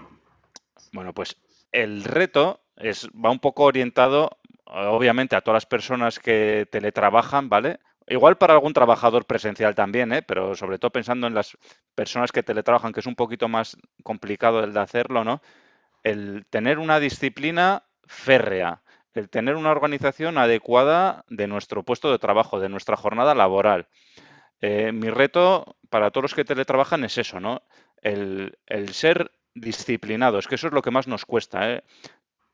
Bueno, 0.92 1.12
pues 1.12 1.36
el 1.72 2.04
reto 2.04 2.60
es, 2.76 3.08
va 3.08 3.30
un 3.30 3.40
poco 3.40 3.64
orientado, 3.64 4.38
obviamente, 4.66 5.36
a 5.36 5.40
todas 5.40 5.56
las 5.56 5.66
personas 5.66 6.18
que 6.18 6.66
teletrabajan, 6.70 7.48
¿vale? 7.48 7.80
Igual 8.06 8.36
para 8.36 8.52
algún 8.52 8.74
trabajador 8.74 9.24
presencial 9.24 9.74
también, 9.74 10.12
¿eh? 10.12 10.22
pero 10.22 10.54
sobre 10.54 10.78
todo 10.78 10.90
pensando 10.90 11.26
en 11.26 11.34
las 11.34 11.56
personas 11.94 12.32
que 12.32 12.42
teletrabajan, 12.42 12.92
que 12.92 13.00
es 13.00 13.06
un 13.06 13.14
poquito 13.14 13.48
más 13.48 13.76
complicado 14.02 14.62
el 14.62 14.74
de 14.74 14.80
hacerlo, 14.80 15.24
¿no? 15.24 15.40
El 16.02 16.44
tener 16.50 16.78
una 16.78 17.00
disciplina 17.00 17.84
férrea, 18.06 18.82
el 19.14 19.30
tener 19.30 19.56
una 19.56 19.70
organización 19.70 20.36
adecuada 20.36 21.24
de 21.28 21.46
nuestro 21.46 21.82
puesto 21.82 22.10
de 22.10 22.18
trabajo, 22.18 22.60
de 22.60 22.68
nuestra 22.68 22.96
jornada 22.96 23.34
laboral. 23.34 23.88
Eh, 24.60 24.92
mi 24.92 25.08
reto 25.08 25.76
para 25.88 26.10
todos 26.10 26.24
los 26.24 26.34
que 26.34 26.44
teletrabajan 26.44 27.04
es 27.04 27.16
eso, 27.16 27.40
¿no? 27.40 27.62
El, 28.02 28.58
el, 28.66 28.92
ser 28.92 29.30
disciplinados, 29.54 30.46
que 30.46 30.56
eso 30.56 30.66
es 30.66 30.72
lo 30.74 30.82
que 30.82 30.90
más 30.90 31.08
nos 31.08 31.24
cuesta, 31.24 31.72
¿eh? 31.72 31.84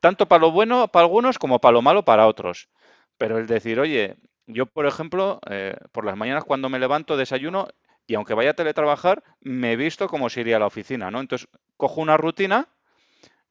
Tanto 0.01 0.27
para 0.27 0.41
lo 0.41 0.51
bueno 0.51 0.89
para 0.89 1.05
algunos 1.05 1.39
como 1.39 1.59
para 1.61 1.73
lo 1.73 1.81
malo 1.81 2.03
para 2.03 2.27
otros. 2.27 2.69
Pero 3.17 3.37
el 3.37 3.47
decir, 3.47 3.79
oye, 3.79 4.17
yo, 4.47 4.65
por 4.65 4.85
ejemplo, 4.87 5.39
eh, 5.49 5.75
por 5.91 6.05
las 6.05 6.17
mañanas 6.17 6.43
cuando 6.43 6.69
me 6.69 6.79
levanto, 6.79 7.17
desayuno 7.17 7.67
y 8.07 8.15
aunque 8.15 8.33
vaya 8.33 8.51
a 8.51 8.55
teletrabajar, 8.55 9.23
me 9.41 9.73
he 9.73 9.75
visto 9.77 10.07
como 10.09 10.29
si 10.29 10.41
iría 10.41 10.57
a 10.57 10.59
la 10.59 10.65
oficina, 10.67 11.11
¿no? 11.11 11.19
Entonces, 11.21 11.47
cojo 11.77 12.01
una 12.01 12.17
rutina 12.17 12.67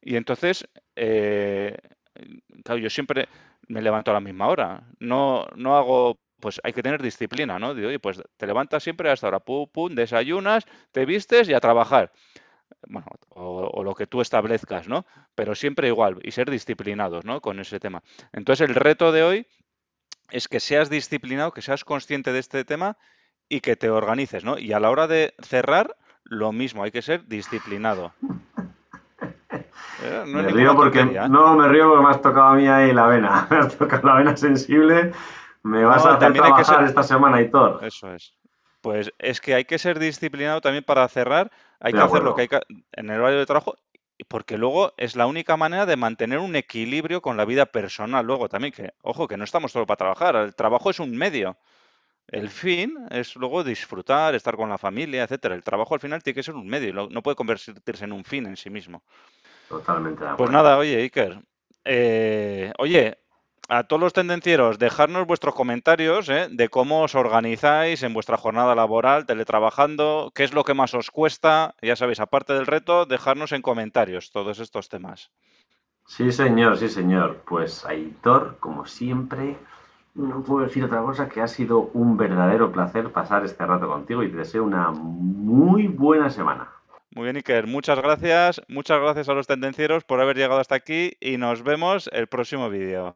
y 0.01 0.15
entonces, 0.17 0.67
eh, 0.95 1.77
claro, 2.63 2.79
yo 2.81 2.89
siempre 2.89 3.27
me 3.67 3.81
levanto 3.81 4.11
a 4.11 4.13
la 4.15 4.19
misma 4.19 4.47
hora. 4.47 4.83
No, 4.99 5.47
no 5.55 5.77
hago, 5.77 6.19
pues 6.39 6.59
hay 6.63 6.73
que 6.73 6.83
tener 6.83 7.01
disciplina, 7.01 7.59
¿no? 7.59 7.73
Digo, 7.75 7.89
oye, 7.89 7.99
pues 7.99 8.21
te 8.37 8.47
levantas 8.47 8.83
siempre 8.83 9.09
hasta 9.11 9.27
ahora, 9.27 9.39
pum, 9.39 9.67
pum, 9.71 9.95
desayunas, 9.95 10.65
te 10.91 11.05
vistes 11.05 11.49
y 11.49 11.53
a 11.53 11.59
trabajar. 11.59 12.11
Bueno, 12.87 13.07
o, 13.29 13.69
o, 13.73 13.83
lo 13.83 13.95
que 13.95 14.07
tú 14.07 14.21
establezcas, 14.21 14.87
¿no? 14.87 15.05
Pero 15.35 15.55
siempre 15.55 15.87
igual 15.87 16.19
y 16.23 16.31
ser 16.31 16.49
disciplinados, 16.49 17.25
¿no? 17.25 17.41
Con 17.41 17.59
ese 17.59 17.79
tema. 17.79 18.03
Entonces, 18.33 18.67
el 18.67 18.75
reto 18.75 19.11
de 19.11 19.23
hoy 19.23 19.47
es 20.31 20.47
que 20.47 20.59
seas 20.59 20.89
disciplinado, 20.89 21.51
que 21.51 21.61
seas 21.61 21.83
consciente 21.83 22.31
de 22.31 22.39
este 22.39 22.63
tema 22.65 22.97
y 23.49 23.59
que 23.59 23.75
te 23.75 23.89
organices, 23.89 24.43
¿no? 24.43 24.57
Y 24.57 24.73
a 24.73 24.79
la 24.79 24.89
hora 24.89 25.07
de 25.07 25.33
cerrar, 25.41 25.95
lo 26.23 26.51
mismo, 26.51 26.83
hay 26.83 26.91
que 26.91 27.01
ser 27.01 27.27
disciplinado. 27.27 28.13
Eh, 30.03 30.23
me 30.25 30.43
río 30.43 30.75
porque 30.75 31.01
¿eh? 31.01 31.29
no 31.29 31.55
me 31.55 31.67
río 31.67 31.89
porque 31.89 32.03
me 32.03 32.09
has 32.09 32.21
tocado 32.21 32.47
a 32.47 32.55
mí 32.55 32.67
ahí 32.67 32.91
la 32.91 33.07
vena, 33.07 33.47
me 33.51 33.57
has 33.57 33.77
tocado 33.77 34.07
la 34.07 34.15
vena 34.15 34.35
sensible, 34.37 35.11
me 35.63 35.83
vas 35.83 36.05
a 36.05 36.15
hacer 36.15 36.33
trabajar 36.33 36.83
esta 36.85 37.03
semana, 37.03 37.41
Hitor. 37.41 37.83
Eso 37.83 38.13
es. 38.13 38.33
Pues 38.81 39.11
es 39.19 39.41
que 39.41 39.53
hay 39.53 39.65
que 39.65 39.77
ser 39.77 39.99
disciplinado 39.99 40.59
también 40.61 40.83
para 40.83 41.07
cerrar, 41.07 41.51
hay 41.81 41.93
que 41.93 41.99
hacer 41.99 42.23
lo 42.23 42.35
que 42.35 42.41
hay 42.41 42.47
que 42.47 42.61
en 42.93 43.09
el 43.09 43.19
horario 43.19 43.39
de 43.39 43.45
trabajo 43.45 43.75
porque 44.27 44.57
luego 44.57 44.93
es 44.97 45.15
la 45.15 45.25
única 45.25 45.57
manera 45.57 45.85
de 45.85 45.95
mantener 45.95 46.39
un 46.39 46.55
equilibrio 46.55 47.21
con 47.21 47.37
la 47.37 47.45
vida 47.45 47.65
personal. 47.65 48.25
Luego 48.25 48.49
también, 48.49 48.73
que, 48.73 48.93
ojo, 49.01 49.27
que 49.27 49.37
no 49.37 49.43
estamos 49.43 49.71
solo 49.71 49.85
para 49.85 49.97
trabajar, 49.97 50.35
el 50.35 50.55
trabajo 50.55 50.89
es 50.89 50.99
un 50.99 51.15
medio. 51.15 51.57
El 52.27 52.49
fin 52.49 52.95
es 53.09 53.35
luego 53.35 53.63
disfrutar, 53.63 54.35
estar 54.35 54.55
con 54.55 54.69
la 54.69 54.77
familia, 54.77 55.23
etcétera. 55.23 55.55
El 55.55 55.63
trabajo 55.63 55.95
al 55.95 55.99
final 55.99 56.23
tiene 56.23 56.35
que 56.35 56.43
ser 56.43 56.55
un 56.55 56.67
medio, 56.67 57.09
no 57.09 57.21
puede 57.21 57.35
convertirse 57.35 58.05
en 58.05 58.11
un 58.11 58.23
fin 58.23 58.45
en 58.45 58.55
sí 58.55 58.69
mismo. 58.69 59.03
Totalmente 59.67 60.23
Pues 60.37 60.49
nada, 60.49 60.77
oye, 60.77 60.97
Iker. 60.97 61.41
Eh, 61.83 62.71
oye, 62.77 63.17
a 63.69 63.83
todos 63.83 64.01
los 64.01 64.13
tendencieros, 64.13 64.79
dejarnos 64.79 65.27
vuestros 65.27 65.55
comentarios 65.55 66.29
¿eh? 66.29 66.47
de 66.51 66.69
cómo 66.69 67.03
os 67.03 67.15
organizáis 67.15 68.03
en 68.03 68.13
vuestra 68.13 68.37
jornada 68.37 68.75
laboral, 68.75 69.25
teletrabajando, 69.25 70.31
qué 70.35 70.43
es 70.43 70.53
lo 70.53 70.63
que 70.63 70.73
más 70.73 70.93
os 70.93 71.11
cuesta, 71.11 71.75
ya 71.81 71.95
sabéis, 71.95 72.19
aparte 72.19 72.53
del 72.53 72.67
reto, 72.67 73.05
dejarnos 73.05 73.51
en 73.51 73.61
comentarios 73.61 74.31
todos 74.31 74.59
estos 74.59 74.89
temas. 74.89 75.31
Sí, 76.05 76.31
señor, 76.31 76.77
sí, 76.77 76.89
señor. 76.89 77.43
Pues 77.47 77.85
Aitor, 77.85 78.57
como 78.59 78.85
siempre, 78.85 79.55
no 80.15 80.43
puedo 80.43 80.65
decir 80.65 80.83
otra 80.83 81.01
cosa 81.01 81.29
que 81.29 81.41
ha 81.41 81.47
sido 81.47 81.89
un 81.93 82.17
verdadero 82.17 82.71
placer 82.71 83.11
pasar 83.11 83.45
este 83.45 83.65
rato 83.65 83.87
contigo 83.87 84.23
y 84.23 84.29
te 84.29 84.37
deseo 84.37 84.63
una 84.63 84.91
muy 84.91 85.87
buena 85.87 86.29
semana. 86.29 86.67
Muy 87.13 87.25
bien, 87.25 87.37
Iker. 87.37 87.67
Muchas 87.67 87.97
gracias. 87.97 88.61
Muchas 88.67 88.99
gracias 88.99 89.29
a 89.29 89.33
los 89.33 89.47
tendencieros 89.47 90.03
por 90.03 90.19
haber 90.19 90.37
llegado 90.37 90.59
hasta 90.59 90.75
aquí 90.75 91.13
y 91.19 91.37
nos 91.37 91.63
vemos 91.63 92.09
el 92.11 92.27
próximo 92.27 92.69
vídeo. 92.69 93.15